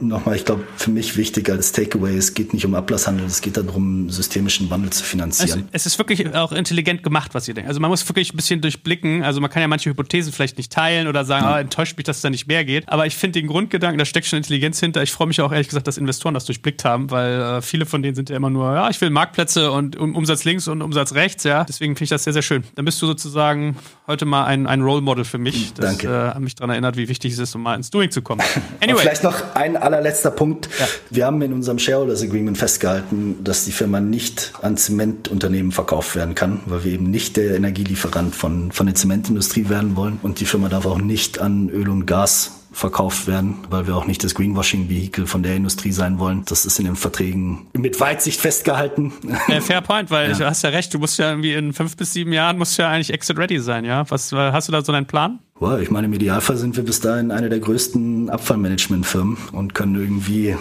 nochmal, 0.00 0.36
ich 0.36 0.44
glaube, 0.44 0.64
für 0.76 0.90
mich 0.90 1.16
wichtig 1.16 1.48
als 1.50 1.72
Takeaway, 1.72 2.16
es 2.16 2.34
geht 2.34 2.52
nicht 2.52 2.64
um 2.64 2.74
Ablasshandel, 2.74 3.26
es 3.26 3.40
geht 3.40 3.56
darum, 3.56 4.10
systemischen 4.10 4.70
Wandel 4.70 4.90
zu 4.90 5.04
finanzieren. 5.04 5.50
Also, 5.50 5.68
es 5.72 5.86
ist 5.86 5.98
wirklich 5.98 6.34
auch 6.34 6.52
intelligent 6.52 7.02
gemacht, 7.02 7.34
was 7.34 7.48
ihr 7.48 7.54
denkt. 7.54 7.68
Also 7.68 7.80
man 7.80 7.90
muss 7.90 8.08
wirklich 8.08 8.32
ein 8.32 8.36
bisschen 8.36 8.60
durchblicken. 8.60 9.22
Also 9.22 9.40
man 9.40 9.50
kann 9.50 9.62
ja 9.62 9.68
manche 9.68 9.90
Hypothesen 9.90 10.32
vielleicht 10.32 10.56
nicht 10.56 10.72
teilen 10.72 11.08
oder 11.08 11.24
sagen, 11.24 11.44
ja. 11.44 11.54
ah, 11.54 11.60
enttäuscht 11.60 11.96
mich, 11.96 12.04
dass 12.04 12.16
es 12.16 12.22
da 12.22 12.30
nicht 12.30 12.46
mehr 12.46 12.64
geht. 12.64 12.88
Aber 12.88 13.06
ich 13.06 13.16
finde 13.16 13.40
den 13.40 13.48
Grundgedanken, 13.48 13.98
da 13.98 14.04
steckt 14.04 14.26
schon 14.26 14.38
Intelligenz 14.38 14.80
hinter. 14.80 15.02
Ich 15.02 15.12
freue 15.12 15.26
mich 15.26 15.40
auch 15.40 15.52
ehrlich 15.52 15.68
gesagt, 15.68 15.86
dass 15.86 15.98
Investoren 15.98 16.34
das 16.34 16.44
durchblickt 16.44 16.84
haben, 16.84 17.10
weil 17.10 17.40
äh, 17.40 17.62
viele 17.62 17.86
von 17.86 18.02
denen 18.02 18.14
sind 18.14 18.30
ja 18.30 18.36
immer 18.36 18.50
nur, 18.50 18.74
ja, 18.74 18.90
ich 18.90 19.00
will 19.00 19.10
Marktplätze 19.10 19.70
und 19.70 19.96
um, 19.96 20.14
Umsatz 20.14 20.44
links 20.44 20.68
und 20.68 20.82
Umsatz 20.82 21.14
rechts, 21.14 21.44
ja. 21.44 21.64
Deswegen 21.64 21.94
finde 21.94 22.04
ich 22.04 22.10
das 22.10 22.24
sehr, 22.24 22.32
sehr 22.32 22.42
schön. 22.42 22.64
Dann 22.74 22.84
bist 22.84 23.00
du 23.02 23.06
sozusagen 23.06 23.76
heute 24.06 24.24
mal 24.24 24.44
ein, 24.44 24.66
ein 24.66 24.82
Role 24.82 25.00
Model 25.00 25.24
für 25.24 25.38
mich, 25.38 25.74
das 25.74 25.98
Danke. 25.98 26.32
Äh, 26.36 26.40
mich 26.40 26.54
daran 26.54 26.70
erinnert, 26.70 26.96
wie 26.96 27.08
wichtig 27.08 27.32
es 27.32 27.38
ist, 27.38 27.54
um 27.54 27.62
mal 27.62 27.74
ins 27.74 27.90
Doing 27.90 28.10
zu 28.10 28.22
kommen. 28.22 28.42
Anyway. 28.80 29.00
vielleicht 29.00 29.22
noch 29.24 29.54
ein 29.54 29.76
allerletzter 29.86 30.30
Punkt. 30.30 30.68
Ja. 30.78 30.86
Wir 31.10 31.26
haben 31.26 31.40
in 31.42 31.52
unserem 31.52 31.78
Shareholders 31.78 32.22
Agreement 32.22 32.58
festgehalten, 32.58 33.42
dass 33.42 33.64
die 33.64 33.72
Firma 33.72 34.00
nicht 34.00 34.52
an 34.60 34.76
Zementunternehmen 34.76 35.72
verkauft 35.72 36.16
werden 36.16 36.34
kann, 36.34 36.60
weil 36.66 36.84
wir 36.84 36.92
eben 36.92 37.10
nicht 37.10 37.36
der 37.36 37.54
Energielieferant 37.54 38.34
von, 38.34 38.72
von 38.72 38.86
der 38.86 38.94
Zementindustrie 38.94 39.68
werden 39.68 39.96
wollen. 39.96 40.18
Und 40.22 40.40
die 40.40 40.44
Firma 40.44 40.68
darf 40.68 40.86
auch 40.86 40.98
nicht 40.98 41.40
an 41.40 41.70
Öl 41.70 41.88
und 41.88 42.06
Gas 42.06 42.55
verkauft 42.76 43.26
werden, 43.26 43.54
weil 43.70 43.86
wir 43.86 43.96
auch 43.96 44.06
nicht 44.06 44.22
das 44.22 44.34
Greenwashing-Vehikel 44.34 45.26
von 45.26 45.42
der 45.42 45.56
Industrie 45.56 45.92
sein 45.92 46.18
wollen. 46.18 46.42
Das 46.44 46.66
ist 46.66 46.78
in 46.78 46.84
den 46.84 46.94
Verträgen 46.94 47.68
mit 47.72 47.98
Weitsicht 48.00 48.38
festgehalten. 48.38 49.14
Ja, 49.48 49.62
fair 49.62 49.80
point, 49.80 50.10
weil 50.10 50.30
ja. 50.32 50.36
du 50.36 50.44
hast 50.44 50.62
ja 50.62 50.68
recht, 50.68 50.92
du 50.92 50.98
musst 50.98 51.18
ja 51.18 51.30
irgendwie 51.30 51.54
in 51.54 51.72
fünf 51.72 51.96
bis 51.96 52.12
sieben 52.12 52.34
Jahren 52.34 52.58
musst 52.58 52.76
ja 52.76 52.90
eigentlich 52.90 53.14
exit 53.14 53.38
ready 53.38 53.60
sein, 53.60 53.86
ja? 53.86 54.04
Was 54.10 54.30
hast 54.30 54.68
du 54.68 54.72
da 54.72 54.84
so 54.84 54.92
einen 54.92 55.06
Plan? 55.06 55.38
Boah, 55.58 55.80
ich 55.80 55.90
meine, 55.90 56.06
im 56.06 56.12
Idealfall 56.12 56.58
sind 56.58 56.76
wir 56.76 56.84
bis 56.84 57.00
dahin 57.00 57.30
eine 57.30 57.48
der 57.48 57.60
größten 57.60 58.28
Abfallmanagementfirmen 58.28 59.38
und 59.52 59.74
können 59.74 59.94
irgendwie 59.94 60.54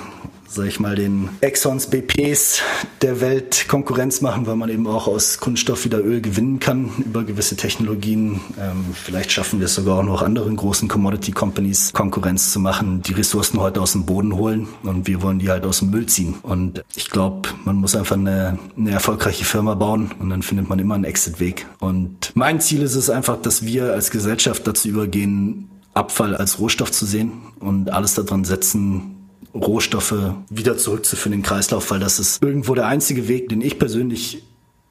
sag 0.48 0.68
ich 0.68 0.80
mal, 0.80 0.96
den 0.96 1.30
Exxons, 1.42 1.88
BPs 1.88 2.62
der 3.02 3.22
Welt 3.22 3.66
Konkurrenz 3.68 4.22
machen, 4.22 4.48
weil 4.48 4.56
man 4.56 4.70
eben 4.70 4.88
auch 4.88 5.08
aus 5.08 5.40
Kunststoff 5.40 5.86
wieder 5.86 6.04
Öl 6.04 6.22
gewinnen 6.22 6.60
kann 6.60 6.92
über 7.06 7.24
gewisse 7.24 7.56
Technologien. 7.56 8.42
Ähm, 8.60 8.86
vielleicht 8.94 9.32
schaffen 9.32 9.60
wir 9.60 9.66
es 9.66 9.76
sogar 9.76 10.00
auch 10.00 10.04
noch 10.04 10.22
anderen 10.22 10.56
großen 10.56 10.88
Commodity 10.88 11.32
Companies 11.32 11.94
Konkurrenz 11.94 12.52
zu 12.52 12.60
machen, 12.60 13.02
die 13.02 13.14
Ressourcen 13.14 13.60
heute 13.60 13.82
aus 13.82 13.94
dem 13.94 14.06
Boden 14.06 14.36
holen 14.36 14.68
und 14.84 15.08
wir 15.08 15.22
wollen 15.22 15.40
die 15.40 15.50
halt 15.50 15.66
aus 15.66 15.80
dem 15.80 15.90
Müll 15.90 16.06
ziehen. 16.06 16.36
Und 16.42 16.84
ich 16.96 17.10
glaube, 17.10 17.50
man 17.64 17.76
muss 17.76 17.96
einfach 17.96 18.16
eine, 18.16 18.60
eine 18.78 18.92
erfolgreiche 18.92 19.46
Firma 19.46 19.76
bauen 19.76 20.12
und 20.20 20.30
dann 20.30 20.42
findet 20.42 20.70
man 20.70 20.80
immer 20.80 20.96
einen 20.96 21.04
Exit-Weg. 21.04 21.66
Und 21.80 22.32
mein 22.36 22.62
Ziel 22.62 22.82
ist 22.82 22.96
es 22.96 23.10
einfach, 23.10 23.42
dass 23.42 23.66
wir 23.66 23.94
als 23.94 24.12
Gesellschaft 24.12 24.66
dazu 24.68 24.88
übergehen, 24.88 25.70
Abfall 25.94 26.36
als 26.36 26.60
Rohstoff 26.60 26.92
zu 26.92 27.06
sehen 27.06 27.32
und 27.60 27.90
alles 27.90 28.16
daran 28.16 28.44
setzen, 28.44 29.15
Rohstoffe 29.56 30.36
wieder 30.50 30.78
zurückzuführen 30.78 31.34
in 31.34 31.40
den 31.40 31.46
Kreislauf, 31.46 31.90
weil 31.90 32.00
das 32.00 32.20
ist 32.20 32.44
irgendwo 32.44 32.76
der 32.76 32.88
einzige 32.88 33.28
Weg, 33.28 33.50
den 33.50 33.62
ich 33.62 33.80
persönlich 33.80 34.44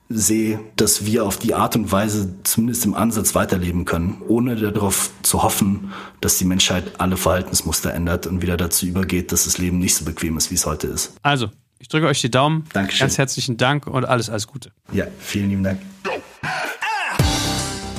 sehe, 0.09 0.61
dass 0.77 1.07
wir 1.07 1.25
auf 1.25 1.39
die 1.39 1.55
Art 1.55 1.77
und 1.77 1.91
Weise 1.91 2.35
zumindest 2.45 2.85
im 2.85 2.95
Ansatz 2.95 3.35
weiterleben 3.35 3.85
können, 3.85 4.23
ohne 4.29 4.57
darauf 4.57 5.11
zu 5.23 5.43
hoffen, 5.43 5.93
dass 6.21 6.39
die 6.39 6.45
Menschheit 6.45 6.93
alle 6.99 7.17
Verhaltensmuster 7.17 7.93
ändert 7.93 8.27
und 8.27 8.43
wieder 8.43 8.57
dazu 8.57 8.87
übergeht, 8.87 9.33
dass 9.33 9.45
das 9.45 9.59
Leben 9.59 9.79
nicht 9.79 9.95
so 9.95 10.05
bequem 10.05 10.37
ist, 10.37 10.51
wie 10.51 10.57
es 10.57 10.67
heute 10.67 10.89
ist. 10.89 11.15
Also, 11.23 11.51
ich 11.79 11.89
drücke 11.89 12.07
euch 12.07 12.21
die 12.21 12.31
Daumen. 12.31 12.65
Dankeschön. 12.73 13.01
Ganz 13.01 13.19
herzlichen 13.19 13.57
Dank 13.57 13.87
und 13.87 14.05
alles, 14.05 14.31
alles 14.31 14.47
Gute. 14.47 14.73
Ja, 14.93 15.07
vielen 15.19 15.51
lieben 15.51 15.65
Dank. 15.65 15.81